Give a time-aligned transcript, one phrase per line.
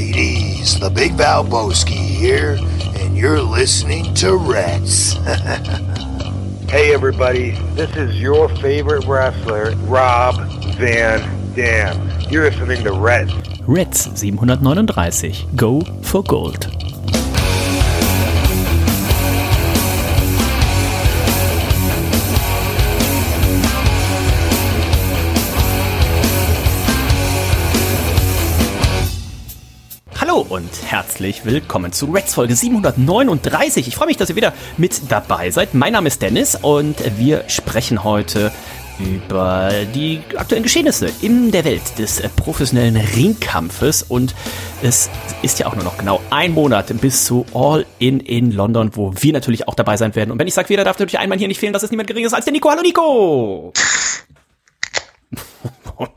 [0.00, 2.56] mateys, the Big Valboski here,
[2.96, 5.16] and you're listening to Reds.
[6.70, 10.36] Hey everybody, this is your favorite wrestler, Rob
[10.76, 11.18] Van
[11.56, 12.30] Dam.
[12.30, 13.32] You're listening to Reds.
[13.62, 15.56] Reds 739.
[15.56, 16.79] Go for Gold.
[30.30, 33.88] Hallo und herzlich willkommen zu Reds Folge 739.
[33.88, 35.74] Ich freue mich, dass ihr wieder mit dabei seid.
[35.74, 38.52] Mein Name ist Dennis und wir sprechen heute
[39.00, 44.36] über die aktuellen Geschehnisse in der Welt des professionellen Ringkampfes und
[44.82, 45.10] es
[45.42, 49.12] ist ja auch nur noch genau ein Monat bis zu All In in London, wo
[49.16, 50.30] wir natürlich auch dabei sein werden.
[50.30, 52.34] Und wenn ich sage wieder, darf natürlich einmal hier nicht fehlen, dass es niemand geringeres
[52.34, 52.70] als der Nico.
[52.70, 53.72] Hallo Nico!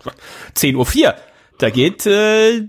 [0.56, 1.16] 10.04 Uhr.
[1.58, 2.68] Da geht äh,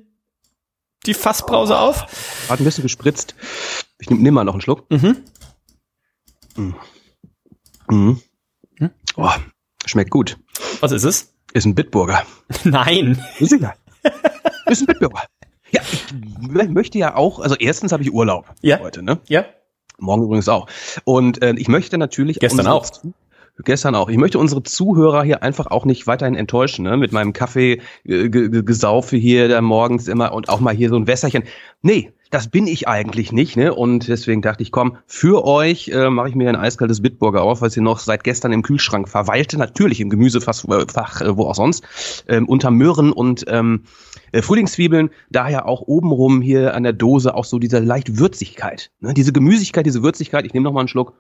[1.07, 2.07] die Fassbrause auf.
[2.49, 3.35] Hat ein bisschen gespritzt.
[3.99, 4.91] Ich nehme nimm mal noch einen Schluck.
[4.91, 5.17] Mhm.
[6.57, 6.75] Mhm.
[7.91, 8.21] Mhm.
[9.17, 9.31] Oh,
[9.87, 10.39] schmeckt gut.
[10.81, 11.35] Was ist es?
[11.53, 12.25] Ist ein Bitburger.
[12.65, 13.23] Nein.
[13.39, 13.75] Ist egal.
[14.67, 15.23] Ist ein Bitburger.
[15.71, 15.83] Ja,
[16.63, 18.79] ich möchte ja auch, also erstens habe ich Urlaub Ja.
[18.81, 19.21] heute, ne?
[19.29, 19.45] Ja.
[19.99, 20.69] Morgen übrigens auch.
[21.05, 22.89] Und äh, ich möchte natürlich Gestern auch.
[22.91, 23.13] Zu-
[23.63, 24.09] Gestern auch.
[24.09, 26.97] Ich möchte unsere Zuhörer hier einfach auch nicht weiterhin enttäuschen, ne?
[26.97, 30.89] Mit meinem Kaffee, äh, ge- ge- Gesaufe hier da morgens immer und auch mal hier
[30.89, 31.45] so ein Wässerchen.
[31.81, 33.73] Nee, das bin ich eigentlich nicht, ne?
[33.73, 37.63] Und deswegen dachte ich, komm, für euch äh, mache ich mir ein eiskaltes Bitburger auf,
[37.63, 41.85] weil sie noch seit gestern im Kühlschrank verweilte, natürlich im Gemüsefach, äh, wo auch sonst,
[42.27, 43.85] ähm, unter Möhren und ähm,
[44.33, 49.15] äh, Frühlingszwiebeln, daher auch obenrum hier an der Dose auch so diese leicht Würzigkeit, ne?
[49.15, 50.45] Diese Gemüsigkeit, diese Würzigkeit.
[50.45, 51.13] Ich nehme noch mal einen Schluck.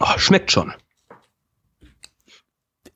[0.00, 0.72] Oh, schmeckt schon.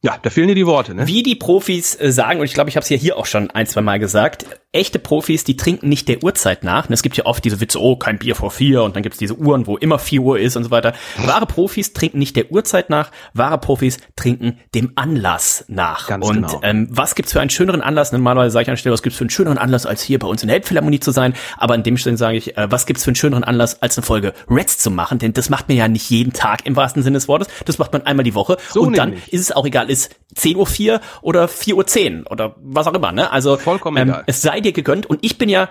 [0.03, 1.07] Ja, da fehlen dir die Worte, ne?
[1.07, 3.51] Wie die Profis äh, sagen, und ich glaube, ich habe es ja hier auch schon
[3.51, 6.89] ein, zwei Mal gesagt, echte Profis, die trinken nicht der Uhrzeit nach.
[6.89, 9.15] Und es gibt ja oft diese Witze, oh, kein Bier vor vier, und dann gibt
[9.15, 10.95] es diese Uhren, wo immer vier Uhr ist und so weiter.
[11.19, 16.09] Wahre Profis trinken nicht der Uhrzeit nach, wahre Profis trinken dem Anlass nach.
[16.09, 16.61] Ganz und genau.
[16.63, 18.13] ähm, was gibt's für einen schöneren Anlass?
[18.13, 20.27] Normalerweise sage ich an der Stelle, was gibt's für einen schöneren Anlass, als hier bei
[20.27, 21.35] uns in der Elbphilharmonie zu sein?
[21.59, 24.07] Aber in dem Sinne sage ich, äh, was gibt's für einen schöneren Anlass, als eine
[24.07, 25.19] Folge Reds zu machen?
[25.19, 27.49] Denn das macht man ja nicht jeden Tag im wahrsten Sinne des Wortes.
[27.67, 28.57] Das macht man einmal die Woche.
[28.71, 29.33] So und dann nämlich.
[29.33, 33.13] ist es auch egal, ist 10.04 Uhr oder 4.10 Uhr oder was auch immer.
[33.13, 33.31] Ne?
[33.31, 34.25] Also Vollkommen ähm, egal.
[34.27, 35.07] es sei dir gegönnt.
[35.07, 35.69] Und ich bin ja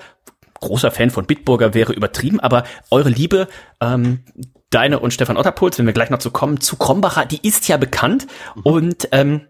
[0.59, 3.47] großer Fan von Bitburger, wäre übertrieben, aber eure Liebe,
[3.81, 4.23] ähm,
[4.69, 7.77] deine und Stefan Otterpuls, wenn wir gleich noch zu kommen, zu Krombacher, die ist ja
[7.77, 8.61] bekannt Mhm.
[8.63, 9.41] und ähm,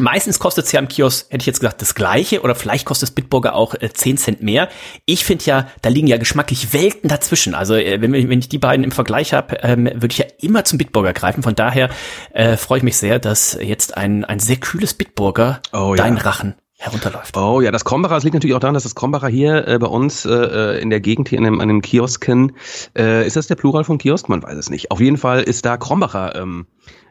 [0.00, 3.10] Meistens kostet es ja im Kiosk, hätte ich jetzt gesagt, das gleiche oder vielleicht kostet
[3.10, 4.68] es Bitburger auch äh, 10 Cent mehr.
[5.06, 7.54] Ich finde ja, da liegen ja geschmacklich Welten dazwischen.
[7.54, 10.64] Also äh, wenn, wenn ich die beiden im Vergleich habe, ähm, würde ich ja immer
[10.64, 11.44] zum Bitburger greifen.
[11.44, 11.90] Von daher
[12.32, 16.02] äh, freue ich mich sehr, dass jetzt ein, ein sehr kühles Bitburger Oh ja.
[16.02, 17.36] deinen Rachen herunterläuft.
[17.36, 19.86] Oh ja, das Krombacher, das liegt natürlich auch daran, dass das Krombacher hier äh, bei
[19.86, 22.52] uns äh, in der Gegend hier in einem, an einem Kiosken,
[22.96, 24.28] äh, ist das der Plural von Kiosk?
[24.28, 24.90] Man weiß es nicht.
[24.90, 26.66] Auf jeden Fall ist da Krombacher ähm,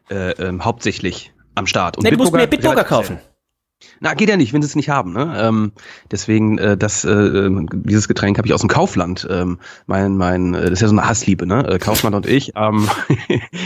[0.09, 1.97] äh, ähm, hauptsächlich am Start.
[1.97, 3.19] Und Nee, du musst mehr Bitburger kaufen.
[3.99, 5.13] Na, geht ja nicht, wenn sie es nicht haben.
[5.13, 5.35] Ne?
[5.37, 5.71] Ähm,
[6.11, 9.27] deswegen, äh, das, äh, ähm, dieses Getränk habe ich aus dem Kaufland.
[9.29, 11.67] Ähm, mein, mein, äh, das ist ja so eine Hassliebe, ne?
[11.67, 12.53] Äh, Kaufland und ich.
[12.55, 12.89] Ähm,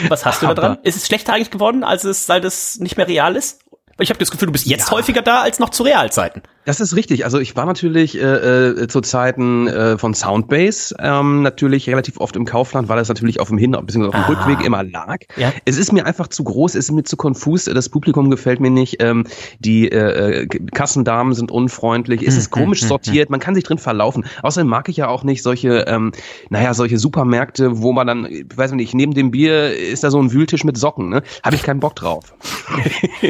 [0.09, 0.77] Was hast du da dran?
[0.83, 3.61] Ist es schlechter eigentlich geworden, als es, seit es nicht mehr real ist?
[3.97, 4.91] Weil Ich habe das Gefühl, du bist jetzt Ja.
[4.91, 6.43] häufiger da als noch zu Realzeiten.
[6.67, 7.23] Das ist richtig.
[7.23, 12.35] Also ich war natürlich äh, äh, zu Zeiten äh, von Soundbase ähm, natürlich relativ oft
[12.35, 14.07] im Kaufland, weil das natürlich auf dem Hin- bzw.
[14.07, 14.27] auf dem Ah.
[14.27, 15.19] Rückweg immer lag.
[15.37, 15.53] Ja.
[15.63, 18.69] Es ist mir einfach zu groß, es ist mir zu konfus, das Publikum gefällt mir
[18.69, 19.23] nicht, ähm,
[19.59, 23.77] die äh, äh, Kassendamen sind unfreundlich, es Hm, ist komisch sortiert, man kann sich drin
[23.77, 24.25] verlaufen.
[24.43, 26.11] Außerdem mag ich ja auch nicht solche, ähm,
[26.49, 30.21] naja, solche Supermärkte, wo man dann, ich weiß nicht, neben dem Bier ist da so
[30.21, 31.23] ein Wühltisch mit Socken, ne?
[31.43, 32.33] Habe ich keinen Bock drauf.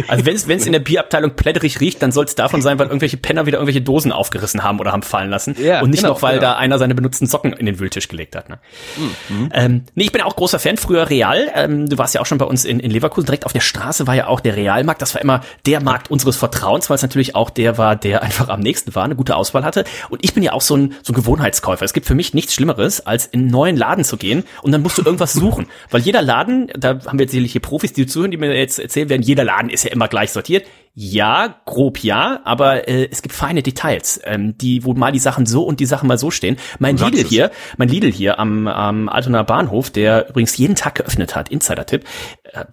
[0.08, 3.18] Also wenn es in der Bierabteilung plätterig riecht, dann soll es davon sein, weil irgendwelche
[3.28, 5.54] Penner wieder irgendwelche Dosen aufgerissen haben oder haben fallen lassen.
[5.62, 6.54] Ja, und nicht genau, noch, weil genau.
[6.54, 8.48] da einer seine benutzten Socken in den Wühltisch gelegt hat.
[8.48, 8.58] Ne?
[9.28, 9.50] Mhm.
[9.54, 11.52] Ähm, nee, ich bin auch großer Fan, früher Real.
[11.54, 13.26] Ähm, du warst ja auch schon bei uns in, in Leverkusen.
[13.26, 15.02] Direkt auf der Straße war ja auch der Realmarkt.
[15.02, 18.48] Das war immer der Markt unseres Vertrauens, weil es natürlich auch der war, der einfach
[18.48, 19.84] am nächsten war, eine gute Auswahl hatte.
[20.08, 21.84] Und ich bin ja auch so ein, so ein Gewohnheitskäufer.
[21.84, 24.82] Es gibt für mich nichts Schlimmeres, als in einen neuen Laden zu gehen und dann
[24.82, 25.68] musst du irgendwas suchen.
[25.92, 28.80] Weil jeder Laden, da haben wir jetzt sicherlich hier Profis, die zuhören, die mir jetzt
[28.80, 30.66] erzählen werden, jeder Laden ist ja immer gleich sortiert.
[31.00, 35.46] Ja, grob ja, aber äh, es gibt feine Details, ähm, die, wo mal die Sachen
[35.46, 36.58] so und die Sachen mal so stehen.
[36.80, 41.36] Mein Lidl hier, mein Lidl hier am, am Altonaer Bahnhof, der übrigens jeden Tag geöffnet
[41.36, 42.04] hat, Insider-Tipp,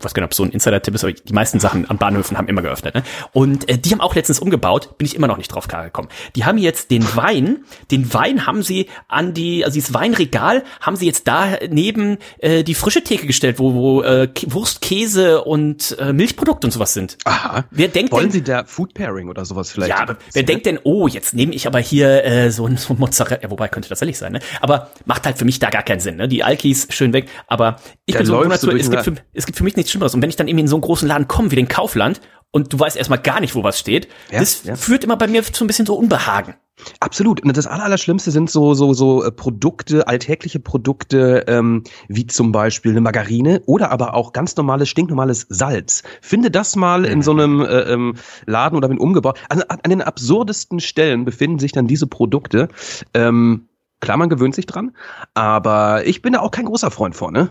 [0.01, 2.63] was genau, ob so ein Insider-Tipp ist, aber die meisten Sachen an Bahnhöfen haben immer
[2.63, 2.95] geöffnet.
[2.95, 3.03] Ne?
[3.33, 6.09] Und äh, die haben auch letztens umgebaut, bin ich immer noch nicht drauf klar gekommen.
[6.37, 10.97] Die haben jetzt den Wein, den Wein haben sie an die, also dieses Weinregal haben
[10.97, 15.97] sie jetzt da neben äh, die frische Theke gestellt, wo, wo äh, Wurst, Käse und
[15.99, 17.19] äh, Milchprodukte und sowas sind.
[17.25, 17.65] Aha.
[17.71, 19.91] Wer denkt Wollen denn, Sie da Food Pairing oder sowas vielleicht?
[19.91, 22.95] ja, aber wer denkt denn, oh, jetzt nehme ich aber hier äh, so ein so
[22.95, 24.41] Mozzarella, ja, wobei könnte das ehrlich sein, ne?
[24.61, 26.29] Aber macht halt für mich da gar keinen Sinn, ne?
[26.29, 29.59] Die Alkis schön weg, aber ich Da bin so ein es gibt, für, es gibt
[29.59, 30.15] für mich nichts Schlimmeres.
[30.15, 32.21] Und wenn ich dann eben in so einen großen Laden komme wie den Kaufland
[32.51, 34.77] und du weißt erstmal gar nicht, wo was steht, Ja, das ja.
[34.77, 36.55] führt immer bei mir zu ein bisschen so Unbehagen.
[36.99, 37.41] Absolut.
[37.43, 42.51] Und das Aller- Allerschlimmste sind so, so, so äh, Produkte, alltägliche Produkte, ähm, wie zum
[42.51, 46.03] Beispiel eine Margarine oder aber auch ganz normales, stinknormales Salz.
[46.21, 48.15] Finde das mal in so einem äh, ähm,
[48.47, 49.39] Laden oder bin umgebaut.
[49.49, 52.69] Also an, an den absurdesten Stellen befinden sich dann diese Produkte.
[53.15, 53.69] Ähm,
[54.01, 54.97] klar, man gewöhnt sich dran,
[55.33, 57.51] aber ich bin da auch kein großer Freund von, ne?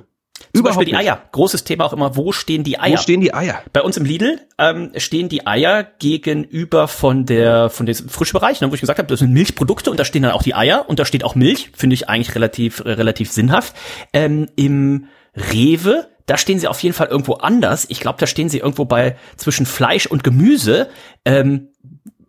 [0.53, 1.01] Zum Beispiel die nicht.
[1.01, 1.21] Eier.
[1.31, 2.93] Großes Thema auch immer, wo stehen die Eier?
[2.93, 3.61] Wo stehen die Eier?
[3.71, 8.61] Bei uns im Lidl ähm, stehen die Eier gegenüber von der von dem frischen Bereich,
[8.61, 10.85] ne, wo ich gesagt habe, das sind Milchprodukte und da stehen dann auch die Eier
[10.87, 13.75] und da steht auch Milch, finde ich eigentlich relativ äh, relativ sinnhaft.
[14.13, 17.85] Ähm, Im Rewe da stehen sie auf jeden Fall irgendwo anders.
[17.89, 20.89] Ich glaube, da stehen sie irgendwo bei zwischen Fleisch und Gemüse.
[21.25, 21.69] Ähm,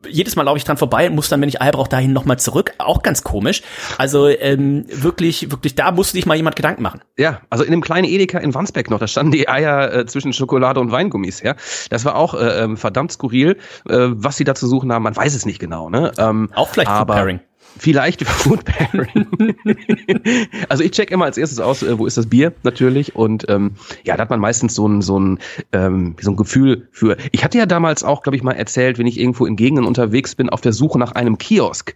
[0.09, 2.39] jedes Mal laufe ich dran vorbei und muss dann, wenn ich Eier brauche, dahin nochmal
[2.39, 2.73] zurück.
[2.79, 3.63] Auch ganz komisch.
[3.99, 7.01] Also ähm, wirklich, wirklich, da musste sich mal jemand Gedanken machen.
[7.17, 10.33] Ja, also in dem kleinen Edeka in Wandsbek noch, da standen die Eier äh, zwischen
[10.33, 11.55] Schokolade und Weingummis, ja.
[11.91, 13.57] Das war auch äh, ähm, verdammt skurril.
[13.89, 16.13] Äh, was sie da zu suchen haben, man weiß es nicht genau, ne?
[16.19, 17.41] Ähm, Auch vielleicht Food aber Pairing.
[17.79, 19.57] Vielleicht Food Pairing.
[20.69, 23.73] also ich check immer als erstes aus, äh, wo ist das Bier natürlich und ähm,
[24.05, 25.39] ja, da hat man meistens so ein so ein
[25.73, 27.17] ähm, so ein Gefühl für.
[27.33, 30.35] Ich hatte ja damals auch, glaube ich, mal erzählt, wenn ich irgendwo in Gegenden unterwegs
[30.35, 31.95] bin auf der Suche nach einem Kiosk,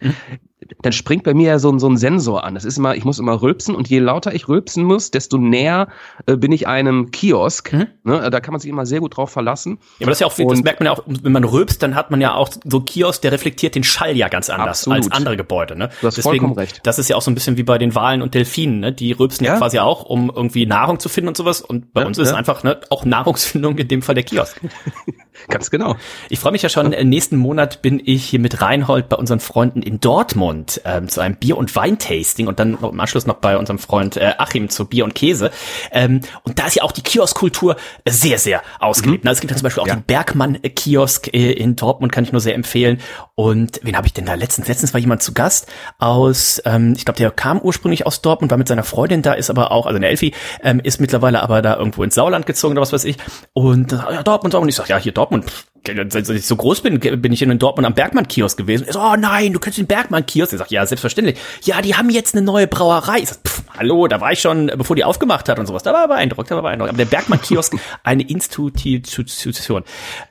[0.82, 2.54] dann springt bei mir ja so ein so ein Sensor an.
[2.54, 5.88] Das ist immer, ich muss immer rülpsen und je lauter ich rülpsen muss, desto näher
[6.26, 7.72] äh, bin ich einem Kiosk.
[8.04, 8.30] Ne?
[8.30, 9.78] Da kann man sich immer sehr gut drauf verlassen.
[9.98, 11.94] Ja, aber das ist ja auch, das merkt man ja auch, wenn man rülpst, dann
[11.94, 15.04] hat man ja auch so Kiosk, der reflektiert den Schall ja ganz anders Absolut.
[15.04, 15.90] als andere Gebäude, ne?
[16.00, 16.80] Du hast vollkommen recht.
[16.84, 18.92] Das ist ja auch so ein bisschen wie bei den Walen und Delfinen, ne?
[18.92, 19.58] Die rülpsen ja, Ja.
[19.58, 21.60] quasi auch, um irgendwie Nahrung zu finden und sowas.
[21.60, 22.36] Und bei Ja, uns ist ja.
[22.36, 24.60] einfach ne, auch Nahrungsfindung in dem Fall der Kiosk.
[25.48, 25.94] Ganz genau.
[26.30, 29.38] Ich freue mich ja schon, äh, nächsten Monat bin ich hier mit Reinhold bei unseren
[29.40, 33.56] Freunden in Dortmund ähm, zu einem Bier- und Weintasting und dann im Anschluss noch bei
[33.56, 35.50] unserem Freund äh, Achim zu Bier und Käse.
[35.92, 37.76] Ähm, und da ist ja auch die Kioskkultur
[38.08, 39.26] sehr, sehr ausgelebt.
[39.26, 39.94] Also es gibt ja zum Beispiel auch Ja.
[39.96, 43.00] den Bergmann-Kiosk äh, in Dortmund, kann ich nur sehr empfehlen.
[43.34, 44.68] Und wen habe ich denn da letztens?
[44.68, 45.66] Letztens war jemand zu Gast
[45.98, 49.50] aus, ähm, ich glaube, der kam ursprünglich aus Dortmund, war mit seiner Freundin da, ist
[49.50, 52.82] aber auch, also eine Elfi, ähm, ist mittlerweile aber da irgendwo ins Sauerland gezogen oder
[52.82, 53.16] was weiß ich.
[53.52, 54.70] Und äh, ja, Dortmund, Dortmund.
[54.70, 55.46] Ich sag, ja, hier Dortmund.
[55.50, 58.86] pff, Seit ich so groß bin, bin ich in Dortmund am Bergmann-Kiosk gewesen.
[58.86, 60.52] Er so, oh nein, du kennst den Bergmann-Kiosk.
[60.52, 61.38] Ich sag, ja, selbstverständlich.
[61.64, 63.20] Ja, die haben jetzt eine neue Brauerei.
[63.20, 65.82] Ich sag, pff, hallo, da war ich schon, bevor die aufgemacht hat und sowas.
[65.82, 66.90] Da war er beeindruckt, da war er beeindruckt.
[66.90, 69.84] Aber der Bergmann-Kiosk, eine Institution.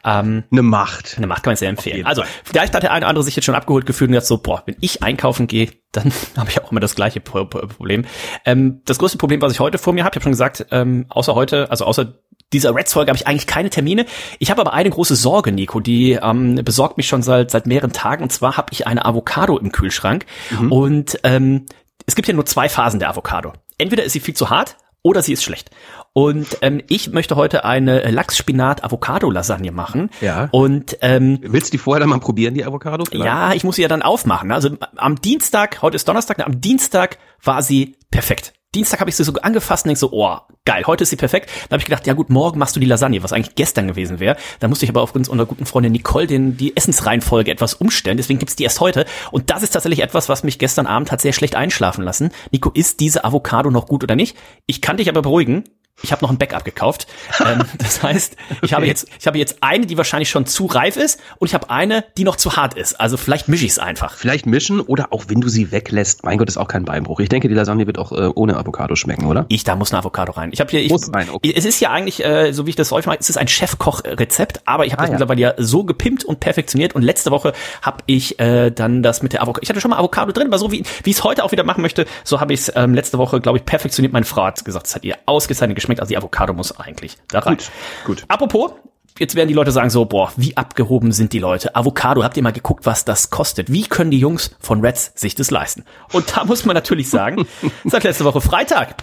[0.03, 1.15] Ähm, Eine Macht.
[1.17, 2.05] eine Macht kann man sehr empfehlen.
[2.05, 4.37] Also, vielleicht hat der eine oder andere sich jetzt schon abgeholt gefühlt und gesagt so,
[4.37, 8.05] boah, wenn ich einkaufen gehe, dann habe ich auch immer das gleiche Pro Pro Problem.
[8.45, 11.05] Ähm, das größte Problem, was ich heute vor mir habe, ich habe schon gesagt, ähm,
[11.09, 12.13] außer heute, also außer
[12.53, 14.05] dieser Reds-Folge habe ich eigentlich keine Termine.
[14.39, 17.91] Ich habe aber eine große Sorge, Nico, die ähm, besorgt mich schon seit seit mehreren
[17.91, 18.23] Tagen.
[18.23, 20.25] Und zwar habe ich eine Avocado im Kühlschrank.
[20.69, 21.65] Und ähm,
[22.05, 23.53] es gibt ja nur zwei Phasen der Avocado.
[23.77, 25.71] Entweder ist sie viel zu hart oder sie ist schlecht.
[26.13, 30.09] Und ähm, ich möchte heute eine Lachs-Spinat-Avocado-Lasagne machen.
[30.21, 30.49] Ja.
[30.51, 33.05] Und ähm, Willst du die vorher dann mal probieren, die Avocado?
[33.05, 33.25] vielleicht?
[33.25, 34.51] ja, ich muss sie ja dann aufmachen.
[34.51, 38.53] Also am Dienstag, heute ist Donnerstag, ne, am Dienstag war sie perfekt.
[38.77, 41.49] Dienstag habe ich sie so angefasst und denk so, oh, geil, heute ist sie perfekt.
[41.63, 44.19] Dann habe ich gedacht, ja gut, morgen machst du die Lasagne, was eigentlich gestern gewesen
[44.19, 44.37] wäre.
[44.59, 48.17] Da musste ich aber aufgrund unserer guten Freundin Nicole den, die Essensreihenfolge etwas umstellen.
[48.17, 49.05] Deswegen gibt's die erst heute.
[49.31, 52.29] Und das ist tatsächlich etwas, was mich gestern Abend hat sehr schlecht einschlafen lassen.
[52.51, 54.37] Nico, ist diese Avocado noch gut oder nicht?
[54.67, 55.63] Ich kann dich aber beruhigen.
[56.03, 57.07] Ich habe noch ein Backup gekauft.
[57.45, 60.95] ähm, das heißt, ich habe jetzt, ich habe jetzt eine, die wahrscheinlich schon zu reif
[60.95, 62.99] ist, und ich habe eine, die noch zu hart ist.
[62.99, 64.15] Also vielleicht mische ich es einfach.
[64.15, 66.23] Vielleicht mischen oder auch wenn du sie weglässt.
[66.23, 67.19] Mein Gott, ist auch kein Beinbruch.
[67.19, 69.45] Ich denke, die Lasagne wird auch äh, ohne Avocado schmecken, oder?
[69.49, 70.51] Ich, da muss eine Avocado rein.
[70.53, 71.53] Ich habe hier, ich, Muss rein, okay.
[71.55, 74.61] es ist ja eigentlich, äh, so wie ich das häufig mache, es ist ein Chefkoch-Rezept,
[74.65, 75.13] aber ich habe Ah, das ja.
[75.19, 79.33] mittlerweile ja so gepimpt und perfektioniert und letzte Woche habe ich äh, dann das mit
[79.33, 81.43] der Avocado, ich hatte schon mal Avocado drin, aber so wie wie ich es heute
[81.43, 84.13] auch wieder machen möchte, so habe ich es ähm, letzte Woche, glaube ich, perfektioniert.
[84.13, 87.39] Meine Frau hat gesagt, es hat ihr ausgezeichnet geschmeckt, also die Avocado muss eigentlich da
[87.39, 87.57] rein.
[87.57, 87.71] Gut,
[88.05, 88.23] gut.
[88.27, 88.71] Apropos,
[89.19, 91.75] jetzt werden die Leute sagen so, boah, wie abgehoben sind die Leute?
[91.75, 93.71] Avocado, habt ihr mal geguckt, was das kostet?
[93.71, 95.85] Wie können die Jungs von Reds sich das leisten?
[96.13, 97.47] Und da muss man natürlich sagen,
[97.85, 98.95] seit letzte Woche Freitag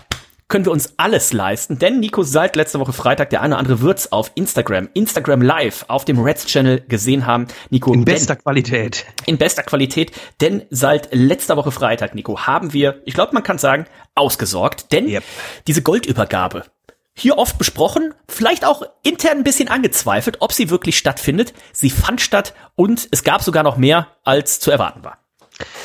[0.47, 3.81] können wir uns alles leisten, denn Nico seit letzter Woche Freitag, der eine oder andere
[3.81, 7.47] wird's auf Instagram, Instagram Live auf dem Reds Channel gesehen haben.
[7.71, 9.07] Nico, In denn- bester Qualität.
[9.25, 10.13] in bester Qualität,
[10.43, 15.09] denn seit letzter Woche Freitag, Nico, haben wir, ich glaube, man kann sagen, ausgesorgt, denn
[15.09, 15.25] Yep.
[15.67, 16.65] diese Goldübergabe,
[17.17, 21.55] hier oft besprochen, vielleicht auch intern ein bisschen angezweifelt, ob sie wirklich stattfindet.
[21.73, 25.19] Sie fand statt und es gab sogar noch mehr, als zu erwarten war.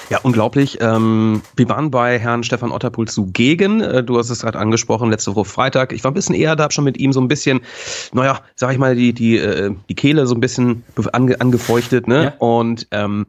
[0.10, 0.80] Ja, unglaublich.
[0.82, 3.82] Ähm, wir waren bei Herrn Stefan Otterpool zugegen.
[3.82, 5.94] Äh, du hast es gerade angesprochen, letzte Woche Freitag.
[5.94, 7.62] Ich war ein bisschen eher da, hab schon mit ihm so ein bisschen,
[8.12, 12.24] naja, sag ich mal, die, die, äh, die Kehle so ein bisschen ange, angefeuchtet, ne?
[12.24, 12.34] Ja.
[12.40, 13.28] Und ähm,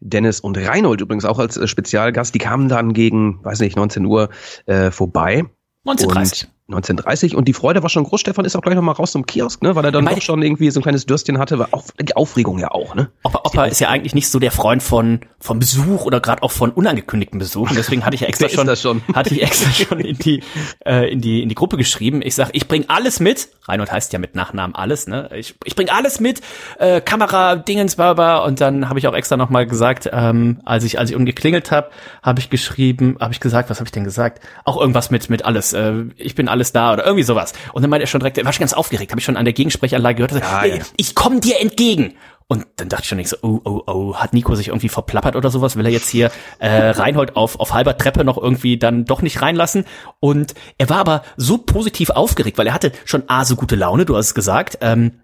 [0.00, 4.06] Dennis und Reinhold übrigens auch als äh, Spezialgast, die kamen dann gegen, weiß nicht, 19
[4.06, 4.30] Uhr
[4.64, 5.44] äh, vorbei.
[5.84, 8.22] 19.30 1930 und die Freude war schon groß.
[8.22, 10.70] Stefan ist auch gleich nochmal raus zum Kiosk, ne, weil er dann doch schon irgendwie
[10.70, 13.10] so ein kleines Dürstchen hatte, war auch die Aufregung ja auch, ne?
[13.22, 16.50] Opa, Opa ist ja eigentlich nicht so der Freund von vom Besuch oder gerade auch
[16.50, 17.76] von unangekündigten Besuchen.
[17.76, 20.42] Deswegen hatte ich ja extra schon, schon, hatte ich extra schon in die
[20.86, 22.22] äh, in die in die Gruppe geschrieben.
[22.22, 23.48] Ich sag, ich bring alles mit.
[23.64, 25.28] Reinhold heißt ja mit Nachnamen alles, ne?
[25.34, 26.40] Ich, ich bring alles mit,
[26.78, 30.98] äh, Kamera, Dingens, bla, und dann habe ich auch extra nochmal gesagt, ähm, als ich
[30.98, 31.90] als ich ungeklingelt habe,
[32.22, 34.40] habe ich geschrieben, habe ich gesagt, was habe ich denn gesagt?
[34.64, 35.74] Auch irgendwas mit mit alles.
[35.74, 37.52] Äh, ich bin alles da oder irgendwie sowas.
[37.72, 39.44] Und dann meinte er schon direkt, er war schon ganz aufgeregt, habe ich schon an
[39.44, 40.84] der Gegensprechanlage gehört, ja, ja.
[40.96, 42.14] ich komme dir entgegen.
[42.46, 45.34] Und dann dachte ich schon nicht so, oh, oh, oh, hat Nico sich irgendwie verplappert
[45.34, 45.76] oder sowas?
[45.76, 49.40] Will er jetzt hier äh, Reinhold auf, auf halber Treppe noch irgendwie dann doch nicht
[49.40, 49.86] reinlassen?
[50.20, 54.04] Und er war aber so positiv aufgeregt, weil er hatte schon A, so gute Laune,
[54.04, 55.20] du hast es gesagt, ähm,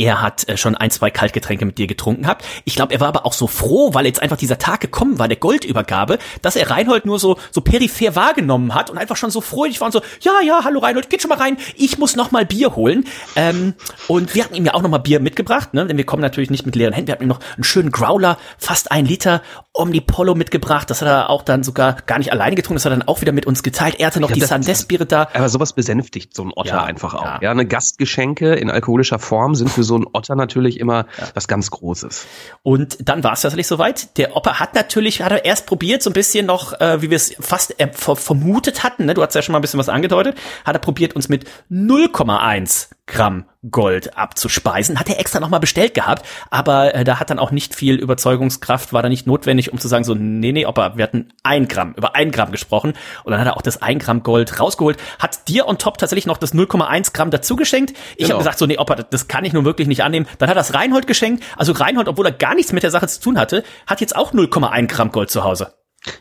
[0.00, 2.44] er hat äh, schon ein, zwei Kaltgetränke mit dir getrunken habt.
[2.64, 5.28] Ich glaube, er war aber auch so froh, weil jetzt einfach dieser Tag gekommen war,
[5.28, 9.40] der Goldübergabe, dass er Reinhold nur so, so peripher wahrgenommen hat und einfach schon so
[9.40, 12.30] fröhlich war und so, ja, ja, hallo Reinhold, geht schon mal rein, ich muss noch
[12.30, 13.04] mal Bier holen.
[13.36, 13.74] Ähm,
[14.08, 15.86] und wir hatten ihm ja auch noch mal Bier mitgebracht, ne?
[15.86, 17.08] denn wir kommen natürlich nicht mit leeren Händen.
[17.08, 20.90] Wir hatten ihm noch einen schönen Growler, fast ein Liter Omnipollo mitgebracht.
[20.90, 23.20] Das hat er auch dann sogar gar nicht alleine getrunken, das hat er dann auch
[23.20, 23.96] wieder mit uns geteilt.
[23.98, 25.28] Er hatte noch die Sandes-Biere da.
[25.32, 27.24] Aber sowas besänftigt so ein Otter ja, einfach auch.
[27.24, 27.38] Ja.
[27.42, 31.28] ja, eine Gastgeschenke in alkoholischer Form sind für so ein Otter natürlich immer ja.
[31.34, 32.26] was ganz Großes.
[32.62, 34.16] Und dann war es tatsächlich soweit.
[34.18, 37.16] Der Opa hat natürlich, hat er erst probiert, so ein bisschen noch, äh, wie wir
[37.16, 39.14] es fast äh, vermutet hatten, ne?
[39.14, 42.88] du hast ja schon mal ein bisschen was angedeutet, hat er probiert, uns mit 0,1
[43.10, 44.98] Gramm Gold abzuspeisen.
[44.98, 48.92] Hat er extra nochmal bestellt gehabt, aber äh, da hat dann auch nicht viel Überzeugungskraft,
[48.92, 51.92] war da nicht notwendig, um zu sagen, so, nee, nee, Opa, wir hatten ein Gramm,
[51.96, 52.94] über ein Gramm gesprochen.
[53.24, 56.26] Und dann hat er auch das ein Gramm Gold rausgeholt, hat dir on top tatsächlich
[56.26, 57.92] noch das 0,1 Gramm dazu geschenkt.
[58.12, 58.30] Ich genau.
[58.30, 60.26] habe gesagt, so, nee, Opa, das kann ich nun wirklich nicht annehmen.
[60.38, 61.44] Dann hat er das Reinhold geschenkt.
[61.56, 64.32] Also Reinhold, obwohl er gar nichts mit der Sache zu tun hatte, hat jetzt auch
[64.32, 65.74] 0,1 Gramm Gold zu Hause.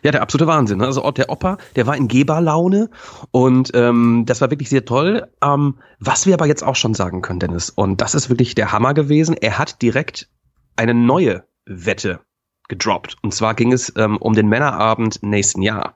[0.03, 0.79] Ja, der absolute Wahnsinn.
[0.79, 0.85] Ne?
[0.85, 2.89] Also der Opa, der war in Geberlaune
[3.31, 5.27] und ähm, das war wirklich sehr toll.
[5.41, 8.71] Ähm, was wir aber jetzt auch schon sagen können, Dennis, und das ist wirklich der
[8.71, 10.29] Hammer gewesen, er hat direkt
[10.75, 12.19] eine neue Wette
[12.67, 13.17] gedroppt.
[13.21, 15.95] Und zwar ging es ähm, um den Männerabend nächsten Jahr.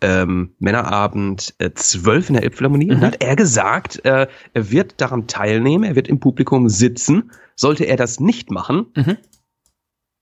[0.00, 2.86] Ähm, Männerabend äh, 12 in der Elbphilharmonie.
[2.86, 2.92] Mhm.
[2.92, 7.32] Und hat er gesagt, äh, er wird daran teilnehmen, er wird im Publikum sitzen.
[7.56, 9.16] Sollte er das nicht machen, mhm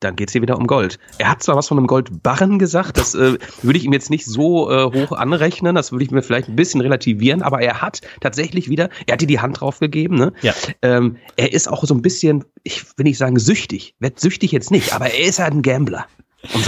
[0.04, 0.98] dann geht's hier wieder um Gold.
[1.18, 4.26] Er hat zwar was von einem Goldbarren gesagt, das äh, würde ich ihm jetzt nicht
[4.26, 8.00] so äh, hoch anrechnen, das würde ich mir vielleicht ein bisschen relativieren, aber er hat
[8.20, 10.32] tatsächlich wieder, er hat dir die Hand drauf gegeben, ne?
[10.42, 10.54] Ja.
[10.82, 14.70] Ähm, er ist auch so ein bisschen, ich will nicht sagen süchtig, wird süchtig jetzt
[14.70, 16.06] nicht, aber er ist halt ein Gambler.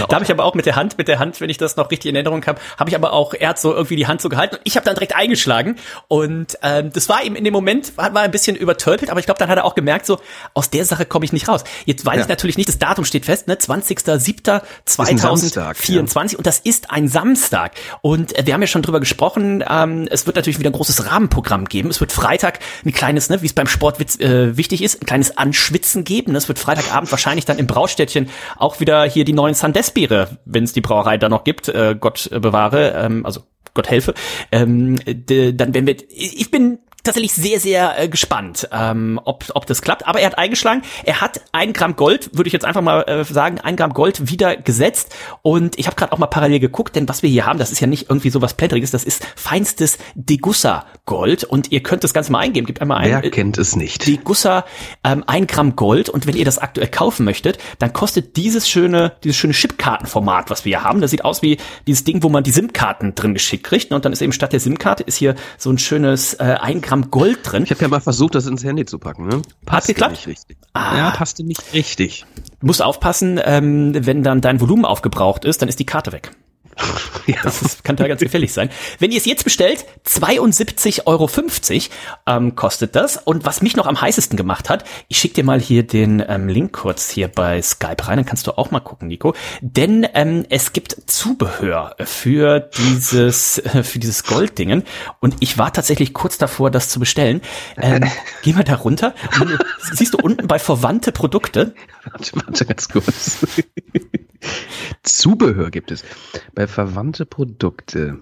[0.07, 1.91] Da habe ich aber auch mit der Hand, mit der Hand, wenn ich das noch
[1.91, 4.29] richtig in Erinnerung habe, habe ich aber auch, er hat so irgendwie die Hand so
[4.29, 5.75] gehalten und ich habe dann direkt eingeschlagen
[6.07, 9.25] und ähm, das war ihm in dem Moment, war, war ein bisschen übertölpelt, aber ich
[9.25, 10.19] glaube, dann hat er auch gemerkt, so
[10.53, 11.63] aus der Sache komme ich nicht raus.
[11.85, 12.21] Jetzt weiß ja.
[12.21, 16.37] ich natürlich nicht, das Datum steht fest, ne, 20.07.2024 ja.
[16.37, 20.25] und das ist ein Samstag und äh, wir haben ja schon drüber gesprochen, ähm, es
[20.25, 21.89] wird natürlich wieder ein großes Rahmenprogramm geben.
[21.89, 25.37] Es wird Freitag ein kleines, ne, wie es beim Sport äh, wichtig ist, ein kleines
[25.37, 26.35] Anschwitzen geben.
[26.35, 30.73] Es wird Freitagabend wahrscheinlich dann im Braustädtchen auch wieder hier die neuen Sandesbiere, wenn es
[30.73, 33.41] die Brauerei da noch gibt, äh, Gott bewahre, ähm, also
[33.73, 34.13] Gott helfe,
[34.51, 39.81] ähm, dann wenn wir, ich bin tatsächlich sehr, sehr äh, gespannt, ähm, ob, ob das
[39.81, 40.07] klappt.
[40.07, 40.81] Aber er hat eingeschlagen.
[41.03, 44.29] Er hat ein Gramm Gold, würde ich jetzt einfach mal äh, sagen, ein Gramm Gold
[44.29, 45.15] wieder gesetzt.
[45.41, 47.79] Und ich habe gerade auch mal parallel geguckt, denn was wir hier haben, das ist
[47.79, 51.43] ja nicht irgendwie so was Plätteriges, das ist feinstes Degussa Gold.
[51.43, 52.65] Und ihr könnt das Ganze mal eingeben.
[52.65, 53.21] Gebt einmal ein.
[53.21, 54.07] Wer kennt es nicht?
[54.07, 54.65] Degussa,
[55.03, 56.09] ähm, ein Gramm Gold.
[56.09, 60.65] Und wenn ihr das aktuell kaufen möchtet, dann kostet dieses schöne, dieses schöne Chipkartenformat, was
[60.65, 61.01] wir hier haben.
[61.01, 61.57] Das sieht aus wie
[61.87, 63.91] dieses Ding, wo man die SIM-Karten drin geschickt kriegt.
[63.91, 66.94] Und dann ist eben statt der SIM-Karte ist hier so ein schönes äh, ein Gramm
[66.95, 67.63] Gramm Gold drin.
[67.63, 69.27] Ich habe ja mal versucht, das ins Handy zu packen.
[69.27, 69.41] Ne?
[69.65, 70.11] Passt geklappt?
[70.11, 70.57] nicht richtig.
[70.73, 70.97] Ah.
[70.97, 72.25] Ja, passte nicht richtig.
[72.61, 76.31] Du musst aufpassen, ähm, wenn dann dein Volumen aufgebraucht ist, dann ist die Karte weg.
[77.27, 77.37] ja.
[77.43, 78.69] Das ist, kann da ganz gefährlich sein.
[78.99, 81.29] Wenn ihr es jetzt bestellt, 72,50 Euro
[82.27, 83.17] ähm, kostet das.
[83.17, 86.47] Und was mich noch am heißesten gemacht hat, ich schicke dir mal hier den ähm,
[86.47, 89.33] Link kurz hier bei Skype rein, dann kannst du auch mal gucken, Nico.
[89.61, 94.83] Denn ähm, es gibt Zubehör für dieses, äh, für dieses Golddingen.
[95.19, 97.41] Und ich war tatsächlich kurz davor, das zu bestellen.
[97.77, 98.03] Ähm,
[98.43, 99.13] geh mal da runter.
[99.39, 99.57] Und
[99.93, 101.73] siehst du unten bei verwandte Produkte.
[102.11, 103.37] Warte, warte ganz kurz.
[105.03, 106.03] Zubehör gibt es.
[106.53, 108.19] Bei verwandte Produkte.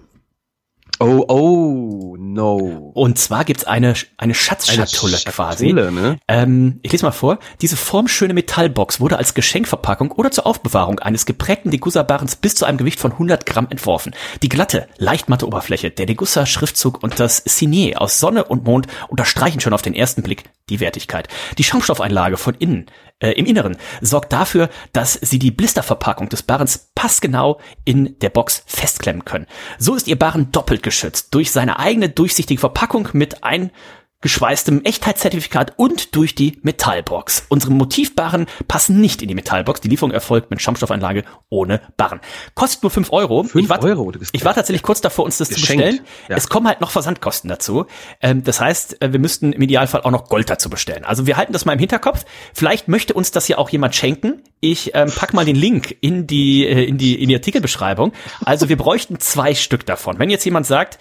[1.00, 2.92] Oh, oh, no.
[2.94, 5.72] Und zwar gibt's eine, eine Schatzschatulle Eine quasi.
[5.72, 6.18] Ne?
[6.28, 7.40] Ähm, ich lese mal vor.
[7.60, 12.78] Diese formschöne Metallbox wurde als Geschenkverpackung oder zur Aufbewahrung eines geprägten Degussa-Barens bis zu einem
[12.78, 14.14] Gewicht von 100 Gramm entworfen.
[14.42, 19.60] Die glatte, leicht matte Oberfläche, der Degussa-Schriftzug und das Signet aus Sonne und Mond unterstreichen
[19.60, 21.28] schon auf den ersten Blick die Wertigkeit.
[21.58, 22.86] Die Schaumstoffeinlage von innen,
[23.24, 28.62] äh, im Inneren sorgt dafür, dass sie die Blisterverpackung des Barens passgenau in der Box
[28.66, 29.46] festklemmen können.
[29.78, 33.42] So ist ihr Baren doppelt geschützt durch seine eigene durchsichtige Verpackung mit
[34.24, 37.44] eingeschweißtem Echtheitszertifikat und durch die Metallbox.
[37.50, 39.82] Unsere Motivbarren passen nicht in die Metallbox.
[39.82, 42.20] Die Lieferung erfolgt mit Schaumstoffeinlage ohne Barren.
[42.54, 43.42] Kostet nur 5 Euro.
[43.44, 45.66] Fünf ich war, Euro, Ich war tatsächlich kurz davor, uns das Geschenkt.
[45.66, 46.06] zu bestellen.
[46.28, 46.36] Ja.
[46.36, 47.84] Es kommen halt noch Versandkosten dazu.
[48.22, 51.04] Ähm, das heißt, äh, wir müssten im Idealfall auch noch Gold dazu bestellen.
[51.04, 52.24] Also wir halten das mal im Hinterkopf.
[52.54, 54.42] Vielleicht möchte uns das ja auch jemand schenken.
[54.60, 58.12] Ich ähm, pack mal den Link in die, äh, in die, in die Artikelbeschreibung.
[58.42, 60.18] Also wir bräuchten zwei Stück davon.
[60.18, 60.98] Wenn jetzt jemand sagt,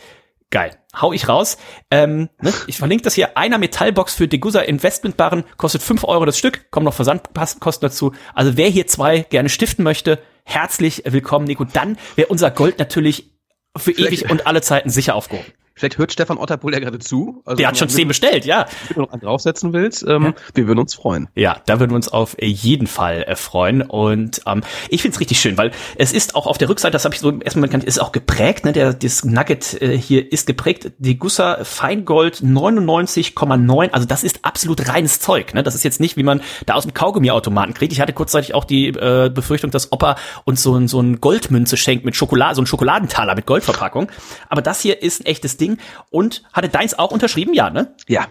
[0.53, 1.57] geil, hau ich raus.
[1.89, 2.53] Ähm, ne?
[2.67, 3.35] Ich verlinke das hier.
[3.37, 8.13] Einer Metallbox für Degussa Investmentbarren kostet 5 Euro das Stück, kommen noch Versandkosten dazu.
[8.35, 11.63] Also wer hier zwei gerne stiften möchte, herzlich willkommen, Nico.
[11.65, 13.31] Dann wäre unser Gold natürlich
[13.75, 15.51] für Vielleicht- ewig und alle Zeiten sicher aufgehoben.
[15.75, 17.41] Vielleicht hört Stefan Otterpohl ja gerade zu.
[17.45, 18.67] Also Der hat schon wenn zehn bestellt, ja.
[18.93, 21.29] du noch einen draufsetzen willst, ähm, wir würden uns freuen.
[21.35, 23.81] Ja, da würden wir uns auf jeden Fall äh, freuen.
[23.81, 27.15] Und ähm, ich find's richtig schön, weil es ist auch auf der Rückseite, das habe
[27.15, 28.71] ich so erstmal gekannt, ist auch geprägt, ne?
[28.73, 30.91] Der, das Nugget äh, hier ist geprägt.
[30.99, 33.89] Die Gussa Feingold 99,9.
[33.89, 35.53] Also das ist absolut reines Zeug.
[35.53, 35.63] Ne?
[35.63, 37.93] Das ist jetzt nicht, wie man da aus dem Kaugummiautomaten kriegt.
[37.93, 41.77] Ich hatte kurzzeitig auch die äh, Befürchtung, dass Opa uns so, ein so ein Goldmünze
[41.77, 44.11] schenkt mit Schokolade, so ein Schokoladentaler mit Goldverpackung.
[44.49, 45.62] Aber das hier ist ein echtes Ding.
[46.09, 47.53] Und hatte deins auch unterschrieben?
[47.53, 47.95] Ja, ne?
[48.07, 48.27] Ja,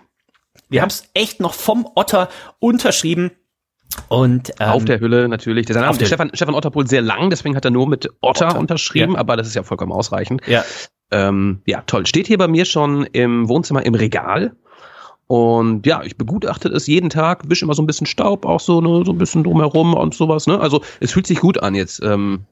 [0.69, 3.31] Wir haben's echt noch vom Otter unterschrieben.
[4.09, 5.67] Und ähm, auf der Hülle natürlich.
[5.67, 9.15] Der Name Stefan, Stefan Otterpohl sehr lang, deswegen hat er nur mit Otter, Otter, unterschrieben,
[9.15, 9.19] ja.
[9.19, 10.41] aber das ist ja vollkommen ausreichend.
[10.47, 10.65] ja,
[11.11, 12.07] Ähm, ja, toll.
[12.07, 14.57] Steht hier bei mir schon im Wohnzimmer im Regal.
[15.27, 18.81] Und ja, ich begutachte es jeden Tag, wische immer so ein bisschen Staub, auch so,
[18.81, 20.47] ne, so ein bisschen drumherum und sowas.
[20.47, 20.61] Ne?
[20.61, 22.03] Also es fühlt sich gut an jetzt.
[22.03, 22.45] Ähm,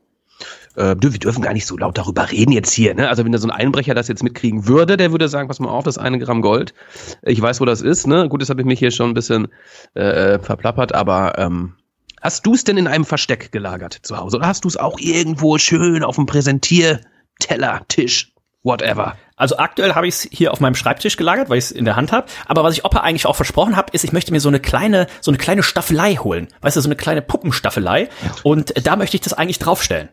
[0.77, 2.95] äh, wir dürfen gar nicht so laut darüber reden jetzt hier.
[2.95, 3.09] Ne?
[3.09, 5.69] Also wenn da so ein Einbrecher das jetzt mitkriegen würde, der würde sagen, pass mal
[5.69, 6.75] auf, das eine Gramm Gold.
[7.23, 8.07] Ich weiß, wo das ist.
[8.07, 8.29] Ne?
[8.29, 9.49] Gut, das habe ich mich hier schon ein bisschen
[9.95, 11.75] äh, verplappert, aber ähm,
[12.21, 14.37] hast du es denn in einem Versteck gelagert zu Hause?
[14.37, 19.17] Oder hast du es auch irgendwo schön auf dem Präsentierteller, Tisch, whatever?
[19.37, 21.97] Also aktuell habe ich es hier auf meinem Schreibtisch gelagert, weil ich es in der
[21.97, 22.26] Hand habe.
[22.47, 25.06] Aber was ich Opa eigentlich auch versprochen habe, ist, ich möchte mir so eine kleine,
[25.23, 26.49] so eine kleine Staffelei holen.
[26.61, 28.11] Weißt du, so eine kleine Puppenstaffelei.
[28.43, 30.11] Und da möchte ich das eigentlich draufstellen.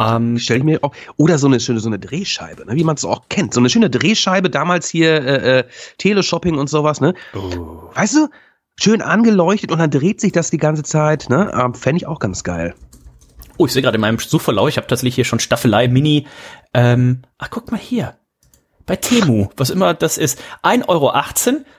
[0.00, 2.96] Ähm, Stell ich mir auch, oder so eine schöne, so eine Drehscheibe, ne, wie man
[2.96, 3.52] es auch kennt.
[3.54, 5.64] So eine schöne Drehscheibe, damals hier äh, äh,
[5.98, 7.14] Teleshopping und sowas, ne?
[7.94, 8.28] Weißt du,
[8.80, 11.52] schön angeleuchtet und dann dreht sich das die ganze Zeit, ne?
[11.54, 12.74] Ähm, Fände ich auch ganz geil.
[13.58, 16.26] oh, ich sehe gerade in meinem Suchverlauf, ich habe tatsächlich hier schon Staffelei Mini.
[16.72, 18.16] Ähm, ach, guck mal hier.
[18.90, 21.12] Bei Temu, was immer das ist, 1,18 Euro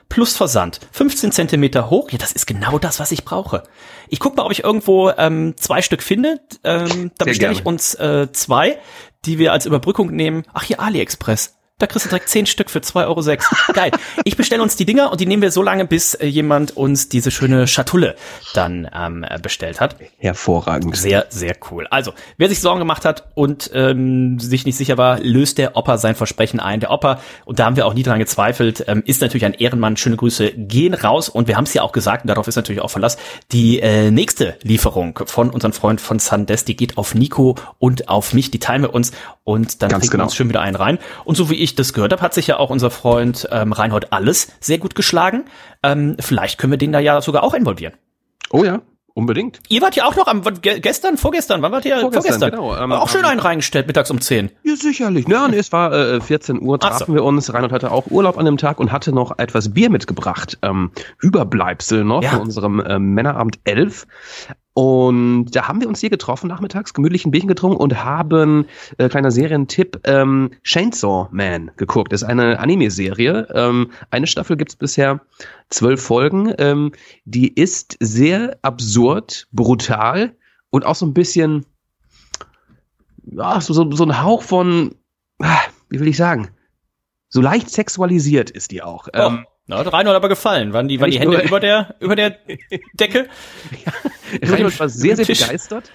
[0.08, 0.80] plus Versand.
[0.92, 2.10] 15 Zentimeter hoch.
[2.10, 3.64] Ja, das ist genau das, was ich brauche.
[4.08, 6.40] Ich guck mal, ob ich irgendwo ähm, zwei Stück finde.
[6.64, 8.78] Ähm, da bestelle ich uns äh, zwei,
[9.26, 10.44] die wir als Überbrückung nehmen.
[10.54, 11.58] Ach, hier AliExpress.
[11.82, 13.72] Da kriegst du direkt 10 Stück für 2,06 Euro.
[13.72, 13.90] Geil.
[14.22, 17.08] Ich bestelle uns die Dinger und die nehmen wir so lange, bis äh, jemand uns
[17.08, 18.14] diese schöne Schatulle
[18.54, 19.96] dann ähm, äh, bestellt hat.
[20.18, 20.96] Hervorragend.
[20.96, 21.88] Sehr, sehr cool.
[21.90, 25.98] Also, wer sich Sorgen gemacht hat und ähm, sich nicht sicher war, löst der Opa
[25.98, 26.78] sein Versprechen ein.
[26.78, 29.96] Der Opa, und da haben wir auch nie dran gezweifelt, ähm, ist natürlich ein Ehrenmann.
[29.96, 31.28] Schöne Grüße gehen raus.
[31.28, 33.16] Und wir haben es ja auch gesagt, und darauf ist natürlich auch Verlass,
[33.50, 38.34] die äh, nächste Lieferung von unserem Freund von Sundesk, die geht auf Nico und auf
[38.34, 38.52] mich.
[38.52, 39.10] Die teilen wir uns
[39.42, 40.24] und dann Ganz kriegen wir genau.
[40.26, 41.00] uns schön wieder einen rein.
[41.24, 44.12] Und so wie ich das gehört habe, hat sich ja auch unser Freund ähm, Reinhold
[44.12, 45.44] Alles sehr gut geschlagen.
[45.82, 47.94] Ähm, vielleicht können wir den da ja sogar auch involvieren.
[48.50, 48.80] Oh ja,
[49.14, 49.60] unbedingt.
[49.68, 51.98] Ihr wart ja auch noch am gestern, vorgestern, wann wart ihr?
[52.00, 54.50] Vorgestern, genau, ähm, auch schön einen reingestellt, mittags um 10.
[54.62, 55.26] Ja, sicherlich.
[55.28, 57.14] Ja, nee, es war äh, 14 Uhr, Ach trafen so.
[57.14, 57.52] wir uns.
[57.52, 60.58] Reinhold hatte auch Urlaub an dem Tag und hatte noch etwas Bier mitgebracht.
[60.62, 62.30] Ähm, Überbleibsel noch Ja.
[62.30, 64.06] von unserem ähm, Männerabend 11.
[64.74, 69.08] Und da haben wir uns hier getroffen, nachmittags, gemütlich ein Bierchen getrunken und haben, äh,
[69.08, 72.12] kleiner Serientipp, ähm, Chainsaw Man geguckt.
[72.12, 73.48] Das ist eine Anime-Serie.
[73.54, 75.20] Ähm, eine Staffel gibt's bisher
[75.68, 76.54] zwölf Folgen.
[76.58, 76.92] Ähm,
[77.26, 80.34] die ist sehr absurd, brutal
[80.70, 81.66] und auch so ein bisschen,
[83.24, 84.94] ja, so, so, so ein Hauch von,
[85.38, 86.48] ah, wie will ich sagen,
[87.28, 89.08] so leicht sexualisiert ist die auch.
[89.12, 90.72] Ähm, oh, na, hat Reinhold aber gefallen.
[90.72, 92.36] Waren die, waren die Hände über der, über der
[92.94, 93.28] Decke?
[94.42, 95.90] Reinhold war sehr, sehr begeistert.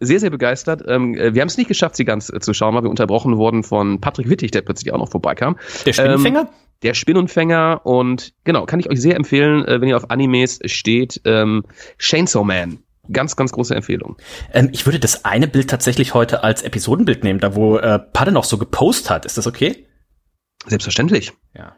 [0.00, 0.82] Sehr, sehr begeistert.
[0.86, 3.36] Ähm, äh, wir haben es nicht geschafft, sie ganz äh, zu schauen, weil wir unterbrochen
[3.36, 5.56] wurden von Patrick Wittig, der plötzlich auch noch vorbeikam.
[5.86, 6.40] Der Spinnenfänger?
[6.40, 6.48] Ähm,
[6.82, 11.20] der Spinnenfänger und genau, kann ich euch sehr empfehlen, äh, wenn ihr auf Animes steht.
[11.24, 11.64] Ähm,
[11.98, 12.78] Chainsaw Man.
[13.10, 14.16] Ganz, ganz große Empfehlung.
[14.52, 18.32] Ähm, ich würde das eine Bild tatsächlich heute als Episodenbild nehmen, da wo äh, Padde
[18.32, 19.24] noch so gepostet hat.
[19.26, 19.86] Ist das okay?
[20.66, 21.32] Selbstverständlich.
[21.54, 21.76] Ja.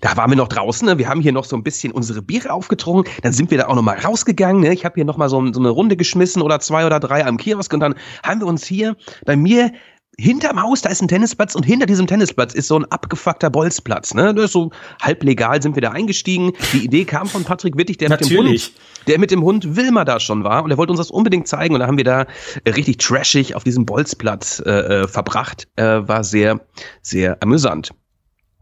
[0.00, 0.98] Da waren wir noch draußen, ne?
[0.98, 3.74] wir haben hier noch so ein bisschen unsere Biere aufgetrunken, dann sind wir da auch
[3.74, 4.72] noch mal rausgegangen, ne?
[4.72, 7.36] ich habe hier noch mal so, so eine Runde geschmissen oder zwei oder drei am
[7.36, 9.72] Kiosk und dann haben wir uns hier bei mir
[10.20, 14.14] hinterm Haus, da ist ein Tennisplatz und hinter diesem Tennisplatz ist so ein abgefuckter Bolzplatz.
[14.14, 14.34] Ne?
[14.34, 16.52] Das ist so halb legal sind wir da eingestiegen.
[16.72, 18.72] Die Idee kam von Patrick Wittig, der mit dem Hund,
[19.06, 21.74] der mit dem Hund Wilma da schon war und er wollte uns das unbedingt zeigen
[21.74, 22.26] und da haben wir da
[22.66, 25.68] richtig trashig auf diesem Bolzplatz äh, äh verbracht.
[25.76, 26.60] Äh, war sehr,
[27.00, 27.92] sehr amüsant.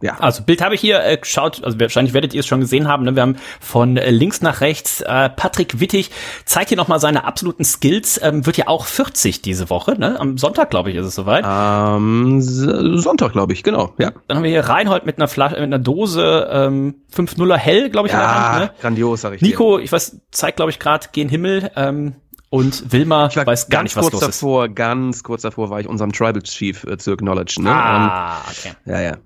[0.02, 0.18] Ja.
[0.18, 3.04] Also Bild habe ich hier äh, geschaut, also wahrscheinlich werdet ihr es schon gesehen haben.
[3.04, 3.14] Ne?
[3.14, 6.10] Wir haben von äh, links nach rechts äh, Patrick Wittig
[6.44, 8.20] zeigt hier nochmal seine absoluten Skills.
[8.22, 9.98] Ähm, wird ja auch 40 diese Woche.
[9.98, 10.20] Ne?
[10.20, 11.44] Am Sonntag glaube ich ist es soweit.
[11.44, 13.94] Am Sonntag glaube ich, genau.
[13.96, 14.12] Ja.
[14.28, 18.08] Dann haben wir hier Reinhold mit einer Flasche, mit einer Dose ähm, 5-0er hell, glaube
[18.08, 18.12] ich.
[18.12, 18.70] Ja, in der Hand, ne?
[18.82, 19.84] grandios sag ich Nico, dir.
[19.84, 21.70] ich weiß, zeigt glaube ich gerade gen Himmel.
[21.74, 22.16] Ähm,
[22.50, 24.76] und Wilma ich weiß gar nicht, was kurz los davor, ist.
[24.76, 27.64] Ganz kurz davor war ich unserem Tribal Chief äh, zu acknowledgen.
[27.64, 27.70] Ne?
[27.74, 28.72] Ah, okay.
[28.84, 29.16] Ja, ja.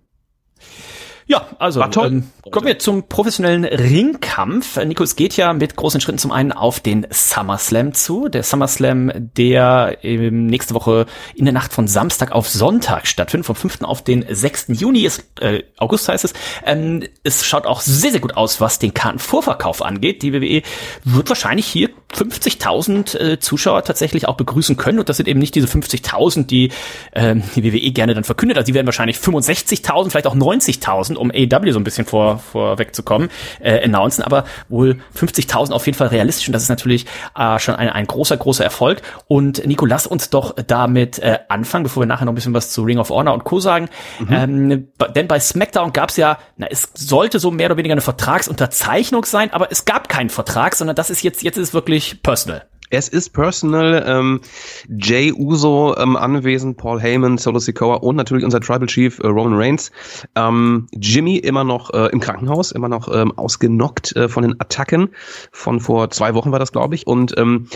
[1.31, 4.83] Ja, also ähm, kommen wir zum professionellen Ringkampf.
[4.85, 8.29] Nico, es geht ja mit großen Schritten zum einen auf den SummerSlam zu.
[8.29, 13.55] Der SummerSlam, der ähm, nächste Woche in der Nacht von Samstag auf Sonntag stattfindet, vom
[13.55, 13.83] 5.
[13.83, 14.70] auf den 6.
[14.70, 16.33] Juni ist, äh, August heißt es.
[16.66, 20.23] Ähm, es schaut auch sehr, sehr gut aus, was den Kartenvorverkauf angeht.
[20.23, 20.62] Die WWE
[21.05, 24.99] wird wahrscheinlich hier 50.000 äh, Zuschauer tatsächlich auch begrüßen können.
[24.99, 26.70] Und das sind eben nicht diese 50.000, die
[27.12, 28.59] äh, die WWE gerne dann verkündet.
[28.59, 33.29] Also die werden wahrscheinlich 65.000, vielleicht auch 90.000 um AEW so ein bisschen vor, vorwegzukommen,
[33.61, 37.75] äh, announcen, aber wohl 50.000 auf jeden Fall realistisch und das ist natürlich äh, schon
[37.75, 39.03] ein, ein großer, großer Erfolg.
[39.29, 42.70] Und Nico, lass uns doch damit äh, anfangen, bevor wir nachher noch ein bisschen was
[42.70, 43.61] zu Ring of Honor und Co.
[43.61, 43.88] sagen.
[44.18, 44.29] Mhm.
[44.31, 48.01] Ähm, denn bei SmackDown gab es ja, na, es sollte so mehr oder weniger eine
[48.01, 52.23] Vertragsunterzeichnung sein, aber es gab keinen Vertrag, sondern das ist jetzt, jetzt ist es wirklich
[52.23, 52.67] personal.
[52.93, 54.05] Es ist personal.
[54.05, 54.41] Ähm,
[54.89, 59.55] Jay Uso ähm, anwesend, Paul Heyman, Solo Sikoa und natürlich unser Tribal Chief äh, Roman
[59.55, 59.93] Reigns.
[60.35, 65.11] Ähm, Jimmy immer noch äh, im Krankenhaus, immer noch ähm, ausgenockt äh, von den Attacken.
[65.53, 67.07] Von vor zwei Wochen war das, glaube ich.
[67.07, 67.69] Und ähm,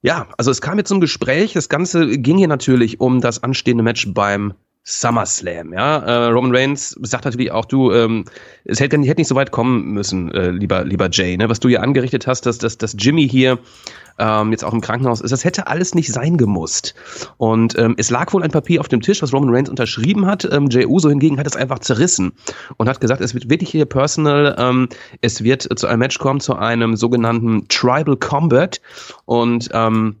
[0.00, 1.52] ja, also es kam jetzt zum Gespräch.
[1.52, 5.98] Das Ganze ging hier natürlich um das anstehende Match beim SummerSlam, ja.
[5.98, 8.24] Äh, Roman Reigns sagt natürlich auch, du, ähm,
[8.64, 11.48] es hätte, hätte nicht so weit kommen müssen, äh, lieber, lieber Jay, ne?
[11.48, 13.58] Was du hier angerichtet hast, dass, dass, dass Jimmy hier
[14.18, 16.94] ähm, jetzt auch im Krankenhaus ist, das hätte alles nicht sein gemusst.
[17.36, 20.48] Und ähm, es lag wohl ein Papier auf dem Tisch, was Roman Reigns unterschrieben hat.
[20.50, 22.32] Ähm, Jey Uso hingegen hat es einfach zerrissen
[22.78, 24.88] und hat gesagt, es wird wirklich hier personal, ähm,
[25.20, 28.80] es wird zu einem Match kommen, zu einem sogenannten Tribal Combat
[29.26, 30.16] und ähm,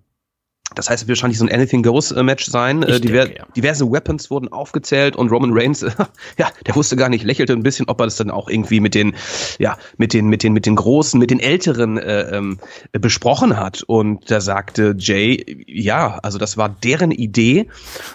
[0.74, 2.82] das heißt, es wird wahrscheinlich so ein Anything Goes äh, Match sein.
[2.82, 3.46] Äh, Diver denke, ja.
[3.56, 5.80] Diverse Weapons wurden aufgezählt und Roman Reigns,
[6.38, 8.94] ja, der wusste gar nicht, lächelte ein bisschen, ob er das dann auch irgendwie mit
[8.94, 9.14] den,
[9.58, 12.58] ja, mit den, mit den, mit den Großen, mit den Älteren äh, ähm,
[12.92, 13.82] besprochen hat.
[13.82, 17.68] Und da sagte Jay, ja, also das war deren Idee,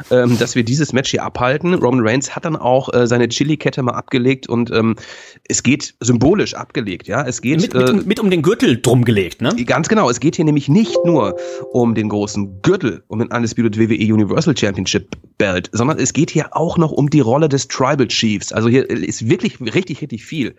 [0.09, 1.73] ähm, dass wir dieses Match hier abhalten.
[1.73, 4.95] Roman Reigns hat dann auch äh, seine Chili-Kette mal abgelegt und ähm,
[5.47, 7.25] es geht symbolisch abgelegt, ja.
[7.25, 9.53] Es geht mit, mit, äh, mit um den Gürtel drum gelegt, ne?
[9.65, 10.09] Ganz genau.
[10.09, 11.35] Es geht hier nämlich nicht nur
[11.71, 16.55] um den großen Gürtel, um den Undisputed WWE Universal Championship Belt, sondern es geht hier
[16.55, 18.53] auch noch um die Rolle des Tribal Chiefs.
[18.53, 20.55] Also hier ist wirklich richtig, richtig viel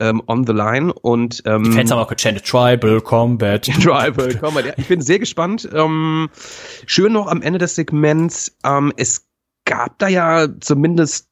[0.00, 3.62] ähm, on the line und ähm, die Fans haben auch gechantet Tribal Combat.
[3.82, 4.66] Tribal Combat.
[4.66, 5.68] Ja, ich bin sehr gespannt.
[5.72, 6.28] Ähm,
[6.86, 8.56] schön noch am Ende des Segments.
[8.64, 9.26] Ähm, es
[9.64, 11.28] gab da ja zumindest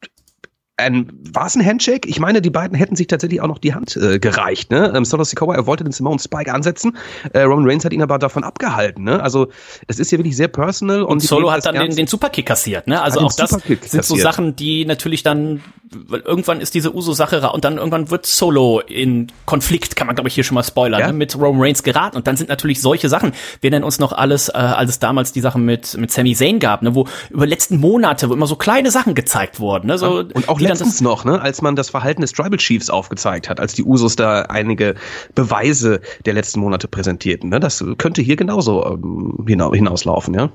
[0.79, 2.07] ein, war es ein Handshake?
[2.07, 4.71] Ich meine, die beiden hätten sich tatsächlich auch noch die Hand äh, gereicht.
[4.71, 4.93] Ne?
[4.95, 6.99] Ähm, Solo Sikoa, er wollte den Simone Spike ansetzen.
[7.33, 9.03] Äh, Roman Reigns hat ihn aber davon abgehalten.
[9.03, 9.23] Ne?
[9.23, 9.49] Also
[9.87, 11.03] es ist hier wirklich sehr personal.
[11.03, 12.89] Und, und Solo hat dann den, den Superkick kassiert.
[12.89, 13.01] Ne?
[13.01, 14.05] Also auch das sind kassiert.
[14.05, 18.81] so Sachen, die natürlich dann, weil irgendwann ist diese Uso-Sache und dann irgendwann wird Solo
[18.81, 21.07] in Konflikt, kann man glaube ich hier schon mal spoilern, ja?
[21.07, 21.15] ne?
[21.15, 22.19] mit Roman Reigns geraten.
[22.19, 25.33] Und dann sind natürlich solche Sachen, wir nennen uns noch alles, äh, als es damals
[25.33, 26.95] die Sachen mit, mit Sami Zayn gab, ne?
[26.95, 29.87] wo über letzten Monate, wo immer so kleine Sachen gezeigt wurden.
[29.87, 29.97] Ne?
[29.97, 33.61] So, und auch letztens noch, ne, als man das Verhalten des Tribal Chiefs aufgezeigt hat,
[33.61, 34.95] als die Usos da einige
[35.35, 37.51] Beweise der letzten Monate präsentierten.
[37.51, 37.61] Ne?
[37.61, 40.51] Das könnte hier genauso ähm, hinauslaufen, ja.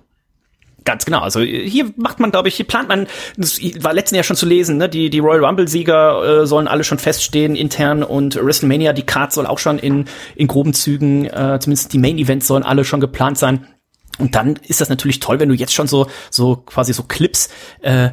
[0.84, 1.20] Ganz genau.
[1.20, 3.06] Also hier macht man, glaube ich, hier plant man,
[3.38, 4.90] das war letzten Jahr schon zu lesen, ne?
[4.90, 9.46] Die, die Royal Rumble-Sieger äh, sollen alle schon feststehen intern und WrestleMania, die Card soll
[9.46, 13.68] auch schon in, in groben Zügen, äh, zumindest die Main-Events sollen alle schon geplant sein.
[14.18, 17.50] Und dann ist das natürlich toll, wenn du jetzt schon so, so quasi so Clips
[17.82, 18.12] äh,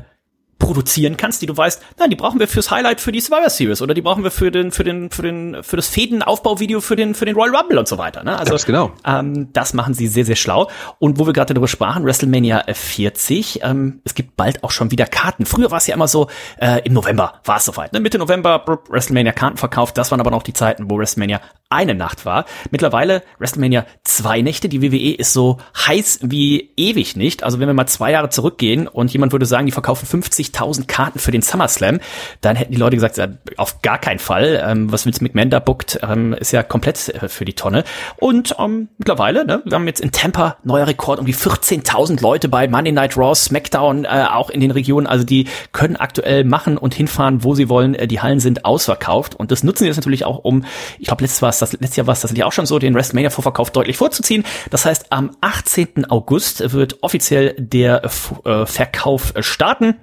[0.58, 3.80] produzieren kannst, die du weißt, nein, die brauchen wir fürs Highlight für die Survivor Series
[3.80, 7.14] oder die brauchen wir für den für den für den für das Fädenaufbauvideo für den
[7.14, 8.24] für den Royal Rumble und so weiter.
[8.24, 8.38] Ne?
[8.38, 8.92] Also das genau.
[9.04, 10.68] Ähm, das machen sie sehr sehr schlau.
[10.98, 15.06] Und wo wir gerade darüber sprachen, WrestleMania 40, ähm, es gibt bald auch schon wieder
[15.06, 15.46] Karten.
[15.46, 17.92] Früher war es ja immer so, äh, im November war es soweit.
[17.92, 18.00] Ne?
[18.00, 19.96] Mitte November WrestleMania Karten verkauft.
[19.96, 21.40] Das waren aber noch die Zeiten, wo WrestleMania
[21.70, 22.46] eine Nacht war.
[22.70, 24.68] Mittlerweile WrestleMania zwei Nächte.
[24.68, 27.42] Die WWE ist so heiß wie ewig nicht.
[27.42, 30.86] Also wenn wir mal zwei Jahre zurückgehen und jemand würde sagen, die verkaufen 50 50.000
[30.86, 32.00] Karten für den SummerSlam.
[32.40, 33.20] Dann hätten die Leute gesagt,
[33.56, 34.62] auf gar keinen Fall.
[34.64, 37.84] Ähm, was Vince McMahon da bookt, ähm, ist ja komplett äh, für die Tonne.
[38.16, 42.48] Und ähm, mittlerweile, ne, wir haben jetzt in Tampa neuer Rekord, um die 14.000 Leute
[42.48, 45.06] bei Monday Night Raw, SmackDown, äh, auch in den Regionen.
[45.06, 47.94] Also die können aktuell machen und hinfahren, wo sie wollen.
[47.94, 50.64] Äh, die Hallen sind ausverkauft und das nutzen sie jetzt natürlich auch, um,
[50.98, 53.70] ich glaube, letztes, war das, letztes Jahr war es ja auch schon so, den WrestleMania-Vorverkauf
[53.70, 54.44] deutlich vorzuziehen.
[54.70, 56.10] Das heißt, am 18.
[56.10, 59.96] August wird offiziell der äh, Verkauf starten.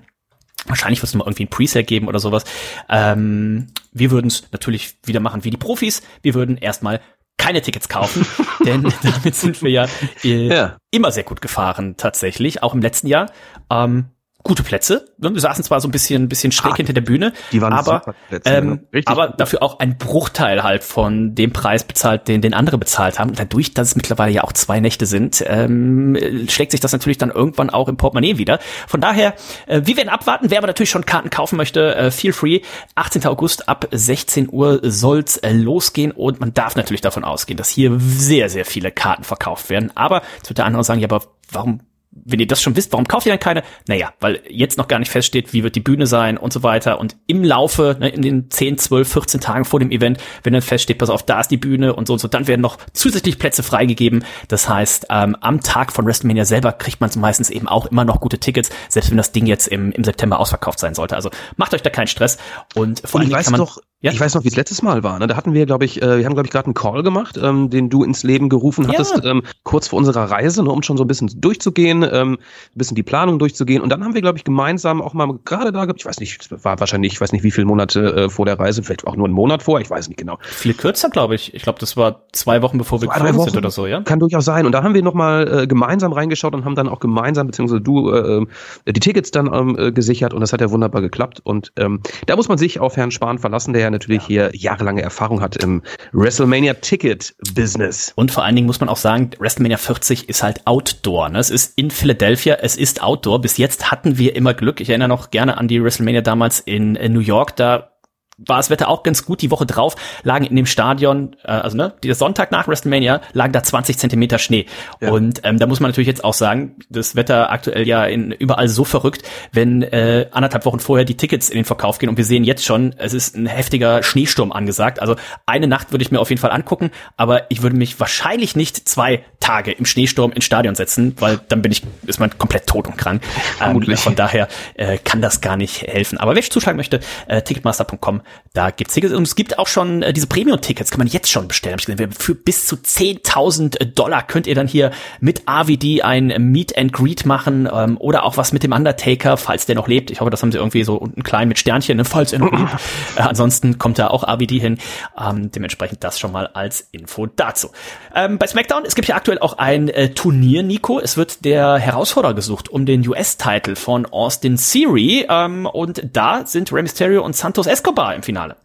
[0.65, 2.43] Wahrscheinlich wird es mal irgendwie ein Presale geben oder sowas.
[2.89, 6.01] Ähm, wir würden es natürlich wieder machen wie die Profis.
[6.21, 7.01] Wir würden erstmal
[7.37, 8.25] keine Tickets kaufen,
[8.65, 9.87] denn damit sind wir ja,
[10.23, 13.31] äh, ja, immer sehr gut gefahren tatsächlich, auch im letzten Jahr.
[13.69, 14.05] Ähm,
[14.45, 15.07] gute Plätze.
[15.17, 15.33] Ne?
[15.33, 17.73] Wir saßen zwar so ein bisschen, ein bisschen schräg ah, hinter der Bühne, die waren
[17.73, 19.39] aber, Plätze, ähm, aber gut.
[19.39, 23.31] dafür auch ein Bruchteil halt von dem Preis bezahlt, den, den andere bezahlt haben.
[23.31, 26.15] Und dadurch, dass es mittlerweile ja auch zwei Nächte sind, ähm,
[26.47, 28.59] schlägt sich das natürlich dann irgendwann auch im Portemonnaie wieder.
[28.87, 29.33] Von daher,
[29.65, 30.51] äh, wir werden abwarten.
[30.51, 32.61] Wer aber natürlich schon Karten kaufen möchte, äh, feel free.
[32.93, 33.25] 18.
[33.25, 37.97] August ab 16 Uhr soll's äh, losgehen und man darf natürlich davon ausgehen, dass hier
[37.99, 39.91] sehr, sehr viele Karten verkauft werden.
[39.95, 41.81] Aber jetzt wird der andere sagen, ja, aber warum
[42.23, 43.63] wenn ihr das schon wisst, warum kauft ihr dann keine?
[43.87, 46.99] Naja, weil jetzt noch gar nicht feststeht, wie wird die Bühne sein und so weiter.
[46.99, 50.61] Und im Laufe, ne, in den 10, 12, 14 Tagen vor dem Event, wenn dann
[50.61, 53.37] feststeht, pass auf, da ist die Bühne und so und so, dann werden noch zusätzlich
[53.37, 54.23] Plätze freigegeben.
[54.47, 58.21] Das heißt, ähm, am Tag von WrestleMania selber kriegt man meistens eben auch immer noch
[58.21, 61.15] gute Tickets, selbst wenn das Ding jetzt im, im September ausverkauft sein sollte.
[61.15, 62.37] Also macht euch da keinen Stress.
[62.75, 64.11] Und vor allem kann man, doch, ja?
[64.11, 65.17] Ich weiß noch, wie es letztes Mal war.
[65.17, 65.25] Ne?
[65.25, 67.71] Da hatten wir, glaube ich, äh, wir haben, glaube ich, gerade einen Call gemacht, ähm,
[67.71, 69.31] den du ins Leben gerufen hattest, ja.
[69.31, 72.37] ähm, kurz vor unserer Reise, ne, um schon so ein bisschen durchzugehen, ähm, ein
[72.75, 73.81] bisschen die Planung durchzugehen.
[73.81, 76.79] Und dann haben wir, glaube ich, gemeinsam auch mal gerade da, ich weiß nicht, war
[76.79, 79.33] wahrscheinlich, ich weiß nicht, wie viele Monate äh, vor der Reise, vielleicht auch nur einen
[79.33, 80.37] Monat vor, ich weiß nicht genau.
[80.41, 81.55] Viel kürzer, glaube ich.
[81.55, 84.01] Ich glaube, das war zwei Wochen bevor wir geflogen sind oder so, ja?
[84.01, 84.67] Kann durchaus sein.
[84.67, 88.11] Und da haben wir nochmal äh, gemeinsam reingeschaut und haben dann auch gemeinsam, beziehungsweise du,
[88.11, 88.45] äh,
[88.85, 91.41] äh, die Tickets dann ähm, äh, gesichert und das hat ja wunderbar geklappt.
[91.43, 94.27] Und ähm, da muss man sich auf Herrn Spahn verlassen, der ja natürlich ja.
[94.27, 95.81] hier ja jahrelange Erfahrung hat im
[96.11, 98.11] WrestleMania Ticket Business.
[98.15, 101.29] Und vor allen Dingen muss man auch sagen, WrestleMania 40 ist halt Outdoor.
[101.29, 101.39] Ne?
[101.39, 103.41] Es ist in Philadelphia, es ist Outdoor.
[103.41, 104.81] Bis jetzt hatten wir immer Glück.
[104.81, 107.55] Ich erinnere noch gerne an die WrestleMania damals in, in New York.
[107.55, 107.94] Da
[108.37, 109.41] war das Wetter auch ganz gut.
[109.41, 113.53] Die Woche drauf lagen in dem Stadion, äh, also ne, der Sonntag nach WrestleMania, lagen
[113.53, 114.65] da 20 Zentimeter Schnee.
[114.99, 115.11] Ja.
[115.11, 118.67] Und ähm, da muss man natürlich jetzt auch sagen, das Wetter aktuell ja in, überall
[118.67, 122.25] so verrückt, wenn äh, anderthalb Wochen vorher die Tickets in den Verkauf gehen und wir
[122.25, 125.01] sehen jetzt schon, es ist ein heftiger Schneesturm angesagt.
[125.01, 128.55] Also eine Nacht würde ich mir auf jeden Fall angucken, aber ich würde mich wahrscheinlich
[128.55, 132.67] nicht zwei Tage im Schneesturm ins Stadion setzen, weil dann bin ich, ist man komplett
[132.67, 133.21] tot und krank.
[133.61, 136.17] Ähm, von daher äh, kann das gar nicht helfen.
[136.17, 138.21] Aber wer zuschlagen möchte, äh, ticketmaster.com
[138.55, 141.47] da gibt's Tickets und es gibt auch schon äh, diese Premium-Tickets, kann man jetzt schon
[141.47, 141.77] bestellen.
[142.17, 147.25] Für bis zu 10.000 Dollar könnt ihr dann hier mit RVD ein Meet and Greet
[147.25, 150.09] machen ähm, oder auch was mit dem Undertaker, falls der noch lebt.
[150.09, 152.51] Ich hoffe, das haben sie irgendwie so unten klein mit Sternchen, ne, falls er noch
[152.51, 152.65] lebt.
[153.15, 154.77] Äh, ansonsten kommt da auch RVD hin.
[155.17, 157.69] Ähm, dementsprechend das schon mal als Info dazu.
[158.13, 160.99] Ähm, bei SmackDown, es gibt ja aktuell auch ein äh, Turnier, Nico.
[160.99, 166.71] Es wird der Herausforderer gesucht um den US-Title von Austin Theory ähm, und da sind
[166.71, 168.55] Rey Mysterio und Santos Escobar im Finale.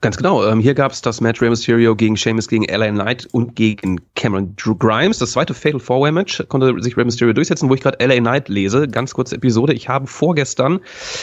[0.00, 0.46] Ganz genau.
[0.46, 4.00] Ähm, hier gab es das Match Rey Mysterio gegen Sheamus gegen LA Knight und gegen
[4.14, 5.18] Cameron Drew Grimes.
[5.18, 8.20] Das zweite Fatal Four Way Match konnte sich Rey Mysterio durchsetzen, wo ich gerade LA
[8.20, 8.86] Knight lese.
[8.86, 9.72] Ganz kurze Episode.
[9.72, 10.78] Ich habe vorgestern,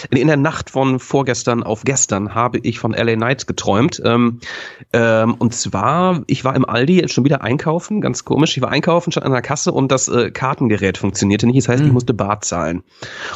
[0.09, 4.01] in der Nacht von vorgestern auf gestern, habe ich von LA Knight geträumt.
[4.03, 4.41] Ähm,
[4.91, 8.57] ähm, und zwar, ich war im Aldi jetzt schon wieder einkaufen, ganz komisch.
[8.57, 11.59] Ich war einkaufen, stand an der Kasse und das äh, Kartengerät funktionierte nicht.
[11.59, 11.87] Das heißt, mhm.
[11.87, 12.83] ich musste Bar zahlen.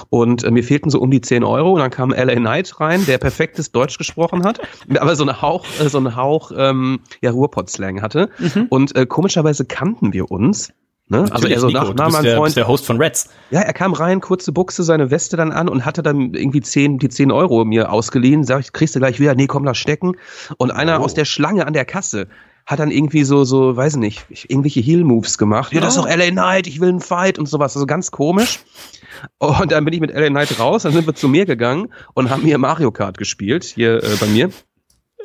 [0.09, 1.71] Und äh, mir fehlten so um die 10 Euro.
[1.71, 4.59] Und dann kam LA Knight rein, der perfektes Deutsch gesprochen hat.
[4.99, 8.29] Aber so eine Hauch, äh, so einen Hauch ähm, ja, Ruhrpott-Slang hatte.
[8.37, 8.67] Mhm.
[8.69, 10.73] Und äh, komischerweise kannten wir uns.
[11.07, 11.25] Ne?
[11.31, 12.55] Also er so nach, nach meinem der, Freund.
[12.55, 13.29] der Host von Reds.
[13.49, 16.99] Ja, er kam rein, kurze Buchse, seine Weste dann an und hatte dann irgendwie zehn,
[16.99, 18.43] die zehn Euro mir ausgeliehen.
[18.43, 19.33] Sag ich, kriegst du gleich wieder?
[19.33, 20.17] Nee, komm, lass stecken.
[20.57, 21.05] Und einer oh.
[21.05, 22.27] aus der Schlange an der Kasse
[22.67, 25.73] hat dann irgendwie so, so, weiß nicht, irgendwelche Heel-Moves gemacht.
[25.73, 27.75] Ja, das ist doch LA Knight, ich will einen Fight und sowas.
[27.75, 28.59] Also ganz komisch.
[29.39, 32.29] Und dann bin ich mit LA Knight raus, dann sind wir zu mir gegangen und
[32.29, 34.51] haben hier Mario Kart gespielt, hier äh, bei mir.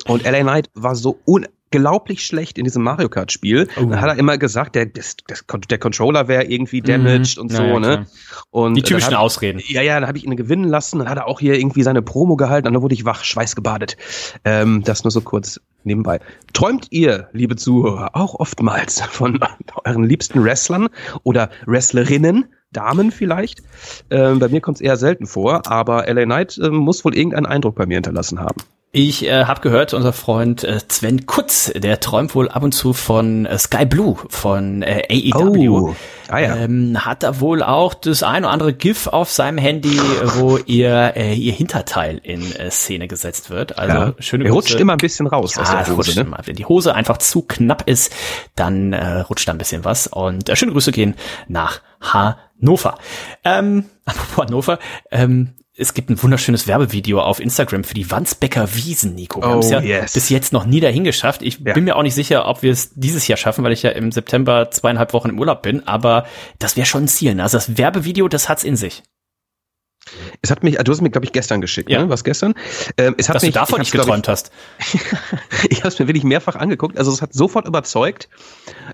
[0.06, 3.68] Und LA Knight war so unglaublich schlecht in diesem Mario Kart Spiel.
[3.76, 3.86] Oh.
[3.86, 6.86] Dann hat er immer gesagt, der, das, das, der Controller wäre irgendwie mhm.
[6.86, 7.42] damaged mhm.
[7.42, 8.06] und so, ja, ne?
[8.50, 9.62] Und die typischen hab, Ausreden.
[9.66, 12.02] Ja, ja, dann habe ich ihn gewinnen lassen, dann hat er auch hier irgendwie seine
[12.02, 13.96] Promo gehalten und dann wurde ich wach, schweißgebadet.
[14.44, 16.20] Ähm, das nur so kurz nebenbei.
[16.52, 19.40] Träumt ihr, liebe Zuhörer, auch oftmals von
[19.84, 20.88] euren liebsten Wrestlern
[21.22, 22.46] oder Wrestlerinnen?
[22.74, 23.62] Damen vielleicht.
[24.10, 27.46] Ähm, bei mir kommt es eher selten vor, aber LA Knight äh, muss wohl irgendeinen
[27.46, 28.56] Eindruck bei mir hinterlassen haben.
[28.96, 32.92] Ich äh, habe gehört, unser Freund äh, Sven Kutz, der träumt wohl ab und zu
[32.92, 35.88] von äh, Sky Blue, von äh, AEW.
[35.88, 35.96] Oh.
[36.28, 36.54] Ah, ja.
[36.54, 39.98] ähm, hat da wohl auch das ein oder andere GIF auf seinem Handy,
[40.36, 43.80] wo ihr äh, ihr Hinterteil in äh, Szene gesetzt wird.
[43.80, 44.14] Also ja.
[44.20, 46.14] schöne Er rutscht immer ein bisschen raus ja, aus der Hose.
[46.14, 46.20] Ne?
[46.20, 46.38] Immer.
[46.44, 48.14] Wenn die Hose einfach zu knapp ist,
[48.54, 50.06] dann äh, rutscht da ein bisschen was.
[50.06, 51.16] Und äh, schöne Grüße gehen
[51.48, 52.96] nach Hannover.
[53.42, 54.78] Ähm, apropos Hannover,
[55.10, 59.40] ähm, es gibt ein wunderschönes Werbevideo auf Instagram für die Wandsbecker Wiesen, Nico.
[59.40, 60.12] Wir oh, haben es ja yes.
[60.12, 61.42] bis jetzt noch nie dahin geschafft.
[61.42, 61.72] Ich ja.
[61.72, 64.12] bin mir auch nicht sicher, ob wir es dieses Jahr schaffen, weil ich ja im
[64.12, 65.86] September zweieinhalb Wochen im Urlaub bin.
[65.86, 66.26] Aber
[66.60, 67.34] das wäre schon ein Ziel.
[67.34, 67.42] Ne?
[67.42, 69.02] Also das Werbevideo, das hat's in sich.
[70.42, 72.02] Es hat mich, du hast mir, glaube ich, gestern geschickt, ja.
[72.02, 72.10] ne?
[72.10, 72.54] Was gestern?
[72.98, 74.52] Ähm, es hat Dass mich, du davon nicht geträumt ich, hast.
[75.70, 76.98] ich habe es mir wirklich mehrfach angeguckt.
[76.98, 78.28] Also es hat sofort überzeugt.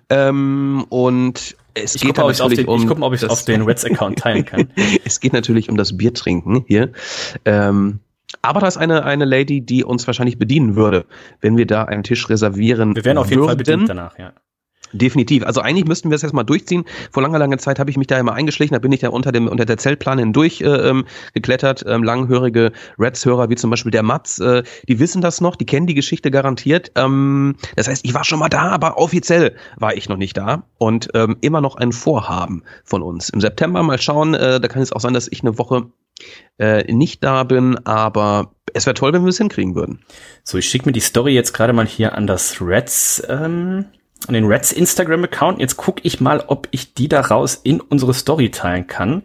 [0.09, 2.83] Ähm, und es ich geht gucke, natürlich den, um.
[2.83, 4.71] Ich gucke mal, ob ich es auf den Reds-Account teilen kann.
[5.05, 6.91] es geht natürlich um das Biertrinken hier.
[7.45, 8.01] Ähm,
[8.43, 11.05] aber da ist eine, eine Lady, die uns wahrscheinlich bedienen würde,
[11.41, 12.95] wenn wir da einen Tisch reservieren.
[12.95, 13.49] Wir werden auf jeden würden.
[13.49, 14.33] Fall bedient danach, ja.
[14.93, 15.45] Definitiv.
[15.45, 16.85] Also eigentlich müssten wir es erstmal durchziehen.
[17.11, 19.31] Vor langer, langer Zeit habe ich mich da immer eingeschlichen, da bin ich da unter
[19.33, 21.85] dem unter der Zeltplane hindurch äh, ähm, geklettert.
[21.87, 25.87] Ähm, langhörige Reds-Hörer wie zum Beispiel der Mats, äh, die wissen das noch, die kennen
[25.87, 26.93] die Geschichte garantiert.
[26.97, 30.65] Ähm, das heißt, ich war schon mal da, aber offiziell war ich noch nicht da
[30.79, 33.31] und ähm, immer noch ein Vorhaben von uns.
[33.31, 35.87] Im September mal schauen, äh, da kann es auch sein, dass ich eine Woche
[36.59, 40.01] äh, nicht da bin, aber es wäre toll, wenn wir es hinkriegen würden.
[40.45, 43.23] So, ich schicke mir die Story jetzt gerade mal hier an das Reds.
[43.29, 43.87] Ähm
[44.27, 45.61] an den Reds Instagram-Account.
[45.61, 49.23] Jetzt gucke ich mal, ob ich die daraus in unsere Story teilen kann.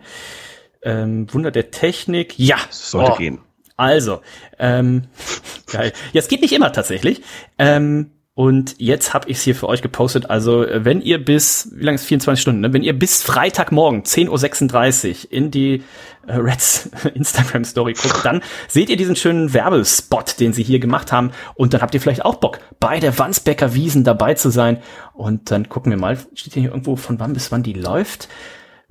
[0.83, 2.37] Ähm, Wunder der Technik.
[2.37, 3.15] Ja, sollte oh.
[3.17, 3.39] gehen.
[3.77, 4.21] Also,
[4.59, 5.03] ähm,
[5.71, 5.91] geil.
[6.13, 7.21] Ja, es geht nicht immer tatsächlich.
[7.57, 10.29] Ähm, und jetzt habe ich es hier für euch gepostet.
[10.29, 12.73] Also, wenn ihr bis, wie lange ist 24 Stunden, ne?
[12.73, 15.83] wenn ihr bis Freitagmorgen 10.36 Uhr in die
[16.27, 21.13] äh, Reds Instagram Story guckt, dann seht ihr diesen schönen Werbespot, den sie hier gemacht
[21.13, 21.31] haben.
[21.55, 24.81] Und dann habt ihr vielleicht auch Bock, bei der Wandsbecker Wiesen dabei zu sein.
[25.13, 28.27] Und dann gucken wir mal, steht hier irgendwo von wann bis wann die läuft.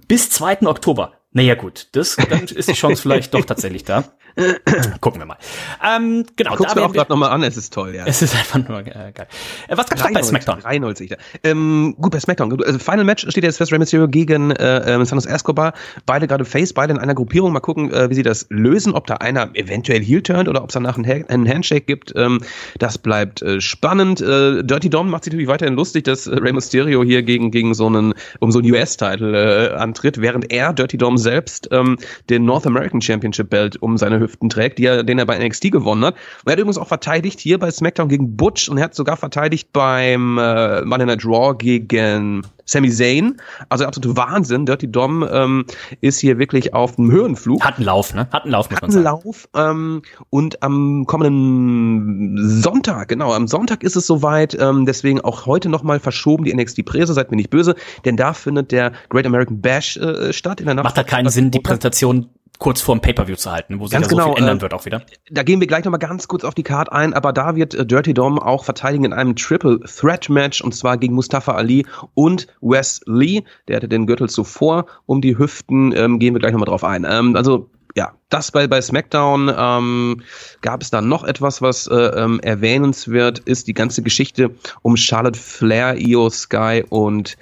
[0.09, 0.63] Bis 2.
[0.63, 1.13] Oktober.
[1.33, 4.05] Naja gut, das, dann ist die Chance vielleicht doch tatsächlich da.
[5.01, 5.37] Gucken wir mal.
[5.85, 6.57] Ähm, genau.
[6.57, 8.05] Guck's da mir auch gerade nochmal an, es ist toll, ja.
[8.05, 9.27] Es ist einfach nur äh, geil.
[9.69, 10.61] Äh, was gab's bei SmackDown?
[10.61, 11.17] 93.
[11.45, 12.63] Ähm, gut, bei SmackDown.
[12.65, 15.73] Also Final Match steht jetzt fest, Rey Mysterio gegen äh, äh, Santos Escobar.
[16.07, 17.53] Beide gerade Face, beide in einer Gruppierung.
[17.53, 20.71] Mal gucken, äh, wie sie das lösen, ob da einer eventuell heel turnt oder ob
[20.71, 22.13] es danach einen, ha einen Handshake gibt.
[22.17, 22.41] Ähm,
[22.79, 24.21] das bleibt äh, spannend.
[24.21, 27.75] Äh, Dirty Dom macht sich natürlich weiterhin lustig, dass äh, Rey Mysterio hier gegen, gegen
[27.75, 31.99] so einen, um so einen US-Title äh, antritt, während er, Dirty Dom selbst, ähm,
[32.31, 35.71] den North American Championship Belt um seine Hüften trägt, die er, den er bei NXT
[35.71, 36.15] gewonnen hat.
[36.15, 39.17] Und er hat übrigens auch verteidigt hier bei SmackDown gegen Butch und er hat sogar
[39.17, 43.37] verteidigt beim äh, Monday Night Raw gegen Sami Zayn.
[43.69, 44.67] Also absolute Wahnsinn.
[44.67, 45.67] Dirty Dom ähm,
[46.01, 47.65] ist hier wirklich auf dem Höhenflug.
[47.65, 48.29] Hat einen Lauf, ne?
[48.33, 49.49] Hat einen Lauf, muss Hat einen Lauf.
[49.55, 54.57] Ähm, und am kommenden Sonntag, genau, am Sonntag ist es soweit.
[54.59, 57.13] Ähm, deswegen auch heute nochmal verschoben die NXT-Präse.
[57.13, 60.75] Seid mir nicht böse, denn da findet der Great American Bash äh, statt in der
[60.75, 60.85] Nacht.
[60.85, 64.11] Macht halt keinen Sinn, die Präsentation kurz vorm Pay-Per-View zu halten, wo sich ganz ja
[64.11, 65.03] so genau, viel ändern äh, wird auch wieder.
[65.31, 67.85] Da gehen wir gleich nochmal ganz kurz auf die Card ein, aber da wird äh,
[67.85, 72.47] Dirty Dom auch verteidigen in einem Triple Threat Match und zwar gegen Mustafa Ali und
[72.61, 73.43] Wes Lee.
[73.69, 77.07] Der hatte den Gürtel zuvor um die Hüften, ähm, gehen wir gleich nochmal drauf ein.
[77.09, 80.23] Ähm, also ja, das bei, bei SmackDown ähm,
[80.61, 83.69] gab es dann noch etwas, was äh, ähm, erwähnenswert ist.
[83.69, 84.51] Die ganze Geschichte
[84.83, 87.37] um Charlotte Flair, Io Sky und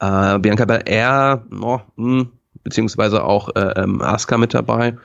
[0.00, 1.44] äh, Bianca Belair.
[1.60, 2.32] Oh, mh, hm,
[2.64, 4.96] beziehungsweise auch äh, ähm, Asuka mit dabei.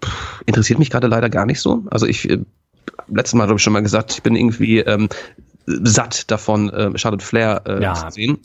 [0.00, 0.10] Puh,
[0.46, 1.84] interessiert mich gerade leider gar nicht so.
[1.90, 2.38] Also ich, äh,
[3.08, 5.08] letztes Mal habe ich schon mal gesagt, ich bin irgendwie ähm,
[5.66, 7.94] satt davon, äh, Charlotte Flair äh, ja.
[7.94, 8.38] zu sehen.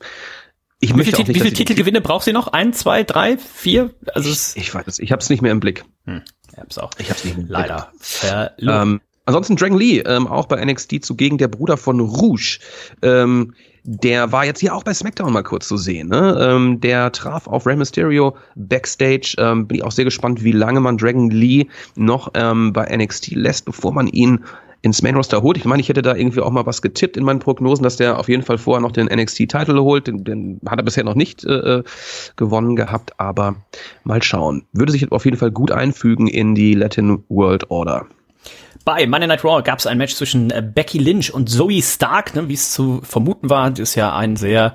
[0.82, 2.48] Ich wie viele, wie viele Titelgewinne braucht sie noch?
[2.48, 3.94] Ein, zwei, drei, vier?
[4.14, 5.84] Also ich, ich weiß es, ich habe es nicht mehr im Blick.
[6.06, 6.22] Hm,
[6.54, 6.92] ich hab's auch.
[6.98, 7.92] Ich hab's nicht mehr im Blick.
[8.24, 8.52] Leider.
[8.82, 12.60] Ähm, ansonsten Dragon Lee, ähm, auch bei NXT zugegen, der Bruder von Rouge.
[13.02, 13.56] Ähm,
[13.92, 16.10] der war jetzt hier auch bei SmackDown mal kurz zu sehen.
[16.10, 16.38] Ne?
[16.40, 19.34] Ähm, der traf auf Rey Mysterio backstage.
[19.40, 23.32] Ähm, bin ich auch sehr gespannt, wie lange man Dragon Lee noch ähm, bei NXT
[23.32, 24.46] lässt, bevor man ihn
[24.84, 25.58] ins Main Roster holt.
[25.58, 28.20] Ich meine, ich hätte da irgendwie auch mal was getippt in meinen Prognosen, dass der
[28.20, 30.06] auf jeden Fall vorher noch den NXT-Titel holt.
[30.06, 31.82] Den, den, hat er bisher noch nicht äh,
[32.36, 33.56] gewonnen gehabt, aber
[34.04, 34.68] mal schauen.
[34.72, 38.06] Würde sich auf jeden Fall gut einfügen in die Latin World Order.
[38.90, 42.34] Bei Monday Night Raw gab es ein Match zwischen äh, Becky Lynch und Zoe Stark,
[42.34, 43.70] ne, wie es zu vermuten war.
[43.70, 44.74] Das ist ja ein sehr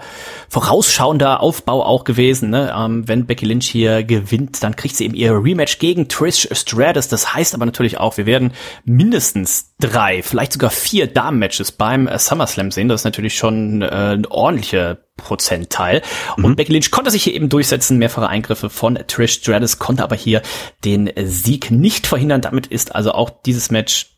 [0.49, 2.51] vorausschauender Aufbau auch gewesen.
[2.51, 2.73] Ne?
[2.79, 7.09] Ähm, wenn Becky Lynch hier gewinnt, dann kriegt sie eben ihr Rematch gegen Trish Stratus.
[7.09, 8.53] Das heißt aber natürlich auch, wir werden
[8.85, 12.87] mindestens drei, vielleicht sogar vier Damen-Matches beim äh, SummerSlam sehen.
[12.87, 16.03] Das ist natürlich schon äh, eine ordentliche Prozentteil.
[16.37, 16.57] Und mhm.
[16.57, 17.99] Becky Lynch konnte sich hier eben durchsetzen.
[17.99, 20.43] Mehrfache Eingriffe von Trish Stratus konnte aber hier
[20.85, 22.41] den Sieg nicht verhindern.
[22.41, 24.14] Damit ist also auch dieses Match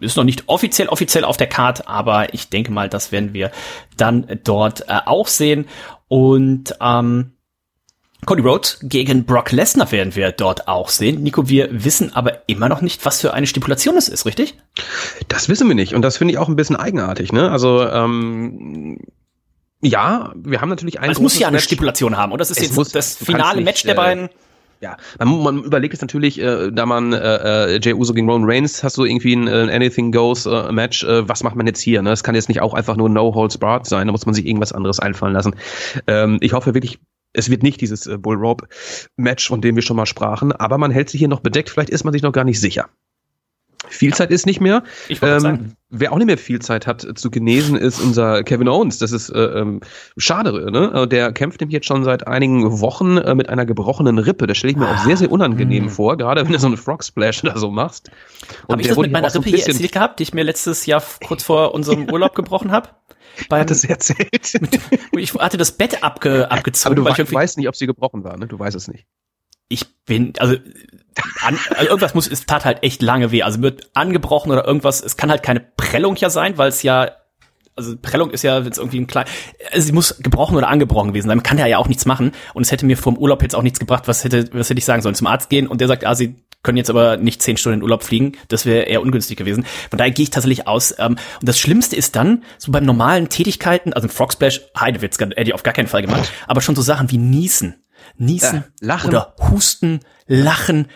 [0.00, 3.50] ist noch nicht offiziell offiziell auf der Karte, aber ich denke mal, das werden wir
[3.96, 5.66] dann dort äh, auch sehen.
[6.08, 7.32] Und ähm,
[8.26, 11.22] Cody Rhodes gegen Brock Lesnar werden wir dort auch sehen.
[11.22, 14.58] Nico, wir wissen aber immer noch nicht, was für eine Stipulation es ist, richtig?
[15.28, 17.32] Das wissen wir nicht und das finde ich auch ein bisschen eigenartig.
[17.32, 17.50] Ne?
[17.50, 18.98] Also ähm,
[19.80, 21.10] ja, wir haben natürlich ein.
[21.10, 21.64] Es muss ja eine Match.
[21.64, 22.40] Stipulation haben, oder?
[22.40, 24.28] Das ist es jetzt muss, das finale nicht, Match der äh, beiden.
[24.82, 28.48] Ja, man, man überlegt es natürlich, äh, da man äh, äh, Jay Uso gegen Roman
[28.50, 31.80] Reigns hast du irgendwie ein äh, Anything Goes äh, Match, äh, was macht man jetzt
[31.82, 32.00] hier?
[32.00, 32.10] Ne?
[32.12, 34.46] Es kann jetzt nicht auch einfach nur No Holds Barred sein, da muss man sich
[34.46, 35.54] irgendwas anderes einfallen lassen.
[36.06, 36.98] Ähm, ich hoffe wirklich,
[37.34, 38.68] es wird nicht dieses äh, Bull Rope
[39.18, 41.90] Match, von dem wir schon mal sprachen, aber man hält sich hier noch bedeckt, vielleicht
[41.90, 42.88] ist man sich noch gar nicht sicher.
[43.90, 44.82] Viel Zeit ist nicht mehr.
[45.08, 45.74] Ich ähm.
[45.92, 48.98] Wer auch nicht mehr viel Zeit hat zu genesen, ist unser Kevin Owens.
[48.98, 49.80] Das ist äh, ähm,
[50.16, 50.70] schade.
[50.70, 50.92] Ne?
[50.94, 54.46] Äh, der kämpft nämlich jetzt schon seit einigen Wochen äh, mit einer gebrochenen Rippe.
[54.46, 55.90] Das stelle ich mir ah, auch sehr, sehr unangenehm mh.
[55.90, 58.08] vor, gerade wenn du so einen Frog Splash oder so machst.
[58.68, 60.86] Und hab ich das mit meiner Rippe so hier erzählt gehabt, die ich mir letztes
[60.86, 62.90] Jahr kurz vor unserem Urlaub gebrochen habe?
[63.48, 64.60] Beim, hat das erzählt?
[64.60, 64.78] Mit,
[65.16, 67.00] ich hatte das Bett abge, abgezogen.
[67.00, 68.46] Aber du weißt nicht, ob sie gebrochen war, ne?
[68.46, 69.06] Du weißt es nicht.
[69.70, 70.56] Ich bin, also
[71.42, 73.42] an, also irgendwas muss, es tat halt echt lange weh.
[73.42, 75.02] Also wird angebrochen oder irgendwas.
[75.02, 77.12] Es kann halt keine Prellung ja sein, weil es ja,
[77.76, 79.26] also Prellung ist ja jetzt irgendwie ein klein,
[79.72, 81.38] also sie muss gebrochen oder angebrochen gewesen sein.
[81.38, 82.32] Man kann ja ja auch nichts machen.
[82.52, 84.06] Und es hätte mir vom Urlaub jetzt auch nichts gebracht.
[84.06, 85.14] Was hätte, was hätte ich sagen sollen?
[85.14, 87.82] Zum Arzt gehen und der sagt, ah, sie können jetzt aber nicht zehn Stunden in
[87.82, 88.32] Urlaub fliegen.
[88.48, 89.64] Das wäre eher ungünstig gewesen.
[89.88, 90.94] Von daher gehe ich tatsächlich aus.
[90.98, 95.18] Ähm, und das Schlimmste ist dann, so beim normalen Tätigkeiten, also ein Frog Splash, Heidewitz,
[95.18, 97.82] hätte ich auf gar keinen Fall gemacht, aber schon so Sachen wie Niesen.
[98.20, 99.08] Niesen ja, lachen.
[99.08, 100.88] oder Husten, Lachen,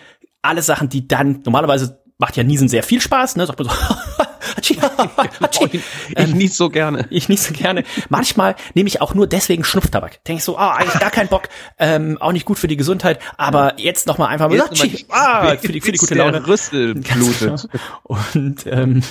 [0.43, 3.47] alle Sachen, die dann normalerweise macht ja Niesen sehr viel Spaß, ne?
[3.47, 3.75] Sagt man so,
[4.57, 4.77] Hatschi,
[5.41, 5.65] Hatschi.
[5.73, 5.83] ich,
[6.17, 7.07] ähm, nies so gerne.
[7.11, 7.85] Ich nies so gerne.
[8.09, 10.23] Manchmal nehme ich auch nur deswegen Schnupftabak.
[10.25, 11.49] Denke ich so, ah, eigentlich gar keinen Bock,
[11.79, 15.57] ähm, auch nicht gut für die Gesundheit, aber jetzt noch mal einfach mal Hatschi, ah,
[15.57, 16.47] für die, für die gute Laune.
[16.47, 17.69] Rüssel blutet.
[18.03, 19.03] Und ähm,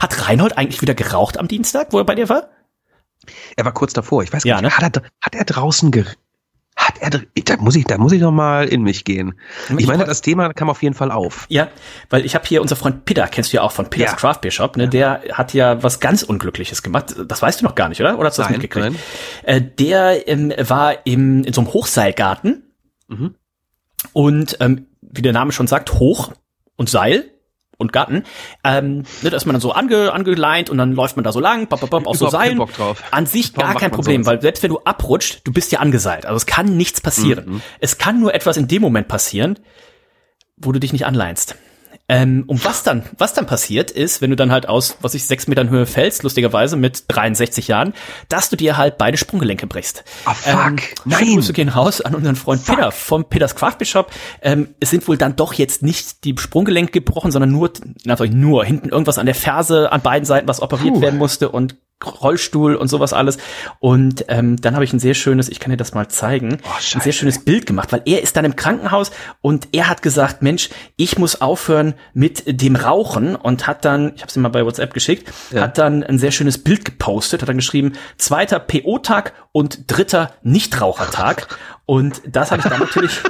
[0.00, 2.50] hat Reinhold eigentlich wieder geraucht am Dienstag, wo er bei dir war?
[3.56, 4.22] Er war kurz davor.
[4.22, 4.78] Ich weiß gar ja, nicht.
[4.78, 4.86] Ne?
[4.86, 5.90] Hat, er, hat er draußen
[6.90, 9.34] hat er, da muss ich, da muss ich noch mal in mich gehen.
[9.76, 11.46] Ich, meine, das Thema kam auf jeden Fall auf.
[11.48, 11.68] Ja,
[12.08, 14.16] weil ich habe hier unser Freund Peter, kennst du ja auch von Peters ja.
[14.16, 14.88] Craft Beer Shop, ne?
[14.88, 17.14] Der hat ja was ganz Unglückliches gemacht.
[17.26, 18.18] Das weißt du noch gar nicht, oder?
[18.18, 18.86] Oder hast du das mitgekriegt?
[18.86, 18.96] Nein.
[19.44, 22.62] Äh, der ähm, war im, in so einem Hochseilgarten
[23.08, 23.34] mhm.
[24.12, 26.32] und ähm, wie der Name schon sagt, hoch
[26.76, 27.30] und Seil
[27.80, 28.24] und Gatten,
[28.64, 31.40] ähm, ne, da ist man dann so ange, angeleint und dann läuft man da so
[31.40, 32.58] lang, bop, bop, bop, auf so Seilen.
[32.58, 33.02] Bock drauf.
[33.10, 36.26] An sich Warum gar kein Problem, weil selbst wenn du abrutscht, du bist ja angeseilt.
[36.26, 37.44] Also es kann nichts passieren.
[37.46, 37.62] Mhm.
[37.80, 39.58] Es kann nur etwas in dem Moment passieren,
[40.56, 41.56] wo du dich nicht anleinst.
[42.10, 45.28] Ähm, und was dann, was dann passiert ist, wenn du dann halt aus, was ich,
[45.28, 47.94] sechs Metern Höhe fällst, lustigerweise mit 63 Jahren,
[48.28, 50.02] dass du dir halt beide Sprunggelenke brichst.
[50.24, 50.56] Ah, fuck.
[50.56, 51.34] Ähm, Nein.
[51.34, 52.74] Grüße gehen raus an unseren Freund fuck.
[52.74, 53.76] Peter vom Peters Craft.
[54.42, 57.70] Ähm, es sind wohl dann doch jetzt nicht die Sprunggelenke gebrochen, sondern nur,
[58.04, 61.02] natürlich nur hinten irgendwas an der Ferse an beiden Seiten, was operiert Puh.
[61.02, 63.38] werden musste und Rollstuhl und sowas alles.
[63.78, 66.94] Und ähm, dann habe ich ein sehr schönes, ich kann dir das mal zeigen, oh,
[66.94, 70.42] ein sehr schönes Bild gemacht, weil er ist dann im Krankenhaus und er hat gesagt,
[70.42, 74.48] Mensch, ich muss aufhören mit dem Rauchen und hat dann, ich habe es ihm mal
[74.48, 75.62] bei WhatsApp geschickt, ja.
[75.62, 81.48] hat dann ein sehr schönes Bild gepostet, hat dann geschrieben, zweiter PO-Tag und dritter Nichtrauchertag.
[81.90, 83.20] Und das habe ich dann natürlich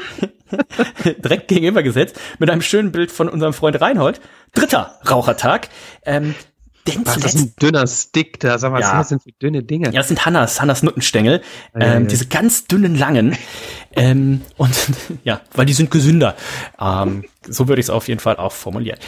[1.25, 4.21] direkt gegenüber gesetzt mit einem schönen Bild von unserem Freund Reinhold.
[4.53, 5.71] Dritter Rauchertag.
[6.05, 6.35] Ähm,
[6.87, 8.59] denn Was ist ein dünner Stick da?
[8.59, 8.99] Sag mal, ja.
[8.99, 9.87] was sind das für dünne Dinge?
[9.87, 11.43] Ja, das sind Hannas, Hannas Nuttenstängel.
[11.75, 13.37] Ja, ähm, ja, diese ganz dünnen, langen.
[13.95, 14.75] ähm, und
[15.25, 16.37] ja, weil die sind gesünder.
[16.81, 18.99] Ähm, so würde ich es auf jeden Fall auch formulieren.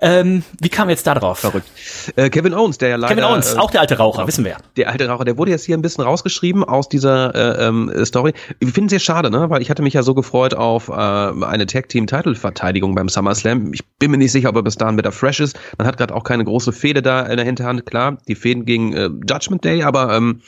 [0.00, 1.40] Ähm, wie kam jetzt da drauf?
[1.40, 1.66] Verrückt.
[2.16, 3.14] Äh, Kevin Owens, der ja leider...
[3.14, 4.56] Kevin Owens, äh, auch der alte Raucher, wissen wir.
[4.76, 8.32] Der alte Raucher, der wurde jetzt hier ein bisschen rausgeschrieben aus dieser äh, ähm, Story.
[8.60, 9.50] Wir finden es sehr schade, ne?
[9.50, 13.72] weil ich hatte mich ja so gefreut auf äh, eine Tag-Team-Title-Verteidigung beim SummerSlam.
[13.72, 15.58] Ich bin mir nicht sicher, ob er bis dahin wieder fresh ist.
[15.78, 17.84] Man hat gerade auch keine große Fehde da in der Hinterhand.
[17.86, 20.42] Klar, die Fäden gegen äh, Judgment Day, aber ähm,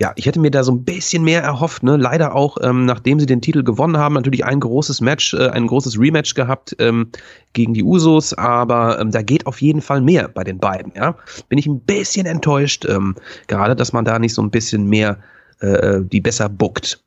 [0.00, 1.82] ja, ich hätte mir da so ein bisschen mehr erhofft.
[1.82, 1.96] Ne?
[1.96, 5.66] Leider auch, ähm, nachdem sie den Titel gewonnen haben, natürlich ein großes Match, äh, ein
[5.66, 7.10] großes Rematch gehabt ähm,
[7.52, 10.92] gegen die Usos, aber ähm, da geht auf jeden Fall mehr bei den beiden.
[10.94, 11.16] Ja,
[11.48, 13.14] bin ich ein bisschen enttäuscht, ähm,
[13.46, 15.18] gerade, dass man da nicht so ein bisschen mehr
[15.60, 17.02] äh, die besser bookt.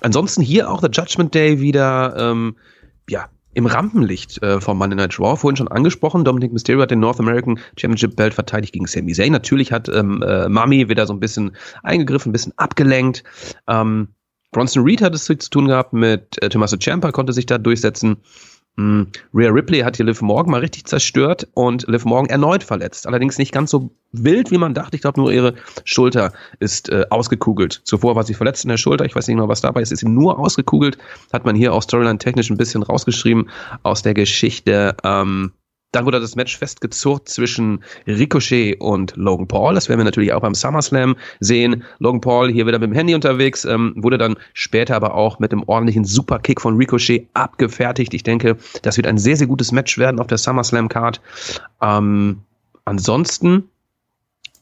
[0.00, 2.56] Ansonsten hier auch der Judgment Day wieder, ähm,
[3.08, 6.24] ja, im Rampenlicht äh, von Monday Night Raw, vorhin schon angesprochen.
[6.24, 9.32] Dominic Mysterio hat den North American Championship Belt verteidigt gegen Sami Zayn.
[9.32, 13.22] Natürlich hat ähm, äh, Mami wieder so ein bisschen eingegriffen, ein bisschen abgelenkt.
[13.68, 14.08] Ähm,
[14.50, 18.18] Bronson Reed hat es zu tun gehabt mit äh, Tommaso Ciampa, konnte sich da durchsetzen.
[18.76, 19.02] Mm,
[19.32, 23.06] Rhea Ripley hat hier Liv Morgan mal richtig zerstört und Liv Morgan erneut verletzt.
[23.06, 24.96] Allerdings nicht ganz so wild, wie man dachte.
[24.96, 25.54] Ich glaube, nur ihre
[25.84, 27.82] Schulter ist äh, ausgekugelt.
[27.84, 29.04] Zuvor war sie verletzt in der Schulter.
[29.04, 29.92] Ich weiß nicht mehr, was dabei ist.
[29.92, 30.98] Ist sie nur ausgekugelt.
[31.32, 33.48] Hat man hier auch Storyline technisch ein bisschen rausgeschrieben
[33.84, 34.96] aus der Geschichte.
[35.04, 35.52] Ähm,
[35.94, 39.74] Dann wurde das Match festgezurrt zwischen Ricochet und Logan Paul.
[39.74, 41.84] Das werden wir natürlich auch beim SummerSlam sehen.
[42.00, 45.52] Logan Paul hier wieder mit dem Handy unterwegs, ähm, wurde dann später aber auch mit
[45.52, 48.12] einem ordentlichen Superkick von Ricochet abgefertigt.
[48.12, 51.20] Ich denke, das wird ein sehr, sehr gutes Match werden auf der SummerSlam-Card.
[51.80, 52.40] Ähm,
[52.84, 53.68] ansonsten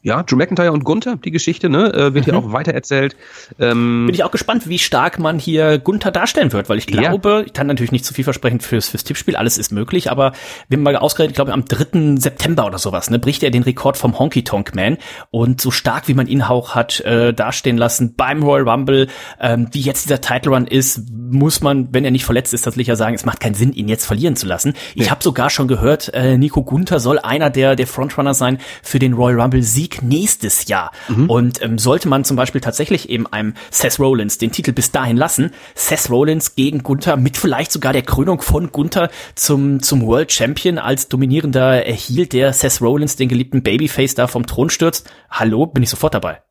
[0.03, 2.31] ja, Drew McIntyre und Gunther, die Geschichte, ne, äh, wird mhm.
[2.31, 3.15] hier auch weitererzählt.
[3.57, 7.29] Ähm, Bin ich auch gespannt, wie stark man hier Gunther darstellen wird, weil ich glaube,
[7.29, 7.41] ja.
[7.41, 10.33] ich kann natürlich nicht zu viel versprechen fürs, fürs Tippspiel, alles ist möglich, aber
[10.67, 12.17] wir haben mal ausgerechnet, ich glaube am 3.
[12.17, 14.97] September oder sowas, ne, bricht er den Rekord vom Honky Tonk Man
[15.31, 19.07] und so stark, wie man ihn auch hat äh, dastehen lassen beim Royal Rumble,
[19.39, 22.87] ähm, wie jetzt dieser Title Run ist, muss man, wenn er nicht verletzt ist, tatsächlich
[22.87, 24.73] ja sagen, es macht keinen Sinn, ihn jetzt verlieren zu lassen.
[24.95, 25.11] Ich ja.
[25.11, 29.13] habe sogar schon gehört, äh, Nico Gunther soll einer der, der Frontrunner sein für den
[29.13, 30.91] Royal Rumble Sieg nächstes Jahr.
[31.07, 31.29] Mhm.
[31.29, 35.17] Und ähm, sollte man zum Beispiel tatsächlich eben einem Seth Rollins den Titel bis dahin
[35.17, 40.31] lassen, Seth Rollins gegen Gunther mit vielleicht sogar der Krönung von Gunther zum, zum World
[40.31, 45.09] Champion als dominierender erhielt der Seth Rollins den geliebten Babyface da vom Thron stürzt.
[45.29, 46.41] Hallo, bin ich sofort dabei.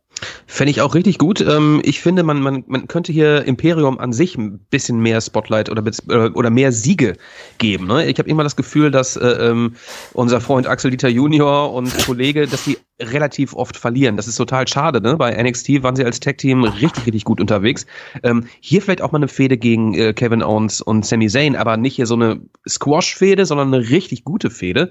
[0.46, 1.40] Fände ich auch richtig gut.
[1.40, 5.70] Ähm, ich finde, man, man, man könnte hier Imperium an sich ein bisschen mehr Spotlight
[5.70, 7.16] oder, äh, oder mehr Siege
[7.58, 7.86] geben.
[7.86, 8.06] Ne?
[8.06, 9.74] Ich habe immer das Gefühl, dass äh, ähm,
[10.12, 14.16] unser Freund Axel Dieter Junior und Kollege, dass die relativ oft verlieren.
[14.16, 15.00] Das ist total schade.
[15.00, 15.16] Ne?
[15.16, 17.86] Bei NXT waren sie als Tag-Team richtig, richtig gut unterwegs.
[18.22, 21.76] Ähm, hier vielleicht auch mal eine Fehde gegen äh, Kevin Owens und Sami Zayn, aber
[21.76, 24.90] nicht hier so eine Squash-Fehde, sondern eine richtig gute Fehde.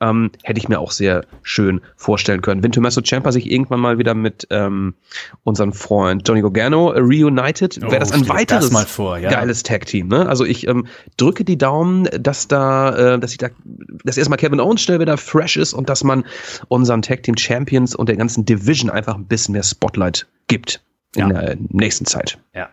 [0.00, 2.62] Ähm, hätte ich mir auch sehr schön vorstellen können.
[2.62, 4.94] Wenn Tommaso Ciampa sich irgendwann mal wieder mit ähm,
[5.44, 9.30] unserem Freund Johnny Gargano reunited, wäre das oh, ein weiteres das vor, ja.
[9.30, 10.08] geiles Tag-Team.
[10.08, 10.28] Ne?
[10.28, 10.86] Also ich ähm,
[11.16, 13.48] drücke die Daumen, dass da, äh, dass ich da,
[14.04, 16.24] dass erstmal Kevin Owens schnell wieder fresh ist und dass man
[16.68, 20.80] unseren Tag-Team Champions und der ganzen Division einfach ein bisschen mehr Spotlight gibt
[21.14, 21.40] in ja.
[21.40, 22.38] der nächsten Zeit.
[22.54, 22.68] Ja.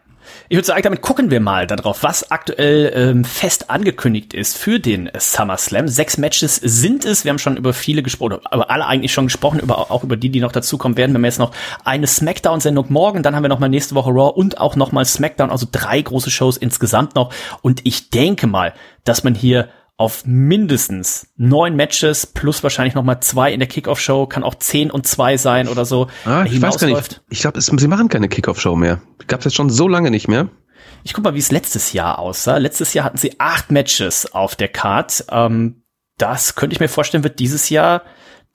[0.49, 4.80] Ich würde sagen, damit gucken wir mal darauf, was aktuell ähm, fest angekündigt ist für
[4.80, 5.88] den SummerSlam.
[5.88, 7.24] Sechs Matches sind es.
[7.24, 10.30] Wir haben schon über viele gesprochen, aber alle eigentlich schon gesprochen, über, auch über die,
[10.30, 11.11] die noch dazukommen werden.
[11.11, 11.53] Wir haben jetzt noch
[11.84, 15.05] eine Smackdown-Sendung morgen, dann haben wir noch mal nächste Woche Raw und auch noch mal
[15.05, 17.34] Smackdown, also drei große Shows insgesamt noch.
[17.61, 19.69] Und ich denke mal, dass man hier
[20.02, 24.89] auf mindestens neun Matches plus wahrscheinlich noch mal zwei in der Kickoff-Show, kann auch zehn
[24.89, 26.08] und zwei sein oder so.
[26.26, 27.22] Ah, ich weiß gar nicht.
[27.30, 28.99] Ich glaube, sie machen keine Kickoff-Show mehr.
[29.28, 30.49] Gab es jetzt schon so lange nicht mehr.
[31.04, 32.58] Ich guck mal, wie es letztes Jahr aussah.
[32.58, 35.26] Letztes Jahr hatten sie acht Matches auf der Card.
[35.30, 35.84] Ähm,
[36.18, 38.02] das könnte ich mir vorstellen, wird dieses Jahr,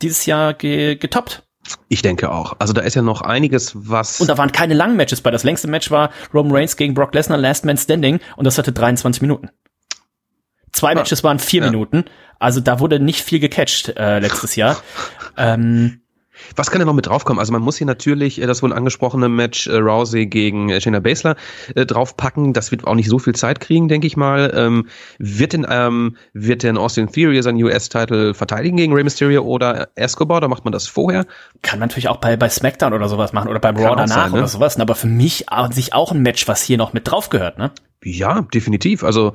[0.03, 1.45] dieses Jahr ge getoppt.
[1.89, 2.57] Ich denke auch.
[2.59, 4.21] Also da ist ja noch einiges, was.
[4.21, 5.31] Und da waren keine langen Matches bei.
[5.31, 8.73] Das längste Match war Roman Reigns gegen Brock Lesnar, Last Man Standing, und das hatte
[8.73, 9.51] 23 Minuten.
[10.77, 11.71] Zwei Matches waren vier ja.
[11.71, 12.05] Minuten.
[12.39, 14.77] Also da wurde nicht viel gecatcht äh, letztes Jahr.
[15.39, 16.03] ähm,
[16.55, 17.41] was kann denn noch mit draufkommen?
[17.41, 21.01] Also man muss hier natürlich äh, das wohl angesprochene Match äh, Rousey gegen äh, Shayna
[21.01, 21.37] Baszler
[21.75, 22.53] äh, draufpacken.
[22.53, 24.53] Das wird auch nicht so viel Zeit kriegen, denke ich mal.
[24.55, 24.87] Ähm,
[25.19, 30.43] wird denn ähm, wird denn Austin Theory seinen US-Titel verteidigen gegen Rey Mysterio oder Escobar?
[30.43, 31.25] Da macht man das vorher?
[31.63, 34.33] Kann man natürlich auch bei bei SmackDown oder sowas machen oder beim Raw danach sein,
[34.33, 34.39] ne?
[34.41, 34.79] oder sowas.
[34.79, 37.71] Aber für mich an sich auch ein Match, was hier noch mit drauf gehört, ne?
[38.05, 39.05] Ja, definitiv.
[39.05, 39.33] Also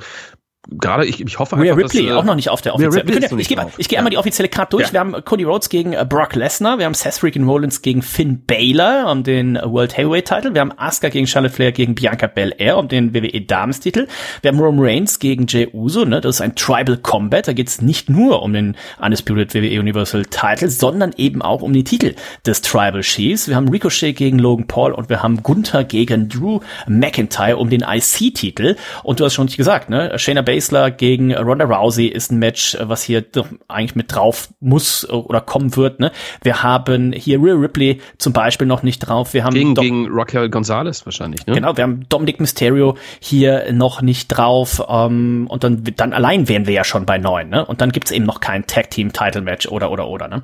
[0.71, 3.21] gerade ich, ich hoffe einfach, Rhea Ripley dass, äh, auch noch nicht auf der offiziellen.
[3.21, 4.87] Ja, ich gehe ich geh einmal die offizielle Karte durch.
[4.87, 4.93] Ja.
[4.93, 8.43] Wir haben Cody Rhodes gegen äh, Brock Lesnar, wir haben Seth Freaking Rollins gegen Finn
[8.45, 12.77] Balor um den World Heavyweight Title, wir haben Asuka gegen Charlotte Flair gegen Bianca Belair
[12.77, 14.07] um den WWE Damenstitel,
[14.41, 17.81] wir haben Roman Reigns gegen Jey Uso, ne, das ist ein Tribal Combat, da geht's
[17.81, 22.15] nicht nur um den Undisputed WWE Universal Title, sondern eben auch um die Titel
[22.45, 23.47] des Tribal Chiefs.
[23.47, 27.81] Wir haben Ricochet gegen Logan Paul und wir haben Gunther gegen Drew McIntyre um den
[27.81, 30.60] IC Titel und du hast schon nicht gesagt, ne, Shayna Baszler
[30.97, 33.25] gegen Ronda Rousey ist ein Match, äh, was hier
[33.67, 35.99] eigentlich mit drauf muss äh, oder kommen wird.
[35.99, 36.11] Ne?
[36.41, 39.33] Wir haben hier Rhea Ripley zum Beispiel noch nicht drauf.
[39.33, 41.45] Wir haben gegen, gegen Raquel Gonzalez wahrscheinlich.
[41.47, 41.55] Ne?
[41.55, 44.81] Genau, wir haben Dominic Mysterio hier noch nicht drauf.
[44.87, 47.49] Ähm, und dann, dann allein wären wir ja schon bei neun.
[47.49, 47.65] Ne?
[47.65, 50.27] Und dann gibt's eben noch kein Tag Team Title Match oder oder oder.
[50.27, 50.43] Ne?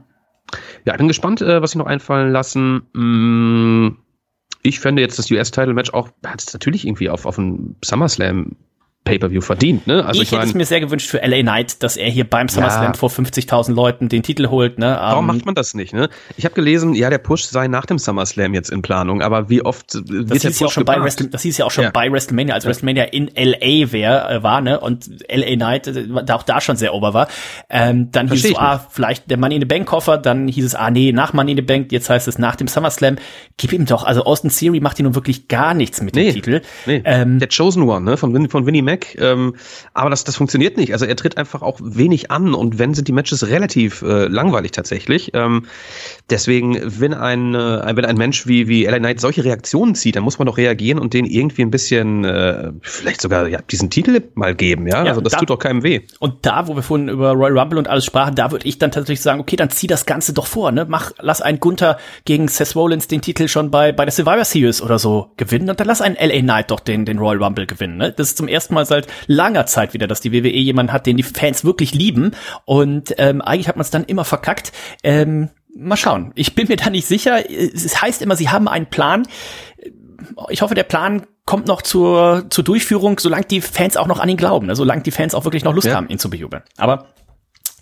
[0.86, 2.84] Ja, ich bin gespannt, äh, was sie noch einfallen lassen.
[2.94, 3.98] Mm
[4.68, 8.56] ich fände jetzt das US-Title-Match auch, hat es natürlich irgendwie auf, auf einen SummerSlam
[9.08, 9.88] Pay-per-View verdient.
[9.88, 10.06] Ne?
[10.06, 12.24] Also ich, ich hätte mein, es mir sehr gewünscht für LA Knight, dass er hier
[12.24, 12.94] beim SummerSlam ja.
[12.94, 14.80] vor 50.000 Leuten den Titel holt.
[14.80, 14.98] Ne?
[15.00, 15.94] Warum um, ähm, macht man das nicht?
[15.94, 16.10] Ne?
[16.36, 19.62] Ich habe gelesen, ja, der Push sei nach dem SummerSlam jetzt in Planung, aber wie
[19.64, 21.92] oft wird das hieß ja auch schon bei Wrestle, Das hieß ja auch schon ja.
[21.92, 22.66] bei WrestleMania, als.
[22.66, 24.80] WrestleMania in LA wär, äh, war, ne?
[24.80, 27.28] Und LA Knight äh, auch da schon sehr ober war.
[27.70, 30.48] Ähm, dann Versteh hieß es, so, ah, vielleicht der Money in the Bank Koffer, dann
[30.48, 33.18] hieß es, ah nee, nach Money in the Bank, jetzt heißt es nach dem SummerSlam.
[33.58, 36.34] Gib ihm doch, also Austin Theory macht hier nun wirklich gar nichts mit nee, dem
[36.34, 36.62] Titel.
[36.86, 37.02] Nee.
[37.06, 38.18] Ähm, der Chosen One, ne?
[38.18, 39.18] Von, von Winnie Mac weg.
[39.20, 39.56] Ähm,
[39.94, 40.94] aber das, das funktioniert nicht.
[40.94, 44.72] Also er tritt einfach auch wenig an und wenn sind die Matches relativ äh, langweilig
[44.72, 45.32] tatsächlich.
[45.34, 45.66] Ähm,
[46.30, 50.24] deswegen, wenn ein, äh, wenn ein Mensch wie, wie LA Knight solche Reaktionen zieht, dann
[50.24, 54.22] muss man doch reagieren und den irgendwie ein bisschen, äh, vielleicht sogar ja, diesen Titel
[54.34, 55.04] mal geben, ja.
[55.04, 56.02] ja also das da, tut doch keinem weh.
[56.20, 58.92] Und da, wo wir vorhin über Royal Rumble und alles sprachen, da würde ich dann
[58.92, 60.86] tatsächlich sagen, okay, dann zieh das Ganze doch vor, ne?
[60.88, 64.82] Mach, lass einen Gunther gegen Seth Rollins den Titel schon bei, bei der Survivor Series
[64.82, 67.98] oder so gewinnen und dann lass einen LA Knight doch den, den Royal Rumble gewinnen,
[67.98, 68.12] ne?
[68.12, 71.18] Das ist zum ersten Mal seit langer Zeit wieder, dass die WWE jemanden hat, den
[71.18, 72.32] die Fans wirklich lieben
[72.66, 74.72] und ähm, eigentlich hat man es dann immer verkackt.
[75.04, 76.32] Ähm, mal schauen.
[76.36, 77.50] Ich bin mir da nicht sicher.
[77.50, 79.28] Es heißt immer, sie haben einen Plan.
[80.50, 84.28] Ich hoffe, der Plan kommt noch zur, zur Durchführung, solange die Fans auch noch an
[84.28, 84.76] ihn glauben, ne?
[84.76, 85.96] solange die Fans auch wirklich noch Lust ja.
[85.96, 86.64] haben, ihn zu bejubeln.
[86.78, 87.08] Aber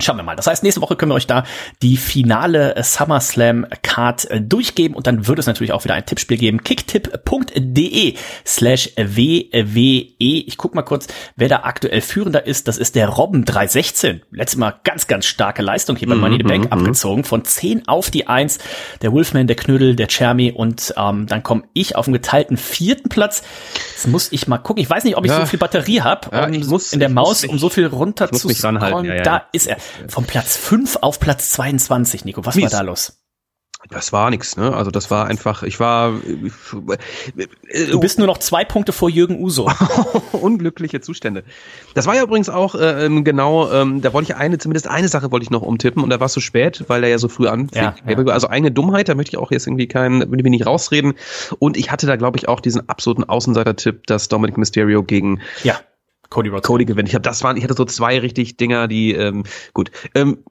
[0.01, 0.35] Schauen wir mal.
[0.35, 1.45] Das heißt, nächste Woche können wir euch da
[1.81, 6.37] die finale SummerSlam Card äh, durchgeben und dann wird es natürlich auch wieder ein Tippspiel
[6.37, 6.61] geben.
[6.65, 8.15] kicktipp.de
[8.45, 10.03] slash WWE.
[10.17, 12.67] Ich guck mal kurz, wer da aktuell führender ist.
[12.67, 14.21] Das ist der Robben 316.
[14.31, 16.71] Letztes Mal ganz, ganz starke Leistung hier bei Money the Bank mm -hmm.
[16.73, 17.23] abgezogen.
[17.23, 18.57] Von 10 auf die 1.
[19.01, 23.07] Der Wolfman, der Knödel, der Chermy und ähm, dann komme ich auf dem geteilten vierten
[23.07, 23.43] Platz.
[23.93, 24.83] Jetzt muss ich mal gucken.
[24.83, 25.39] Ich weiß nicht, ob ich ja.
[25.39, 28.29] so viel Batterie habe ja, um ich muss, in der Maus, um so viel runter
[28.29, 29.05] zu scrollen.
[29.05, 29.77] Ja, da ist er.
[30.07, 32.45] Vom Platz 5 auf Platz 22, Nico.
[32.45, 32.71] Was Mies.
[32.71, 33.19] war da los?
[33.89, 34.73] Das war nix, ne?
[34.73, 36.13] Also das war einfach, ich war.
[36.71, 39.69] Du bist nur noch zwei Punkte vor Jürgen Uso.
[40.31, 41.43] Unglückliche Zustände.
[41.93, 45.07] Das war ja übrigens auch äh, ähm, genau, ähm, da wollte ich eine, zumindest eine
[45.07, 47.27] Sache wollte ich noch umtippen und da war es zu spät, weil er ja so
[47.27, 47.81] früh anfing.
[47.81, 48.17] Ja, ja.
[48.27, 51.13] Also eine Dummheit, da möchte ich auch jetzt irgendwie keinen, will ich mich nicht rausreden.
[51.59, 55.79] Und ich hatte da, glaube ich, auch diesen absoluten Außenseiter-Tipp, dass Dominic Mysterio gegen ja.
[56.29, 56.67] Cody Rhodes.
[56.67, 57.09] Cody gewinnt.
[57.09, 59.91] Ich habe das waren, ich hatte so zwei richtig Dinger, die ähm, gut.
[60.13, 60.43] Ähm,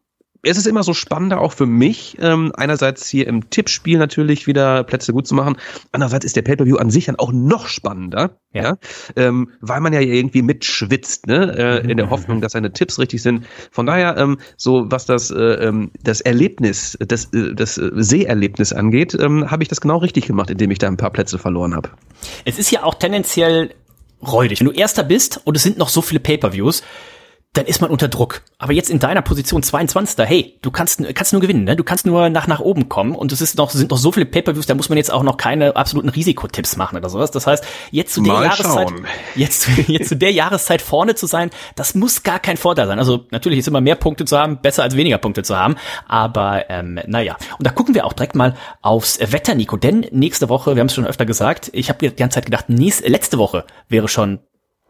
[0.44, 4.84] es ist immer so spannender auch für mich, ähm, einerseits hier im Tippspiel natürlich wieder
[4.84, 5.56] Plätze gut zu machen,
[5.92, 8.76] andererseits ist der Pay-Per-View an sich dann auch noch spannender, ja, ja
[9.16, 13.22] ähm, weil man ja irgendwie mitschwitzt, ne, äh, in der Hoffnung, dass seine Tipps richtig
[13.22, 13.46] sind.
[13.70, 19.16] Von daher, ähm, so was das, äh, ähm, das Erlebnis, das, äh, das Seherlebnis angeht,
[19.18, 21.90] ähm, habe ich das genau richtig gemacht, indem ich da ein paar Plätze verloren habe.
[22.44, 23.70] Es ist ja auch tendenziell
[24.26, 24.60] räudig.
[24.60, 26.82] Wenn du Erster bist und es sind noch so viele Pay-per-Views,
[27.55, 28.42] dann ist man unter Druck.
[28.59, 30.26] Aber jetzt in deiner Position 22.
[30.26, 31.76] Hey, du kannst, kannst nur gewinnen, ne?
[31.76, 34.26] Du kannst nur nach nach oben kommen und es ist noch, sind noch so viele
[34.26, 37.30] Pay-per-Views, da muss man jetzt auch noch keine absoluten Risikotipps machen oder sowas.
[37.30, 39.07] Das heißt, jetzt zu der Mal Jahreszeit, schauen.
[39.36, 42.98] jetzt, jetzt zu der Jahreszeit vorne zu sein, das muss gar kein Vorteil sein.
[42.98, 45.76] Also natürlich ist immer mehr Punkte zu haben, besser als weniger Punkte zu haben.
[46.09, 47.36] Aber ähm, naja.
[47.59, 49.76] Und da gucken wir auch direkt mal aufs Wetter, Nico.
[49.76, 52.68] Denn nächste Woche, wir haben es schon öfter gesagt, ich habe die ganze Zeit gedacht,
[52.68, 54.40] nächste, letzte Woche wäre schon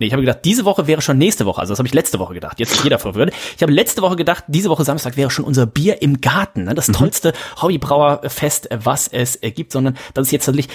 [0.01, 1.61] Nee, ich habe gedacht, diese Woche wäre schon nächste Woche.
[1.61, 2.59] Also das habe ich letzte Woche gedacht.
[2.59, 3.33] Jetzt ist jeder verwirrt.
[3.57, 6.65] Ich habe letzte Woche gedacht, diese Woche Samstag wäre schon unser Bier im Garten.
[6.65, 6.75] Ne?
[6.75, 6.95] Das mhm.
[6.95, 7.33] tollste
[7.63, 9.71] Hobbybrauerfest, was es gibt.
[9.71, 10.69] Sondern das ist jetzt tatsächlich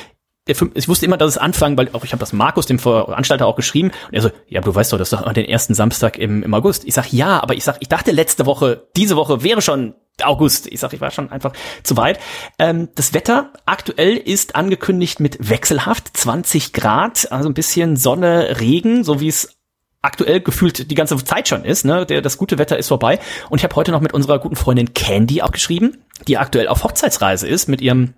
[0.73, 3.55] ich wusste immer, dass es anfangen, weil auch ich habe das Markus, dem Veranstalter, auch
[3.55, 3.91] geschrieben.
[4.07, 6.53] Und er so, ja, du weißt doch, das ist doch den ersten Samstag im, im
[6.55, 6.85] August.
[6.85, 9.93] Ich sag, ja, aber ich sag, ich dachte letzte Woche, diese Woche wäre schon
[10.25, 10.67] August.
[10.67, 11.53] Ich sag, ich war schon einfach
[11.83, 12.19] zu weit.
[12.57, 19.03] Ähm, das Wetter aktuell ist angekündigt mit wechselhaft 20 Grad, also ein bisschen Sonne, Regen,
[19.03, 19.59] so wie es
[20.01, 21.85] aktuell gefühlt die ganze Zeit schon ist.
[21.85, 22.05] Ne?
[22.05, 23.19] Der, das gute Wetter ist vorbei.
[23.49, 25.97] Und ich habe heute noch mit unserer guten Freundin Candy auch geschrieben,
[26.27, 28.13] die aktuell auf Hochzeitsreise ist mit ihrem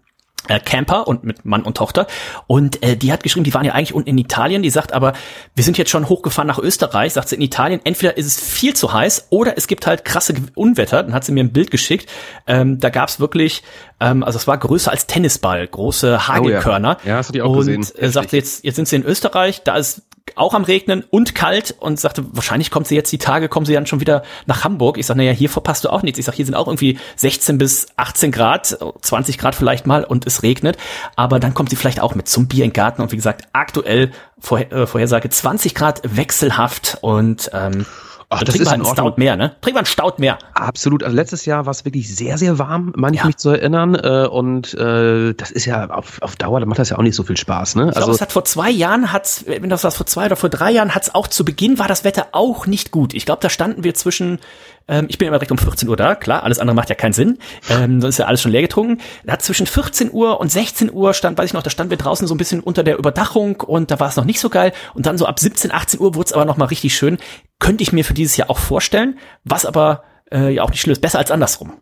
[0.48, 2.08] äh, Camper und mit Mann und Tochter.
[2.48, 4.64] Und äh, die hat geschrieben, die waren ja eigentlich unten in Italien.
[4.64, 5.14] Die sagt aber,
[5.56, 7.14] wir sind jetzt schon hochgefahren nach Österreich.
[7.14, 10.34] Sagt sie in Italien, entweder ist es viel zu heiß oder es gibt halt krasse
[10.56, 11.04] Unwetter.
[11.04, 12.10] Dann hat sie mir ein Bild geschickt.
[12.48, 13.64] Ähm, da gab es wirklich,
[14.00, 16.98] ähm, also es war größer als Tennisball, große Hagelkörner.
[17.02, 17.14] Oh ja.
[17.14, 17.78] ja, hast du die auch und, gesehen.
[17.82, 19.64] Und äh, sagt jetzt, jetzt sind sie in Österreich.
[19.64, 20.04] Da ist
[20.36, 23.74] auch am Regnen und kalt und sagte, wahrscheinlich kommt sie jetzt die Tage, kommen sie
[23.74, 24.98] dann schon wieder nach Hamburg.
[24.98, 26.20] Ich sage, naja, hier verpasst du auch nichts.
[26.20, 30.28] Ich sage, hier sind auch irgendwie 16 bis 18 Grad, 20 Grad vielleicht mal und
[30.28, 30.78] es regnet.
[31.16, 34.12] Aber dann kommt sie vielleicht auch mit zum Bier im Garten und wie gesagt, aktuell
[34.44, 37.86] Vorher, äh, Vorhersage 20 Grad wechselhaft und ähm,
[38.34, 39.58] Ach, das ist ein Stout mehr, ne?
[39.60, 40.40] Trinkt man Stout mehr.
[40.54, 41.04] Absolut.
[41.04, 43.94] Also letztes Jahr war es wirklich sehr, sehr warm, meine ich mich zu erinnern.
[43.96, 47.16] Äh, und äh, das ist ja auf, auf Dauer, da macht das ja auch nicht
[47.16, 47.84] so viel Spaß, ne?
[47.84, 50.38] Ich also, glaube, es hat vor zwei Jahren, hat's, wenn das war vor zwei oder
[50.38, 53.14] vor drei Jahren, hat's auch zu Beginn war das Wetter auch nicht gut.
[53.14, 54.40] Ich glaube, da standen wir zwischen
[54.88, 57.14] ähm, ich bin immer direkt um 14 Uhr da, klar, alles andere macht ja keinen
[57.14, 57.38] Sinn.
[57.70, 59.02] Ähm, sonst ist ja alles schon leer getrunken.
[59.26, 61.98] Da hat zwischen 14 Uhr und 16 Uhr stand, weiß ich noch, da standen wir
[61.98, 64.74] draußen so ein bisschen unter der Überdachung und da war es noch nicht so geil.
[64.94, 67.18] Und dann so ab 17, 18 Uhr wurde es aber noch mal richtig schön.
[67.60, 70.94] Könnte ich mir für dieses Jahr auch vorstellen, was aber äh, ja auch nicht schlimm
[70.94, 71.02] ist.
[71.02, 71.74] Besser als andersrum.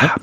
[0.00, 0.14] Ja,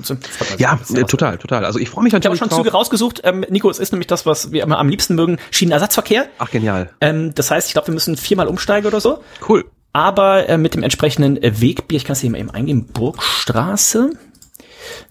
[0.56, 1.66] ja total, total.
[1.66, 2.36] Also ich freue mich natürlich.
[2.36, 3.20] Ich habe schon Züge rausgesucht.
[3.24, 6.26] Ähm, Nico, es ist nämlich das, was wir immer am liebsten mögen: Schienenersatzverkehr.
[6.38, 6.90] Ach genial.
[7.02, 9.22] Ähm, das heißt, ich glaube, wir müssen viermal umsteigen oder so.
[9.46, 9.66] Cool
[9.98, 14.12] aber äh, mit dem entsprechenden äh, Wegbier, ich kann es hier mal eben eingeben, Burgstraße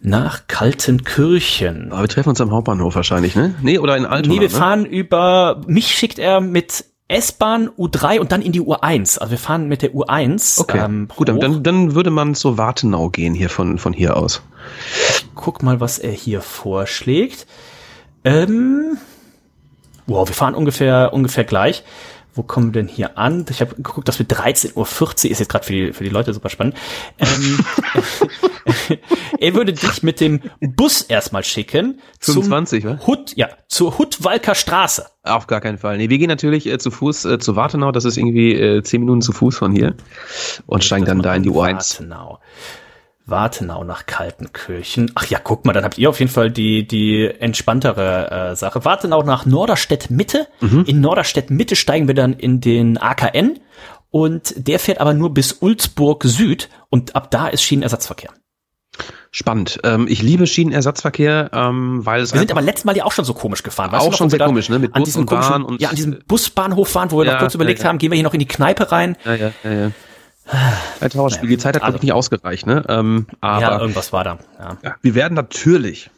[0.01, 1.91] nach Kaltenkirchen.
[1.91, 3.53] Aber wir treffen uns am Hauptbahnhof wahrscheinlich, ne?
[3.61, 4.55] Nee, oder in Altona, Nee, wir ne?
[4.55, 9.19] fahren über, mich schickt er mit S-Bahn, U3 und dann in die U1.
[9.19, 10.61] Also wir fahren mit der U1.
[10.61, 14.41] Okay, ähm, gut, dann, dann würde man zur Wartenau gehen hier von, von hier aus.
[15.09, 17.45] Ich guck mal, was er hier vorschlägt.
[18.23, 18.97] Ähm,
[20.05, 21.83] wow, wir fahren ungefähr, ungefähr gleich.
[22.38, 23.45] Wo kommen wir denn hier an?
[23.49, 24.85] Ich habe geguckt, dass wir 13.40 Uhr
[25.31, 26.75] ist jetzt gerade für die, für die Leute super spannend.
[27.19, 27.59] Ähm,
[29.39, 35.05] er würde dich mit dem Bus erstmal schicken 25, zum Hut, ja, zur Huttwalker Straße.
[35.23, 35.97] Auf gar keinen Fall.
[35.97, 39.01] Nee, wir gehen natürlich äh, zu Fuß äh, zu Wartenau, das ist irgendwie äh, zehn
[39.01, 39.95] Minuten zu Fuß von hier
[40.65, 41.99] und steigen dann da in die U1.
[41.99, 42.39] Wartenau.
[43.28, 45.11] Wartenau nach Kaltenkirchen.
[45.15, 48.86] Ach ja, guck mal, dann habt ihr auf jeden Fall die, die entspanntere äh, Sache.
[48.86, 50.47] Wartenau nach Norderstedt Mitte.
[50.61, 50.86] Mhm.
[50.88, 53.59] In Norderstedt Mitte steigen wir dann in den AKN
[54.09, 58.32] und der fährt aber nur bis Ulzburg Süd und ab da ist Schienenersatzverkehr.
[59.30, 59.80] Spannend.
[59.84, 63.25] Ähm, ich liebe Schienenersatzverkehr, ähm, weil es Wir sind aber letztes Mal ja auch schon
[63.25, 63.91] so komisch gefahren.
[63.91, 64.80] Weißt auch schon sehr komisch, ne?
[64.80, 67.53] Mit Bus und Bahn und ja, an diesem Busbahnhof fahren, wo wir ja, noch kurz
[67.53, 69.17] überlegt ja, haben, gehen wir hier noch in die Kneipe rein.
[69.25, 69.91] Ja, ja, ja, ja.
[71.01, 71.49] Ein Trauerspiel.
[71.49, 72.83] Die Zeit hat, also, nicht ausgereicht, ne?
[72.87, 74.39] Ähm, aber ja, irgendwas war da.
[74.59, 74.77] Ja.
[74.83, 74.95] ja.
[75.01, 76.09] wir werden natürlich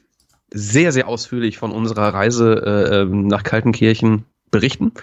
[0.51, 4.93] sehr, sehr ausführlich von unserer Reise äh, ähm, nach Kaltenkirchen berichten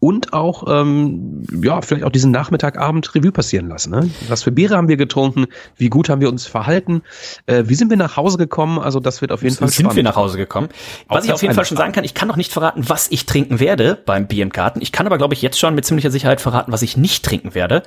[0.00, 3.90] und auch, ähm, ja, vielleicht auch diesen Nachmittagabend Revue passieren lassen.
[3.90, 4.10] Ne?
[4.28, 5.46] Was für Biere haben wir getrunken?
[5.76, 7.02] Wie gut haben wir uns verhalten?
[7.46, 8.78] Äh, wie sind wir nach Hause gekommen?
[8.78, 9.92] Also das wird auf jeden Fall sind spannend.
[9.92, 10.68] Sind wir nach Hause gekommen?
[11.08, 13.26] Was ich auf jeden Fall schon sagen kann, ich kann noch nicht verraten, was ich
[13.26, 14.80] trinken werde beim Bier im Garten.
[14.80, 17.54] Ich kann aber, glaube ich, jetzt schon mit ziemlicher Sicherheit verraten, was ich nicht trinken
[17.54, 17.82] werde.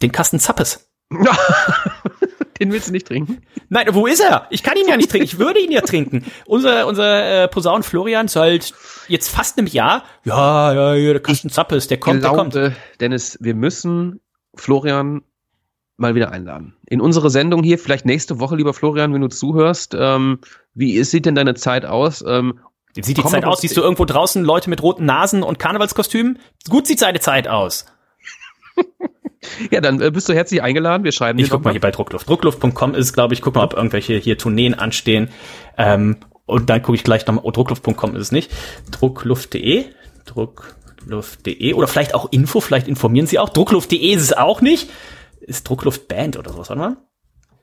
[0.00, 0.88] Den Kasten Zappes.
[2.60, 3.40] Den willst du nicht trinken?
[3.70, 4.46] Nein, wo ist er?
[4.50, 5.24] Ich kann ihn ja nicht trinken.
[5.24, 6.26] Ich würde ihn ja trinken.
[6.44, 8.74] Unser, unser äh, Posaun Florian ist halt
[9.08, 10.04] jetzt fast einem Jahr.
[10.24, 12.76] Ja, ja, ja, der Kasten Zappes, der kommt, glaube, der kommt.
[13.00, 14.20] Dennis, wir müssen
[14.54, 15.22] Florian
[15.96, 16.76] mal wieder einladen.
[16.86, 19.96] In unsere Sendung hier, vielleicht nächste Woche, lieber Florian, wenn du zuhörst.
[19.98, 20.40] Ähm,
[20.74, 22.22] wie sieht denn deine Zeit aus?
[22.26, 22.60] Ähm,
[22.94, 23.60] wie sieht die Zeit aus?
[23.60, 26.38] Siehst du irgendwo draußen Leute mit roten Nasen und Karnevalskostümen?
[26.68, 27.86] Gut sieht seine Zeit aus.
[29.70, 31.04] Ja, dann äh, bist du herzlich eingeladen.
[31.04, 32.28] Wir schreiben Ich guck mal hier bei Druckluft.
[32.28, 35.30] Druckluft.com ist, glaube ich, guck mal, ob irgendwelche hier Tourneen anstehen.
[35.78, 36.16] Ähm,
[36.46, 38.50] und dann gucke ich gleich nochmal, oh, druckluft.com ist es nicht.
[38.90, 39.86] Druckluft.de.
[40.26, 41.72] Druckluft.de.
[41.74, 43.48] Oder vielleicht auch Info, vielleicht informieren sie auch.
[43.48, 44.90] Druckluft.de ist es auch nicht.
[45.40, 46.96] Ist Druckluft Band oder sowas, warte mal.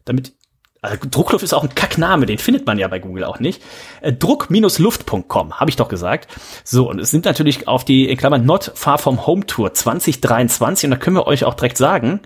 [0.06, 0.34] Damit
[0.82, 3.62] also Druckluft ist auch ein Kackname, den findet man ja bei Google auch nicht.
[4.02, 6.28] Äh, Druck-luft.com, habe ich doch gesagt.
[6.64, 10.88] So, und es sind natürlich auf die, in Klammern, Not Far From Home Tour 2023
[10.88, 12.22] und da können wir euch auch direkt sagen,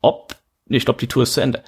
[0.00, 0.36] ob
[0.76, 1.62] ich glaube, die Tour ist zu Ende.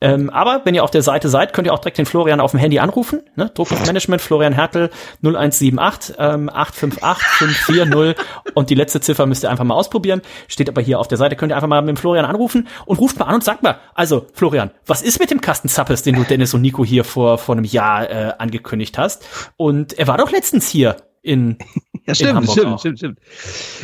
[0.00, 2.52] Ähm, aber wenn ihr auf der Seite seid, könnt ihr auch direkt den Florian auf
[2.52, 3.22] dem Handy anrufen.
[3.34, 3.50] Ne?
[3.52, 4.90] Druckluftmanagement, Florian Hertel
[5.22, 10.22] 0178 ähm, 858 540 und die letzte Ziffer müsst ihr einfach mal ausprobieren.
[10.46, 13.00] Steht aber hier auf der Seite, könnt ihr einfach mal mit dem Florian anrufen und
[13.00, 16.14] ruft mal an und sagt mal, also Florian, was ist mit dem Kasten Zappes, den
[16.14, 19.26] du Dennis und Nico hier vor, vor einem Jahr äh, angekündigt hast?
[19.56, 21.58] Und er war doch letztens hier in,
[22.06, 22.78] ja, stimmt, in Hamburg stimmt, auch.
[22.78, 23.18] stimmt, stimmt.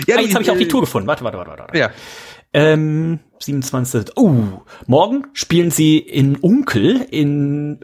[0.07, 1.09] Ja, ah, jetzt habe ich auch die Tour gefunden.
[1.09, 1.79] Warte, warte, warte, warte.
[1.79, 1.91] Ja.
[2.55, 4.17] Ähm, 27.
[4.17, 7.81] Oh, morgen spielen sie in Unkel in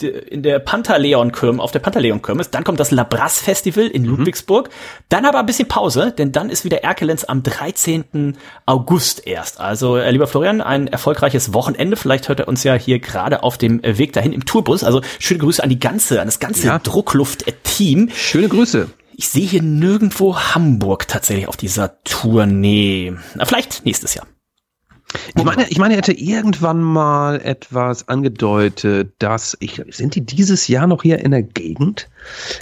[0.00, 4.08] in der Pantaleon Kirmes, auf der Pantaleon Kirmes, dann kommt das Labras Festival in mhm.
[4.08, 4.70] Ludwigsburg,
[5.08, 8.36] dann aber ein bisschen Pause, denn dann ist wieder Erkelenz am 13.
[8.64, 9.60] August erst.
[9.60, 11.96] Also, äh, lieber Florian, ein erfolgreiches Wochenende.
[11.96, 14.84] Vielleicht hört er uns ja hier gerade auf dem Weg dahin im Tourbus.
[14.84, 16.78] Also, schöne Grüße an die ganze, an das ganze ja.
[16.78, 18.10] Druckluft-Team.
[18.14, 18.88] Schöne Grüße.
[19.14, 23.14] Ich sehe hier nirgendwo Hamburg tatsächlich auf dieser Tournee.
[23.34, 24.26] Na, vielleicht nächstes Jahr.
[25.36, 30.68] Ich meine, ich meine, er hätte irgendwann mal etwas angedeutet, dass ich, sind die dieses
[30.68, 32.08] Jahr noch hier in der Gegend?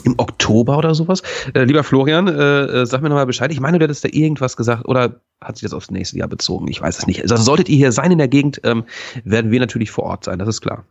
[0.02, 1.22] Im Oktober oder sowas?
[1.54, 3.52] Äh, lieber Florian, äh, äh sag mir nochmal Bescheid.
[3.52, 6.66] Ich meine, du hättest da irgendwas gesagt oder hat sich das aufs nächste Jahr bezogen?
[6.68, 7.22] Ich weiß es nicht.
[7.22, 8.84] Also solltet ihr hier sein in der Gegend, ähm,
[9.24, 10.84] werden wir natürlich vor Ort sein, das ist klar.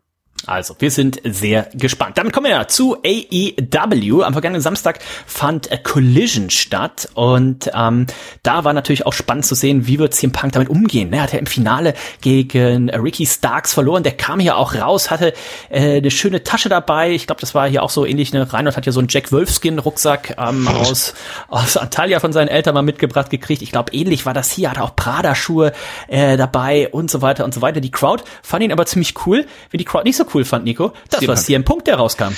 [0.45, 2.17] Also, wir sind sehr gespannt.
[2.17, 4.23] Damit kommen wir ja zu AEW.
[4.23, 8.07] Am vergangenen Samstag fand Collision statt und ähm,
[8.43, 11.11] da war natürlich auch spannend zu sehen, wie wird CM Punk damit umgehen.
[11.13, 14.03] Er hat ja im Finale gegen Ricky Starks verloren.
[14.03, 15.33] Der kam hier auch raus, hatte
[15.69, 17.11] äh, eine schöne Tasche dabei.
[17.11, 18.33] Ich glaube, das war hier auch so ähnlich.
[18.33, 18.51] Ne?
[18.51, 21.13] Reinhold hat ja so einen Jack Wolfskin-Rucksack ähm, aus,
[21.47, 23.61] aus Antalya von seinen Eltern mal mitgebracht gekriegt.
[23.61, 24.71] Ich glaube, ähnlich war das hier.
[24.71, 25.73] Hat auch Prada-Schuhe
[26.07, 27.81] äh, dabei und so weiter und so weiter.
[27.81, 29.45] Die Crowd fand ihn aber ziemlich cool.
[29.71, 32.33] Wenn die Crowd nicht so cool fand, Nico, das war CM Punkt, der rauskam.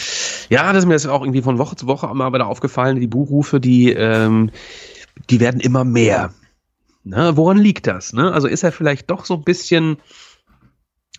[0.50, 3.00] Ja, das ist mir jetzt auch irgendwie von Woche zu Woche immer wieder aufgefallen.
[3.00, 4.52] Die Buchrufe, die, ähm,
[5.30, 6.34] die werden immer mehr.
[7.04, 7.36] Ne?
[7.36, 8.14] Woran liegt das?
[8.14, 8.32] Ne?
[8.32, 9.98] Also ist er vielleicht doch so ein bisschen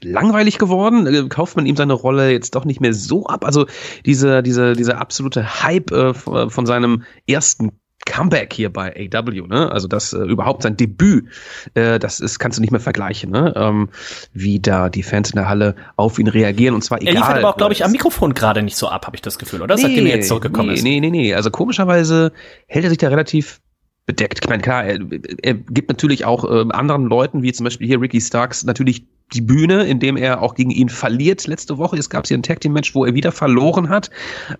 [0.02, 1.06] langweilig geworden?
[1.06, 3.44] Äh, kauft man ihm seine Rolle jetzt doch nicht mehr so ab?
[3.44, 3.66] Also
[4.06, 7.72] diese, diese, dieser absolute Hype äh, von seinem ersten
[8.05, 9.70] Comeback hier bei AW, ne?
[9.70, 11.26] Also das äh, überhaupt sein Debüt,
[11.74, 13.53] äh, das ist kannst du nicht mehr vergleichen, ne?
[13.57, 13.88] Ähm,
[14.32, 17.14] wie da die Fans in der Halle auf ihn reagieren und zwar egal.
[17.14, 19.38] Er liefert aber auch, glaube ich, am Mikrofon gerade nicht so ab, habe ich das
[19.38, 19.76] Gefühl, oder?
[19.76, 20.82] Nee, Seitdem er jetzt zurückgekommen nee, ist.
[20.82, 21.34] Nee, nee, nee.
[21.34, 22.32] Also komischerweise
[22.66, 23.61] hält er sich da relativ
[24.07, 24.40] bedeckt.
[24.42, 24.98] Ich meine, klar, er,
[25.42, 29.40] er gibt natürlich auch äh, anderen Leuten, wie zum Beispiel hier Ricky Starks, natürlich die
[29.40, 31.96] Bühne, indem er auch gegen ihn verliert letzte Woche.
[31.96, 34.10] Es gab hier ein Tag Team Match, wo er wieder verloren hat.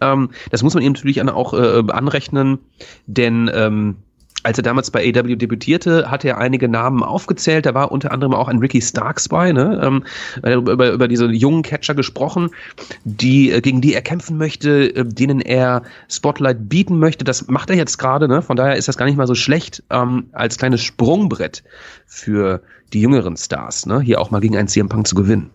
[0.01, 2.59] Ähm, das muss man ihm natürlich auch äh, anrechnen,
[3.07, 3.97] denn ähm,
[4.43, 7.67] als er damals bei AW debütierte, hat er einige Namen aufgezählt.
[7.67, 9.81] Da war unter anderem auch ein Ricky Starks bei, ne?
[9.83, 10.05] ähm,
[10.45, 12.51] über, über diese jungen Catcher gesprochen,
[13.05, 17.25] die, äh, gegen die er kämpfen möchte, äh, denen er Spotlight bieten möchte.
[17.25, 18.43] Das macht er jetzt gerade, ne?
[18.43, 21.63] von daher ist das gar nicht mal so schlecht ähm, als kleines Sprungbrett
[22.07, 22.63] für
[22.93, 24.01] die jüngeren Stars, ne?
[24.01, 25.51] hier auch mal gegen einen CM Punk zu gewinnen.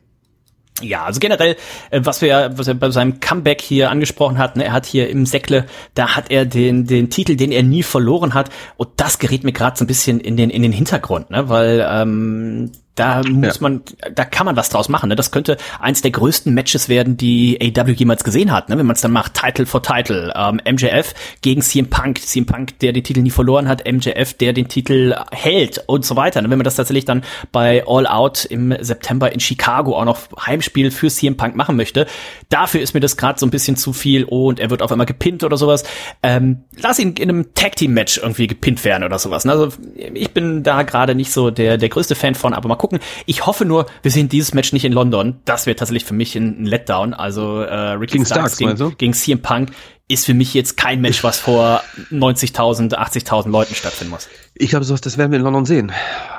[0.82, 1.56] Ja, also generell,
[1.90, 5.26] äh, was wir, was er bei seinem Comeback hier angesprochen hatten, er hat hier im
[5.26, 5.66] Säckle,
[5.96, 9.54] da hat er den, den Titel, den er nie verloren hat, und das gerät mir
[9.54, 13.62] gerade so ein bisschen in den, in den Hintergrund, ne, weil ähm, da muss ja.
[13.62, 13.82] man,
[14.14, 15.10] da kann man was draus machen.
[15.10, 15.16] Ne?
[15.16, 18.78] Das könnte eins der größten Matches werden, die AW jemals gesehen hat, ne?
[18.78, 20.34] wenn man es dann macht, Title for Title.
[20.36, 24.54] Ähm, MJF gegen CM Punk, CM Punk, der den Titel nie verloren hat, MJF, der
[24.54, 26.41] den Titel hält und so weiter.
[26.41, 26.50] Ne?
[26.50, 30.89] Wenn man das tatsächlich dann bei All Out im September in Chicago auch noch Heimspiel
[30.89, 32.08] für CM Punk machen möchte,
[32.50, 34.91] dafür ist mir das gerade so ein bisschen zu viel oh, und er wird auf
[34.91, 35.84] einmal gepinnt oder sowas.
[36.24, 39.45] Ähm, lass ihn in einem Tag Team Match irgendwie gepinnt werden oder sowas.
[39.45, 39.52] Ne?
[39.52, 42.87] Also ich bin da gerade nicht so der, der größte Fan von, aber mal gucken.
[43.26, 45.40] Ich hoffe nur, wir sehen dieses Match nicht in London.
[45.46, 47.14] Das wäre tatsächlich für mich ein, Letdown.
[47.14, 49.72] Also äh, Ricky gegen Starks, Starks gegen, gegen CM Punk
[50.10, 54.30] ist für mich jetzt kein Match, was vor 90.000, 80.000 Leuten stattfinden muss.
[54.55, 55.91] Ich glaube, sowas, das werden wir in London sehen.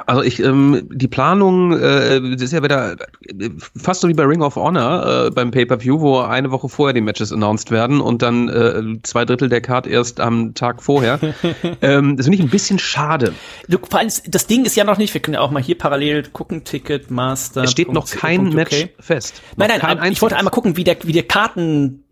[0.07, 4.25] Also ich, ähm, die Planung, äh, das ist ja wieder äh, fast so wie bei
[4.25, 8.23] Ring of Honor äh, beim Pay-per-View, wo eine Woche vorher die Matches announced werden und
[8.23, 11.21] dann äh, zwei Drittel der Card erst am Tag vorher.
[11.83, 13.35] ähm, das finde ich ein bisschen schade.
[13.69, 15.77] Du, vor allem, das Ding ist ja noch nicht, wir können ja auch mal hier
[15.77, 17.65] parallel gucken, Ticketmaster.
[17.65, 19.43] Es steht noch kein Match fest.
[19.57, 22.03] Nein, nein, ich wollte einmal gucken, wie der, wie der Karten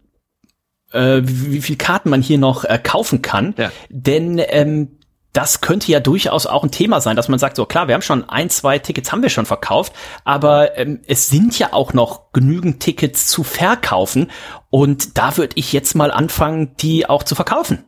[0.92, 3.54] äh, wie, wie viel Karten man hier noch äh, kaufen kann.
[3.56, 3.70] Ja.
[3.88, 4.98] Denn ähm,
[5.36, 8.02] das könnte ja durchaus auch ein Thema sein, dass man sagt, so klar, wir haben
[8.02, 9.92] schon ein, zwei Tickets haben wir schon verkauft,
[10.24, 14.30] aber ähm, es sind ja auch noch genügend Tickets zu verkaufen
[14.70, 17.84] und da würde ich jetzt mal anfangen, die auch zu verkaufen.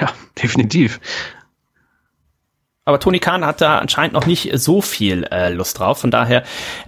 [0.00, 1.00] Ja, definitiv.
[2.86, 6.00] Aber Tony Khan hat da anscheinend noch nicht so viel äh, Lust drauf.
[6.00, 6.42] Von daher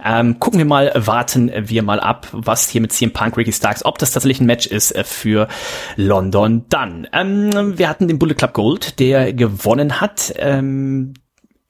[0.05, 3.83] ähm, gucken wir mal, warten wir mal ab, was hier mit CM Punk, Ricky Starks,
[3.83, 5.47] ob das tatsächlich ein Match ist äh, für
[5.95, 7.07] London dann.
[7.13, 10.33] Ähm, wir hatten den Bullet Club Gold, der gewonnen hat.
[10.37, 11.15] Ähm,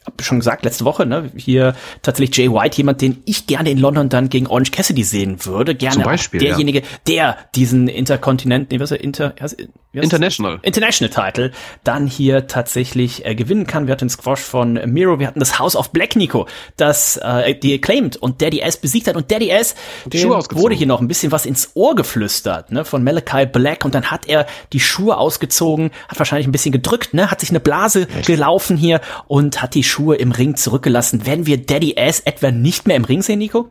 [0.06, 3.78] hab schon gesagt, letzte Woche, ne, hier tatsächlich Jay White, jemand, den ich gerne in
[3.78, 5.76] London dann gegen Orange Cassidy sehen würde.
[5.76, 6.86] Gerne Zum Beispiel, derjenige, ja.
[7.08, 9.56] der diesen Interkontinent, nee, was ist, Inter, was,
[10.04, 10.60] International.
[10.64, 11.52] International Title
[11.84, 13.88] dann hier tatsächlich äh, gewinnen kann.
[13.88, 17.56] Wir hatten den Squash von Miro, wir hatten das House of Black Nico, das äh,
[17.56, 19.76] die acclaimed und Daddy S besiegt hat und Daddy S
[20.06, 24.10] wurde hier noch ein bisschen was ins Ohr geflüstert, ne, von Malachi Black und dann
[24.10, 28.08] hat er die Schuhe ausgezogen, hat wahrscheinlich ein bisschen gedrückt, ne, hat sich eine Blase
[28.18, 28.28] Echt?
[28.28, 31.26] gelaufen hier und hat die Schuhe im Ring zurückgelassen.
[31.26, 33.70] Werden wir Daddy Ass etwa nicht mehr im Ring sehen, Nico?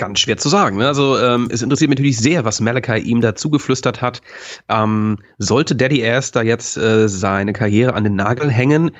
[0.00, 0.78] Ganz schwer zu sagen.
[0.78, 0.86] Ne?
[0.86, 4.22] Also ähm, es interessiert mich natürlich sehr, was Malachi ihm dazu geflüstert hat.
[4.70, 8.92] Ähm, sollte Daddy Ass da jetzt äh, seine Karriere an den Nagel hängen,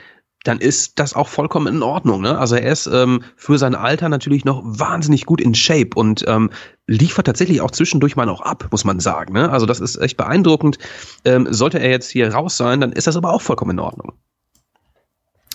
[0.44, 2.20] dann ist das auch vollkommen in Ordnung.
[2.20, 2.38] Ne?
[2.38, 6.50] Also er ist ähm, für sein Alter natürlich noch wahnsinnig gut in Shape und ähm,
[6.86, 9.32] liefert tatsächlich auch zwischendurch mal noch ab, muss man sagen.
[9.32, 9.50] Ne?
[9.50, 10.78] Also das ist echt beeindruckend.
[11.24, 14.12] Ähm, sollte er jetzt hier raus sein, dann ist das aber auch vollkommen in Ordnung.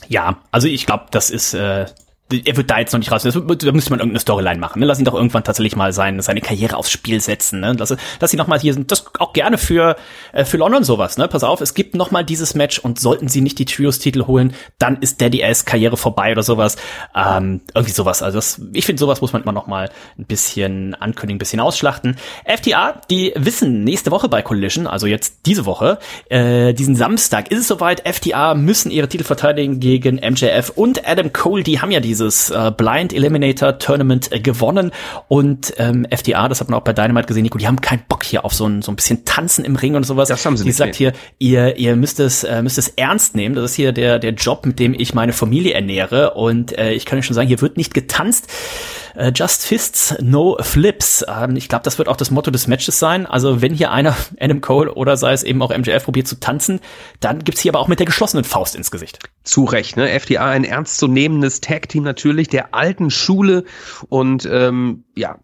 [0.08, 1.86] Ja, also ich glaube, das ist äh,
[2.32, 3.22] er wird da jetzt noch nicht raus.
[3.22, 4.80] Das, da müsste man irgendeine Storyline machen.
[4.80, 4.88] Ne?
[4.88, 7.60] Lass ihn doch irgendwann tatsächlich mal sein, seine Karriere aufs Spiel setzen.
[7.60, 7.76] Ne?
[7.78, 8.92] Lass, lass ihn noch mal hier sind.
[8.92, 9.96] Das auch gerne für
[10.34, 11.20] äh, für London sowas.
[11.20, 11.28] Ne?
[11.28, 14.56] Pass auf, es gibt noch mal dieses Match und sollten sie nicht die Trios-Titel holen,
[14.80, 16.78] dann ist Daddy S Karriere vorbei oder sowas.
[17.16, 18.24] Ähm, irgendwie sowas.
[18.24, 21.60] Also das, ich finde, sowas muss man immer noch mal ein bisschen ankündigen, ein bisschen
[21.60, 22.18] ausschlachten.
[22.46, 26.00] FTA, die wissen nächste Woche bei Collision, also jetzt diese Woche,
[26.30, 28.02] äh, diesen Samstag ist es soweit.
[28.08, 31.64] FTA müssen ihre Titel verteidigen gegen MJF und Adam Cole.
[31.64, 34.92] Die haben ja die dieses äh, Blind Eliminator Tournament äh, gewonnen
[35.28, 38.24] und ähm, FDA, das hat man auch bei Dynamite gesehen, Nico, die haben keinen Bock
[38.24, 40.30] hier auf so ein, so ein bisschen Tanzen im Ring und sowas.
[40.30, 40.78] Das haben sie die nicht.
[40.78, 43.56] sagt hier, ihr, ihr müsst es, äh, müsst es ernst nehmen.
[43.56, 47.06] Das ist hier der, der Job, mit dem ich meine Familie ernähre und äh, ich
[47.06, 48.48] kann euch schon sagen, hier wird nicht getanzt.
[49.16, 51.26] Äh, Just Fists, no Flips.
[51.28, 53.26] Ähm, ich glaube, das wird auch das Motto des Matches sein.
[53.26, 56.80] Also wenn hier einer, Adam Cole oder sei es eben auch MJF probiert zu tanzen,
[57.20, 59.20] dann gibt's hier aber auch mit der geschlossenen Faust ins Gesicht.
[59.44, 60.10] Zu Recht, ne?
[60.10, 63.66] FDA ein ernstzunehmendes Tag-Team natürlich, der alten Schule
[64.10, 65.40] und ähm, ja,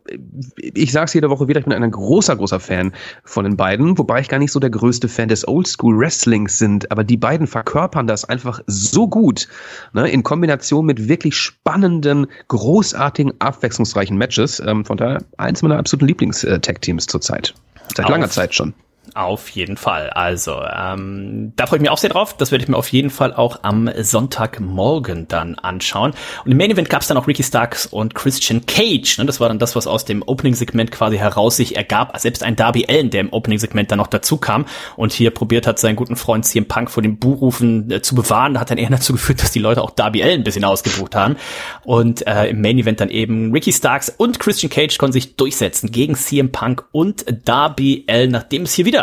[0.58, 2.94] ich sag's jede Woche wieder, ich bin ein großer, großer Fan
[3.24, 6.92] von den beiden, wobei ich gar nicht so der größte Fan des Oldschool Wrestlings sind,
[6.92, 9.48] aber die beiden verkörpern das einfach so gut,
[9.94, 10.10] ne?
[10.10, 14.62] in Kombination mit wirklich spannenden, großartigen, abwechslungsreichen Matches.
[14.66, 17.54] Ähm, von daher eins meiner absoluten Lieblings-Tag-Teams zurzeit.
[17.96, 18.74] Seit langer Zeit schon.
[19.14, 20.10] Auf jeden Fall.
[20.10, 22.38] Also, ähm, da freue ich mich auch sehr drauf.
[22.38, 26.14] Das werde ich mir auf jeden Fall auch am Sonntagmorgen dann anschauen.
[26.46, 29.18] Und im Main Event gab es dann auch Ricky Starks und Christian Cage.
[29.18, 29.26] Ne?
[29.26, 32.18] Das war dann das, was aus dem Opening-Segment quasi heraus sich ergab.
[32.20, 35.78] Selbst ein Darby Allen, der im Opening-Segment dann noch dazu kam und hier probiert hat,
[35.78, 39.12] seinen guten Freund CM Punk vor dem Buhrufen äh, zu bewahren, hat dann eher dazu
[39.12, 41.36] geführt, dass die Leute auch Darby Allen ein bisschen ausgebucht haben.
[41.84, 45.92] Und äh, im Main Event dann eben Ricky Starks und Christian Cage konnten sich durchsetzen
[45.92, 49.01] gegen CM Punk und Darby Allen, nachdem es hier wieder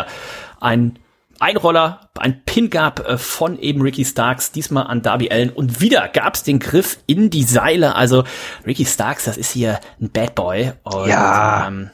[0.59, 0.99] ein
[1.39, 6.09] Einroller, ein Pin gab äh, von eben Ricky Starks, diesmal an Darby Allen und wieder
[6.09, 7.95] gab's den Griff in die Seile.
[7.95, 8.25] Also
[8.65, 10.73] Ricky Starks, das ist hier ein Bad Boy.
[10.83, 11.89] Und, ja, ähm,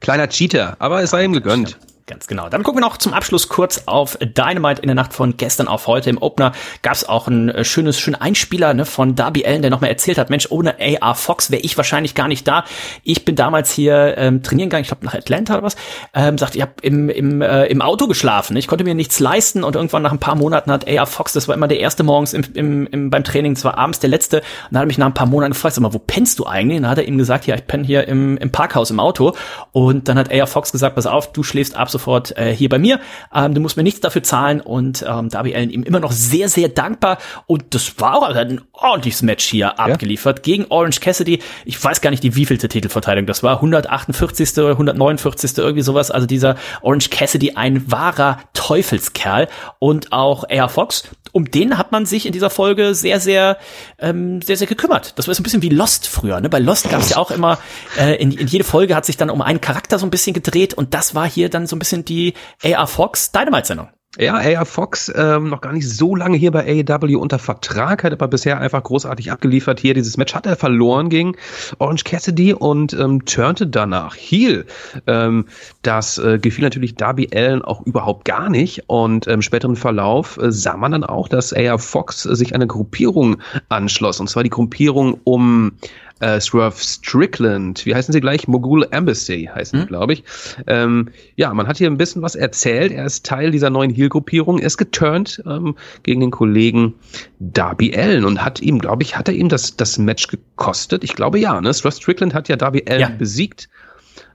[0.00, 1.78] kleiner Cheater, aber es sei ihm gegönnt.
[2.08, 2.48] Ganz genau.
[2.48, 5.86] Dann gucken wir noch zum Abschluss kurz auf Dynamite in der Nacht von gestern auf
[5.86, 6.08] heute.
[6.08, 9.70] Im Opener gab es auch ein äh, schönes, schönen Einspieler ne, von Darby Allen, der
[9.70, 12.64] nochmal erzählt hat, Mensch, ohne AR Fox wäre ich wahrscheinlich gar nicht da.
[13.02, 15.76] Ich bin damals hier ähm, trainieren gegangen, ich glaube nach Atlanta oder was,
[16.14, 18.56] ähm, sagt, ich habe im, im, äh, im Auto geschlafen.
[18.56, 21.46] Ich konnte mir nichts leisten und irgendwann nach ein paar Monaten hat AR Fox, das
[21.46, 24.38] war immer der erste morgens im, im, im, beim Training, das war abends der letzte,
[24.38, 26.46] und dann hat er mich nach ein paar Monaten gefragt, sag mal, wo pennst du
[26.46, 26.78] eigentlich?
[26.78, 29.34] Und dann hat er ihm gesagt, ja, ich penne hier im, im Parkhaus im Auto.
[29.72, 32.78] Und dann hat AR Fox gesagt, pass auf, du schläfst ab sofort äh, hier bei
[32.78, 33.00] mir.
[33.34, 36.48] Ähm, du musst mir nichts dafür zahlen und ähm, Darby Allen ihm immer noch sehr,
[36.48, 37.18] sehr dankbar.
[37.46, 40.42] Und das war auch ein ordentliches Match hier abgeliefert ja.
[40.42, 41.40] gegen Orange Cassidy.
[41.64, 43.56] Ich weiß gar nicht, die wievielte Titelverteidigung das war.
[43.56, 44.58] 148.
[44.58, 45.58] oder 149.
[45.58, 46.10] irgendwie sowas.
[46.10, 49.48] Also dieser Orange Cassidy, ein wahrer Teufelskerl.
[49.78, 53.58] Und auch Air Fox, um den hat man sich in dieser Folge sehr, sehr,
[53.98, 55.18] ähm, sehr, sehr gekümmert.
[55.18, 56.40] Das war so ein bisschen wie Lost früher.
[56.40, 56.48] Ne?
[56.48, 57.58] Bei Lost gab es ja auch immer,
[57.98, 60.74] äh, in, in jede Folge hat sich dann um einen Charakter so ein bisschen gedreht
[60.74, 63.88] und das war hier dann so ein bisschen die AR Fox Dynamite-Sendung.
[64.20, 68.12] Ja, AR Fox ähm, noch gar nicht so lange hier bei AEW unter Vertrag, hat
[68.12, 69.78] aber bisher einfach großartig abgeliefert.
[69.78, 71.36] Hier dieses Match hat er verloren gegen
[71.78, 74.66] Orange Cassidy und ähm, turnte danach Heel.
[75.06, 75.46] Ähm,
[75.82, 80.50] das äh, gefiel natürlich Darby Allen auch überhaupt gar nicht und im späteren Verlauf äh,
[80.50, 83.36] sah man dann auch, dass AR Fox sich einer Gruppierung
[83.68, 85.74] anschloss und zwar die Gruppierung um
[86.20, 88.48] äh, Swerve Strickland, wie heißen sie gleich?
[88.48, 89.82] Mogul Embassy heißen mhm.
[89.82, 90.24] sie, glaube ich.
[90.66, 92.92] Ähm, ja, man hat hier ein bisschen was erzählt.
[92.92, 96.94] Er ist Teil dieser neuen Heel-Gruppierung, ist geturnt ähm, gegen den Kollegen
[97.38, 101.04] Darby Allen und hat ihm, glaube ich, hat er ihm das, das Match gekostet?
[101.04, 101.72] Ich glaube ja, ne?
[101.72, 103.08] Swerve Strickland hat ja Darby Allen ja.
[103.08, 103.68] besiegt,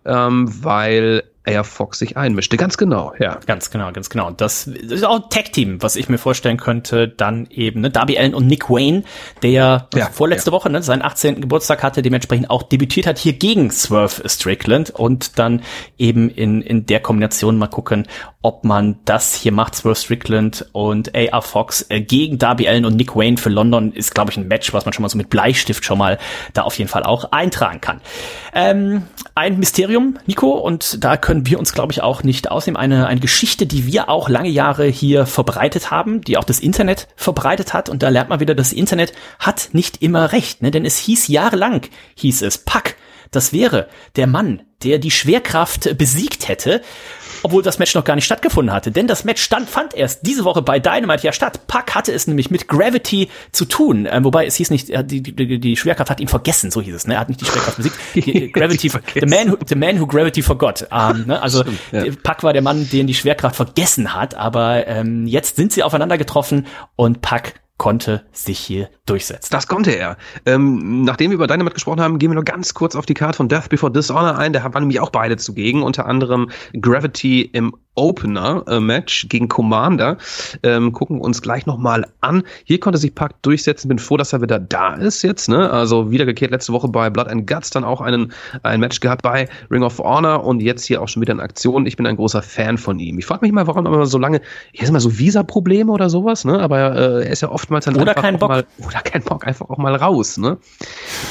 [0.06, 2.56] ähm, weil Air Fox sich einmischte.
[2.56, 3.40] Ganz genau, ja.
[3.46, 4.32] Ganz genau, ganz genau.
[4.32, 8.34] Das ist auch ein Tag-Team, was ich mir vorstellen könnte, dann eben, ne, Darby Allen
[8.34, 9.04] und Nick Wayne,
[9.42, 10.56] der ja, vorletzte ja.
[10.56, 11.42] Woche, ne, seinen 18.
[11.42, 15.62] Geburtstag hatte, dementsprechend auch debütiert hat hier gegen Swerve Strickland und dann
[15.98, 18.08] eben in, in der Kombination mal gucken,
[18.42, 22.96] ob man das hier macht, Swerve Strickland und AR Fox äh, gegen Darby Allen und
[22.96, 25.30] Nick Wayne für London ist, glaube ich, ein Match, was man schon mal so mit
[25.30, 26.20] Bleistift schon mal
[26.54, 28.02] da auf jeden Fall auch eintragen kann.
[28.54, 29.04] Ähm,
[29.36, 32.78] ein Mysterium, Nico, und da können können wir uns, glaube ich, auch nicht ausnehmen.
[32.78, 37.08] Eine, eine Geschichte, die wir auch lange Jahre hier verbreitet haben, die auch das Internet
[37.16, 37.90] verbreitet hat.
[37.90, 40.62] Und da lernt man wieder, das Internet hat nicht immer recht.
[40.62, 40.70] Ne?
[40.70, 42.98] Denn es hieß jahrelang, hieß es, Pack,
[43.32, 46.84] das wäre der Mann, der die Schwerkraft besiegt hätte
[47.44, 48.92] obwohl das Match noch gar nicht stattgefunden hatte.
[48.92, 51.68] Denn das Match stand, fand erst diese Woche bei Dynamite ja statt.
[51.68, 54.08] Puck hatte es nämlich mit Gravity zu tun.
[54.10, 56.96] Ähm, wobei es hieß nicht, äh, die, die, die Schwerkraft hat ihn vergessen, so hieß
[56.96, 57.08] es.
[57.08, 57.16] Ne?
[57.16, 57.96] Er hat nicht die Schwerkraft besiegt.
[58.14, 60.88] Die, Gravity, the man, who, the man who Gravity forgot.
[60.92, 61.42] Ähm, ne?
[61.42, 62.04] Also Stimmt, ja.
[62.24, 64.36] Puck war der Mann, den die Schwerkraft vergessen hat.
[64.36, 67.54] Aber ähm, jetzt sind sie aufeinander getroffen und Puck
[67.84, 69.50] konnte sich hier durchsetzen.
[69.52, 70.16] Das konnte er.
[70.46, 73.36] Ähm, nachdem wir über Dynamite gesprochen haben, gehen wir noch ganz kurz auf die Karte
[73.36, 74.54] von Death Before Dishonor ein.
[74.54, 80.18] Da waren nämlich auch beide zugegen, unter anderem Gravity im Opener-Match äh, gegen Commander.
[80.64, 82.44] Ähm, gucken uns gleich nochmal an.
[82.64, 83.88] Hier konnte sich Pack durchsetzen.
[83.88, 85.50] Bin froh, dass er wieder da ist jetzt.
[85.50, 85.70] Ne?
[85.70, 88.34] Also wiedergekehrt letzte Woche bei Blood and Guts, dann auch einen,
[88.64, 91.86] ein Match gehabt bei Ring of Honor und jetzt hier auch schon wieder in Aktion.
[91.86, 93.20] Ich bin ein großer Fan von ihm.
[93.20, 94.42] Ich frage mich mal, warum immer so lange,
[94.72, 96.60] hier sind mal so Visa-Probleme oder sowas, ne?
[96.60, 98.50] aber äh, er ist ja oftmals dann oder kein Bock.
[98.50, 100.38] Mal, oder kein Bock, einfach auch mal raus.
[100.38, 100.58] Ne?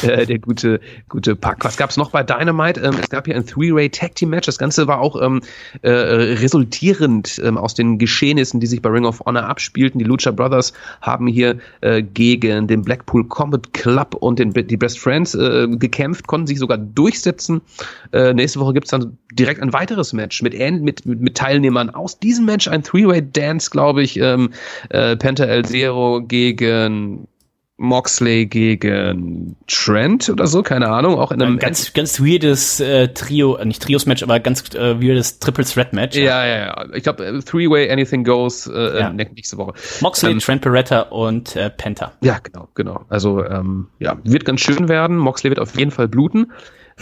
[0.02, 1.64] äh, der gute, gute Pack.
[1.64, 2.80] Was gab's noch bei Dynamite?
[2.80, 4.46] Ähm, es gab hier ein Three-Way Tag Team Match.
[4.46, 5.42] Das Ganze war auch ähm,
[5.82, 9.98] äh, resultierend ähm, aus den Geschehnissen, die sich bei Ring of Honor abspielten.
[9.98, 14.98] Die Lucha Brothers haben hier äh, gegen den Blackpool Combat Club und den, die Best
[14.98, 17.62] Friends äh, gekämpft, konnten sich sogar durchsetzen.
[18.12, 22.44] Äh, nächste Woche gibt's dann direkt ein weiteres Match mit, mit, mit Teilnehmern aus diesem
[22.44, 24.18] Match, ein Three-Way Dance, glaube ich.
[24.18, 24.50] Ähm,
[24.90, 27.26] äh, Penta El Zero gegen
[27.78, 33.08] Moxley gegen Trent oder so, keine Ahnung, auch in einem ein ganz ganz weirdes äh,
[33.08, 36.16] Trio, äh, nicht Trios Match, aber ganz äh, weirdes Triple Threat Match.
[36.16, 36.86] Ja, ja, ja.
[36.94, 39.12] Ich glaube äh, Three Way Anything Goes äh, ja.
[39.12, 39.72] nächste Woche.
[40.00, 42.12] Moxley, ähm, Trent Beretta und äh, Penta.
[42.20, 43.04] Ja, genau, genau.
[43.08, 45.16] Also ähm, ja, wird ganz schön werden.
[45.16, 46.52] Moxley wird auf jeden Fall bluten.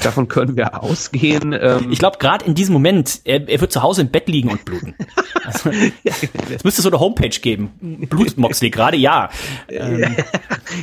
[0.02, 1.52] Davon können wir ausgehen.
[1.52, 4.50] Ähm, ich glaube, gerade in diesem Moment, er, er wird zu Hause im Bett liegen
[4.50, 4.94] und bluten.
[5.44, 5.70] Also,
[6.50, 8.06] es müsste so eine Homepage geben.
[8.08, 9.30] Blut Moxley gerade, ja.
[9.68, 10.16] Ähm.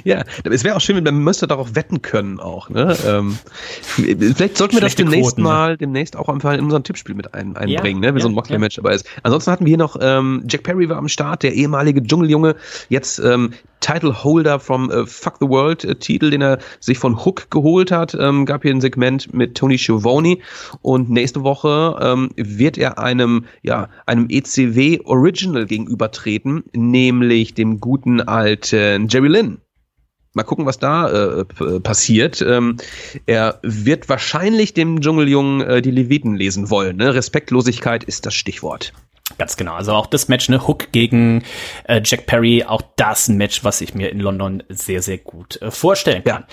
[0.03, 2.69] Ja, es wäre auch schön, wenn man müsste darauf wetten können auch.
[2.69, 2.95] Ne?
[3.05, 3.37] Ähm,
[3.81, 5.47] vielleicht sollten wir das demnächst Quoten, ne?
[5.47, 8.15] mal, demnächst auch einfach in unserem Tippspiel mit ein, einbringen, ja, ne?
[8.15, 8.83] wenn ja, so ein Moxley-Match ja.
[8.83, 9.07] dabei ist.
[9.23, 12.55] Ansonsten hatten wir hier noch ähm, Jack Perry war am Start, der ehemalige Dschungeljunge,
[12.89, 17.23] jetzt ähm, Title Holder vom äh, Fuck the World äh, Titel, den er sich von
[17.23, 18.15] Hook geholt hat.
[18.19, 20.39] Ähm, gab hier ein Segment mit Tony Schiavone
[20.81, 28.21] und nächste Woche ähm, wird er einem ja einem ECW Original gegenübertreten, nämlich dem guten
[28.21, 29.61] alten Jerry Lynn.
[30.33, 31.45] Mal gucken, was da äh,
[31.79, 32.43] passiert.
[32.47, 32.77] Ähm,
[33.25, 36.97] er wird wahrscheinlich dem Dschungeljungen äh, die Leviten lesen wollen.
[36.97, 37.15] Ne?
[37.15, 38.93] Respektlosigkeit ist das Stichwort.
[39.37, 39.73] Ganz genau.
[39.73, 41.43] Also auch das Match, ne, Hook gegen
[41.83, 45.61] äh, Jack Perry, auch das ein Match, was ich mir in London sehr, sehr gut
[45.61, 46.43] äh, vorstellen kann.
[46.43, 46.47] Ja.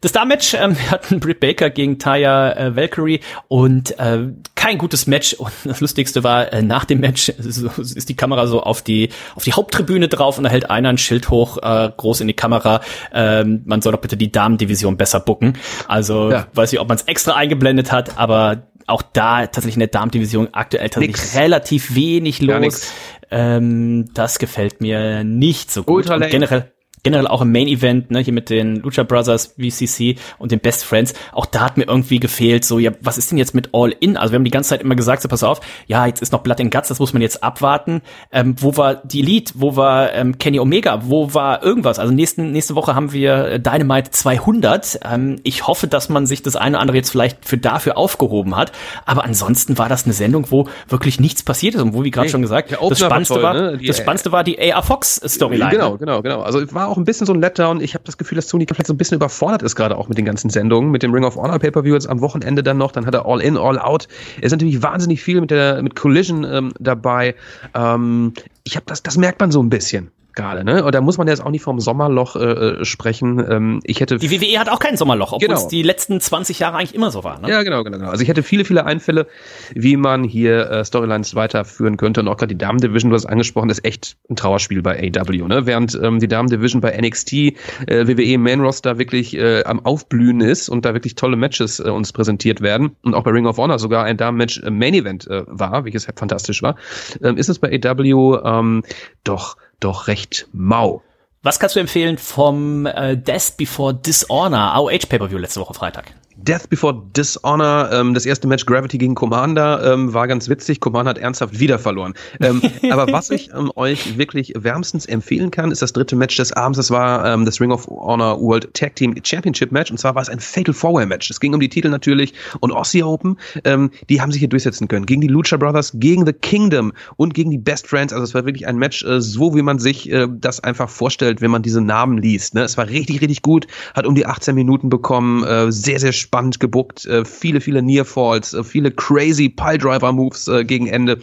[0.00, 5.34] Das Star-Match ähm, hatten Britt Baker gegen Taya äh, Valkyrie und äh, kein gutes Match.
[5.34, 9.10] Und das Lustigste war, äh, nach dem Match so, ist die Kamera so auf die,
[9.34, 12.34] auf die Haupttribüne drauf und da hält einer ein Schild hoch, äh, groß in die
[12.34, 12.80] Kamera.
[13.14, 15.56] Ähm, man soll doch bitte die Damendivision besser bucken.
[15.88, 16.48] Also ja.
[16.52, 20.48] weiß ich, ob man es extra eingeblendet hat, aber auch da tatsächlich in der Darmdivision
[20.52, 21.36] aktuell tatsächlich nix.
[21.36, 22.92] relativ wenig los.
[23.30, 26.08] Ähm, das gefällt mir nicht so gut.
[26.08, 26.72] Ultra generell
[27.06, 30.84] generell auch im Main Event, ne, hier mit den Lucha Brothers, VCC und den Best
[30.84, 33.94] Friends, auch da hat mir irgendwie gefehlt, so, ja, was ist denn jetzt mit All
[34.00, 34.16] In?
[34.16, 36.40] Also wir haben die ganze Zeit immer gesagt, so, pass auf, ja, jetzt ist noch
[36.40, 38.02] Blood in Guts, das muss man jetzt abwarten.
[38.32, 39.52] Ähm, wo war die Elite?
[39.56, 41.02] Wo war ähm, Kenny Omega?
[41.04, 42.00] Wo war irgendwas?
[42.00, 44.98] Also nächsten, nächste Woche haben wir äh, Dynamite 200.
[45.04, 48.56] Ähm, ich hoffe, dass man sich das eine oder andere jetzt vielleicht für dafür aufgehoben
[48.56, 48.72] hat.
[49.04, 52.26] Aber ansonsten war das eine Sendung, wo wirklich nichts passiert ist und wo, wie gerade
[52.26, 53.78] nee, schon gesagt, das Spannendste war, toll, ne?
[53.78, 55.70] die, das Spannendste war die AR Fox Storyline.
[55.70, 56.40] Genau, genau, genau.
[56.42, 57.80] Also war auch ein bisschen so ein Letdown.
[57.80, 60.18] Ich habe das Gefühl, dass Tony vielleicht so ein bisschen überfordert ist, gerade auch mit
[60.18, 62.92] den ganzen Sendungen, mit dem Ring of Honor Pay-Per-View jetzt am Wochenende dann noch.
[62.92, 64.08] Dann hat er All In, All Out.
[64.38, 67.34] Er ist natürlich wahnsinnig viel mit der mit Collision ähm, dabei.
[67.74, 68.32] Ähm,
[68.64, 70.84] ich habe das, das merkt man so ein bisschen gerade, ne?
[70.84, 73.44] Und da muss man jetzt auch nicht vom Sommerloch äh, äh, sprechen.
[73.50, 75.58] Ähm, ich hätte die WWE hat auch kein Sommerloch, obwohl genau.
[75.58, 77.40] es die letzten 20 Jahre eigentlich immer so war.
[77.40, 77.48] Ne?
[77.50, 78.10] Ja, genau, genau, genau.
[78.10, 79.26] Also ich hätte viele, viele Einfälle,
[79.74, 82.20] wie man hier äh, Storylines weiterführen könnte.
[82.20, 85.48] Und auch gerade die Damen Division, du hast angesprochen, ist echt ein Trauerspiel bei AW,
[85.48, 85.66] ne?
[85.66, 87.52] Während ähm, die Damen Division bei NXT, äh,
[87.86, 92.12] WWE Main Roster wirklich äh, am Aufblühen ist und da wirklich tolle Matches äh, uns
[92.12, 95.44] präsentiert werden und auch bei Ring of Honor sogar ein Damen-Match äh, Main Event äh,
[95.46, 96.76] war, welches halt fantastisch war,
[97.22, 98.82] ähm, ist es bei AW ähm,
[99.24, 101.02] doch doch recht mau.
[101.42, 106.12] Was kannst du empfehlen vom äh, Death Before Dishonor AOH Pay-Per-View letzte Woche Freitag?
[106.36, 110.80] Death Before Dishonor, ähm, das erste Match Gravity gegen Commander, ähm, war ganz witzig.
[110.80, 112.12] Commander hat ernsthaft wieder verloren.
[112.40, 112.60] Ähm,
[112.90, 116.76] aber was ich ähm, euch wirklich wärmstens empfehlen kann, ist das dritte Match des Abends.
[116.76, 119.90] Das war ähm, das Ring of Honor World Tag Team Championship Match.
[119.90, 121.30] Und zwar war es ein Fatal Four-Way Match.
[121.30, 122.34] Es ging um die Titel natürlich.
[122.60, 125.06] Und Aussie Open, ähm, die haben sich hier durchsetzen können.
[125.06, 128.12] Gegen die Lucha Brothers, gegen The Kingdom und gegen die Best Friends.
[128.12, 131.40] Also es war wirklich ein Match, äh, so wie man sich äh, das einfach vorstellt,
[131.40, 132.54] wenn man diese Namen liest.
[132.54, 132.62] Ne?
[132.62, 133.66] Es war richtig, richtig gut.
[133.94, 135.44] Hat um die 18 Minuten bekommen.
[135.44, 140.88] Äh, sehr, sehr spannend gebuckt, äh, viele, viele Nearfalls, äh, viele crazy Piledriver-Moves äh, gegen
[140.88, 141.18] Ende.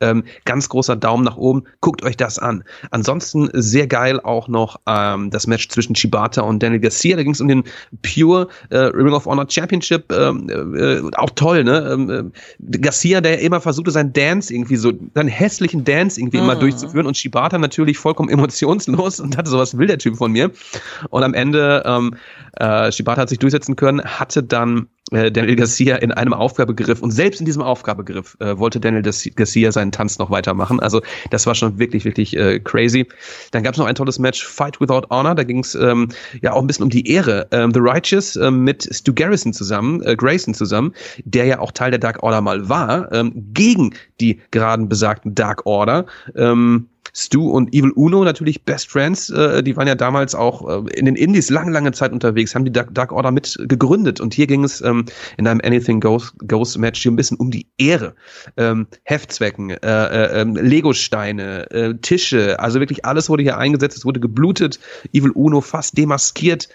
[0.00, 1.64] Ähm, ganz großer Daumen nach oben.
[1.80, 2.62] Guckt euch das an.
[2.90, 7.16] Ansonsten sehr geil auch noch ähm, das Match zwischen Shibata und Daniel Garcia.
[7.16, 7.64] Da ging es um den
[8.02, 10.12] Pure äh, Ring of Honor Championship.
[10.12, 11.90] Ähm, äh, auch toll, ne?
[11.92, 16.44] Ähm, äh, Garcia, der immer versuchte, seinen Dance irgendwie so, seinen hässlichen Dance irgendwie mhm.
[16.44, 20.52] immer durchzuführen und Shibata natürlich vollkommen emotionslos und hatte sowas will der Typ von mir.
[21.10, 22.14] Und am Ende ähm,
[22.58, 27.10] äh, Shibata hat sich durchsetzen können, hatte dann äh, Daniel Garcia in einem Aufgabegriff und
[27.10, 30.80] selbst in diesem Aufgabegriff äh, wollte Daniel Garcia seinen Tanz noch weitermachen.
[30.80, 33.06] Also das war schon wirklich, wirklich äh, crazy.
[33.50, 35.34] Dann gab es noch ein tolles Match, Fight Without Honor.
[35.34, 36.08] Da ging es ähm,
[36.40, 37.46] ja auch ein bisschen um die Ehre.
[37.50, 41.90] Ähm, The Righteous ähm, mit Stu Garrison zusammen, äh, Grayson zusammen, der ja auch Teil
[41.90, 46.06] der Dark Order mal war, ähm, gegen die geraden besagten Dark Order.
[46.34, 49.30] Ähm, Stu und Evil Uno natürlich Best Friends.
[49.30, 52.64] Äh, die waren ja damals auch äh, in den Indies lange, lange Zeit unterwegs, haben
[52.64, 54.20] die Dark, Dark Order mit gegründet.
[54.20, 55.04] Und hier ging es ähm,
[55.36, 58.14] in einem Anything Goes, Goes Match hier ein bisschen um die Ehre.
[58.56, 64.04] Ähm, Heftzwecken, äh, äh, ähm, Legosteine, äh, Tische, also wirklich alles wurde hier eingesetzt, es
[64.04, 64.80] wurde geblutet.
[65.12, 66.68] Evil Uno fast demaskiert.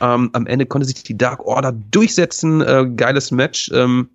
[0.00, 2.62] Ähm, am Ende konnte sich die Dark Order durchsetzen.
[2.62, 3.70] Äh, geiles Match.
[3.74, 4.08] Ähm,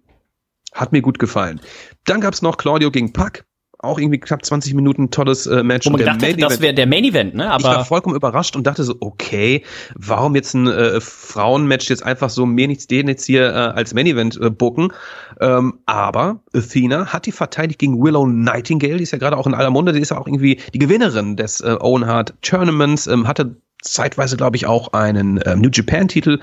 [0.73, 1.61] hat mir gut gefallen.
[2.05, 3.46] Dann gab's noch Claudio gegen Pack
[3.87, 5.85] auch irgendwie knapp 20 Minuten tolles äh, Match.
[5.87, 7.51] Wo man gedacht hätte, das wäre der Main Event, ne?
[7.51, 9.63] Aber ich war vollkommen überrascht und dachte so, okay,
[9.95, 13.93] warum jetzt ein äh, Frauenmatch jetzt einfach so mehr nichts den jetzt hier äh, als
[13.93, 14.93] Main Event äh, booken?
[15.39, 19.53] Ähm, aber Athena hat die verteidigt gegen Willow Nightingale, die ist ja gerade auch in
[19.53, 23.27] aller Munde, die ist ja auch irgendwie die Gewinnerin des äh, Owen Hart Tournaments, ähm,
[23.27, 26.39] hatte zeitweise, glaube ich, auch einen ähm, New Japan-Titel.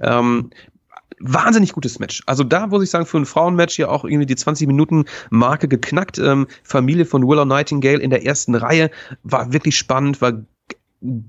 [0.00, 0.50] Ähm,
[1.22, 2.22] wahnsinnig gutes Match.
[2.26, 5.68] Also da muss ich sagen, für ein Frauenmatch ja auch irgendwie die 20 Minuten Marke
[5.68, 6.18] geknackt.
[6.18, 8.90] Ähm, Familie von Willow Nightingale in der ersten Reihe
[9.22, 10.42] war wirklich spannend, war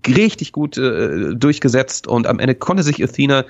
[0.08, 3.46] richtig gut äh, durchgesetzt und am Ende konnte sich Athena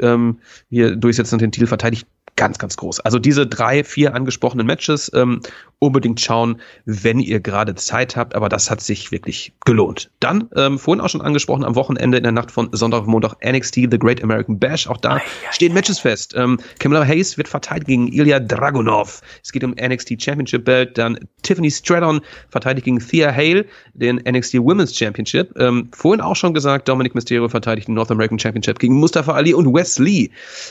[0.00, 0.38] ähm,
[0.70, 2.06] hier durchsetzen und den Titel verteidigt
[2.38, 3.00] ganz, ganz groß.
[3.00, 5.40] Also diese drei, vier angesprochenen Matches ähm,
[5.80, 10.10] unbedingt schauen, wenn ihr gerade Zeit habt, aber das hat sich wirklich gelohnt.
[10.20, 13.34] Dann, ähm, vorhin auch schon angesprochen, am Wochenende in der Nacht von Sonntag auf Montag
[13.44, 15.20] NXT, The Great American Bash, auch da
[15.50, 16.34] stehen Matches fest.
[16.36, 19.20] Ähm, Kamala Hayes wird verteidigt gegen Ilya Dragunov.
[19.42, 22.20] Es geht um NXT Championship Belt, dann Tiffany Stratton
[22.50, 25.52] verteidigt gegen Thea Hale, den NXT Women's Championship.
[25.58, 29.54] Ähm, vorhin auch schon gesagt, Dominic Mysterio verteidigt den North American Championship gegen Mustafa Ali
[29.54, 30.30] und Wes Lee.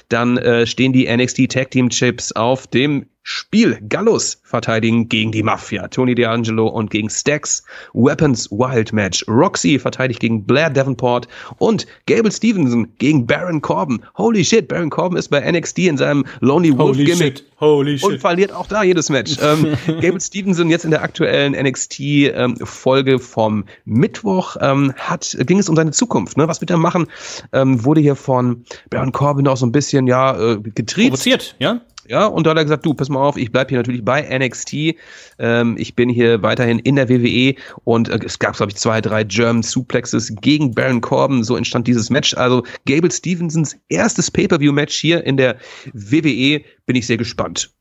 [0.09, 5.43] Dann äh, stehen die NXT Tag Team Chips auf dem Spiel Gallus verteidigen gegen die
[5.43, 5.89] Mafia.
[5.89, 7.61] Tony D'Angelo und gegen Stax.
[7.93, 9.25] Weapons Wild Match.
[9.27, 11.27] Roxy verteidigt gegen Blair Davenport
[11.57, 13.99] und Gable Stevenson gegen Baron Corbin.
[14.15, 17.39] Holy shit, Baron Corbin ist bei NXT in seinem Lonely Wolf Holy Gimmick.
[17.39, 17.45] Shit.
[17.59, 18.07] Holy shit.
[18.07, 19.35] Und verliert auch da jedes Match.
[19.41, 25.67] ähm, Gable Stevenson jetzt in der aktuellen NXT-Folge ähm, vom Mittwoch ähm, hat, ging es
[25.67, 26.37] um seine Zukunft.
[26.37, 26.47] Ne?
[26.47, 27.07] Was wird er machen?
[27.51, 31.09] Ähm, wurde hier von Baron Corbin auch so ein bisschen, ja, äh, getrieben.
[31.09, 31.81] Provoziert, ja?
[32.07, 34.21] Ja, und da hat er gesagt, du, pass mal auf, ich bleib hier natürlich bei
[34.21, 34.95] NXT.
[35.39, 39.01] Ähm, ich bin hier weiterhin in der WWE und äh, es gab, glaube ich, zwei,
[39.01, 41.43] drei German Suplexes gegen Baron Corbin.
[41.43, 42.35] So entstand dieses Match.
[42.35, 45.57] Also Gable Stevensons erstes Pay-Per-View-Match hier in der
[45.93, 46.61] WWE.
[46.85, 47.71] Bin ich sehr gespannt.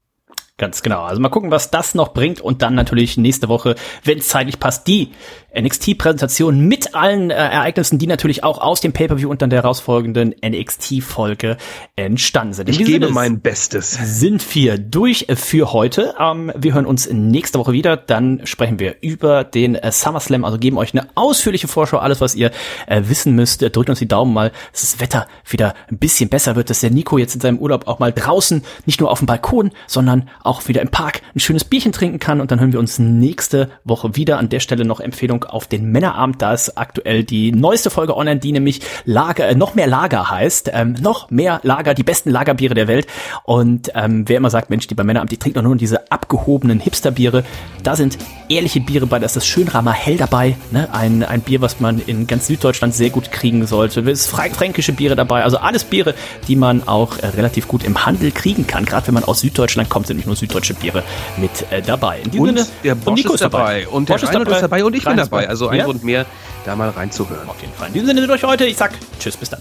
[0.59, 1.03] Ganz genau.
[1.03, 3.75] Also mal gucken, was das noch bringt und dann natürlich nächste Woche,
[4.05, 5.13] wenn es zeitlich passt, die
[5.57, 10.35] NXT-Präsentation mit allen äh, Ereignissen, die natürlich auch aus dem Pay-Per-View und dann der herausfolgenden
[10.45, 11.57] NXT-Folge
[11.97, 12.69] entstanden sind.
[12.69, 13.93] Ich gebe mein Bestes.
[13.93, 16.15] Sind wir durch für heute.
[16.21, 17.97] Ähm, wir hören uns nächste Woche wieder.
[17.97, 22.35] Dann sprechen wir über den äh, SummerSlam, also geben euch eine ausführliche Vorschau, alles, was
[22.35, 22.51] ihr
[22.87, 23.63] äh, wissen müsst.
[23.63, 26.91] Drückt uns die Daumen mal, dass das Wetter wieder ein bisschen besser wird, dass der
[26.91, 30.69] Nico jetzt in seinem Urlaub auch mal draußen, nicht nur auf dem Balkon, sondern auch
[30.69, 32.41] wieder im Park ein schönes Bierchen trinken kann.
[32.41, 34.39] Und dann hören wir uns nächste Woche wieder.
[34.39, 36.41] An der Stelle noch Empfehlung auf den Männerabend.
[36.43, 40.71] Da ist aktuell die neueste Folge online, die nämlich Lager, äh, noch mehr Lager heißt.
[40.73, 43.07] Ähm, noch mehr Lager, die besten Lagerbiere der Welt.
[43.45, 46.81] Und ähm, wer immer sagt, Mensch, die bei Männerabend, die trinkt doch nur diese abgehobenen
[46.81, 47.45] Hipsterbiere.
[47.83, 48.19] Da sind
[48.49, 49.19] ehrliche Biere bei.
[49.19, 50.57] Da ist das Schönramer Hell dabei.
[50.71, 50.89] Ne?
[50.93, 54.01] Ein, ein Bier, was man in ganz Süddeutschland sehr gut kriegen sollte.
[54.01, 55.43] Es ist fränkische Biere dabei.
[55.45, 56.15] Also alles Biere,
[56.49, 58.85] die man auch äh, relativ gut im Handel kriegen kann.
[58.85, 61.03] Gerade wenn man aus Süddeutschland kommt, sind nicht nur süddeutsche Biere
[61.37, 62.21] mit äh, dabei.
[62.33, 63.59] In und Sinne, der Bosch und ist dabei.
[63.59, 63.89] dabei.
[63.89, 64.85] Und der Bosch ist dabei.
[64.85, 65.49] und ich bin dabei.
[65.49, 65.85] Also ein ja?
[65.85, 66.27] Grund mehr,
[66.65, 67.49] da mal reinzuhören.
[67.49, 67.89] Auf jeden Fall.
[67.89, 68.67] In diesem Sinne sind euch heute.
[68.67, 69.61] Ich sag Tschüss, bis dann.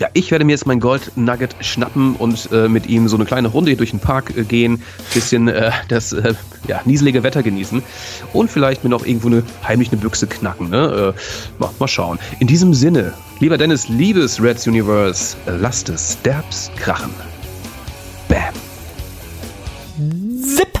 [0.00, 3.26] Ja, ich werde mir jetzt mein Gold Nugget schnappen und äh, mit ihm so eine
[3.26, 4.82] kleine Runde durch den Park äh, gehen,
[5.12, 6.32] bisschen äh, das äh,
[6.66, 7.82] ja, nieselige Wetter genießen
[8.32, 10.70] und vielleicht mir noch irgendwo eine heimliche Büchse knacken.
[10.70, 11.14] Ne?
[11.14, 12.18] Äh, mal, mal schauen.
[12.38, 17.12] In diesem Sinne, lieber Dennis, liebes Reds Universe, lasst es derbs krachen.
[18.26, 18.54] Bam.
[20.42, 20.80] Zip.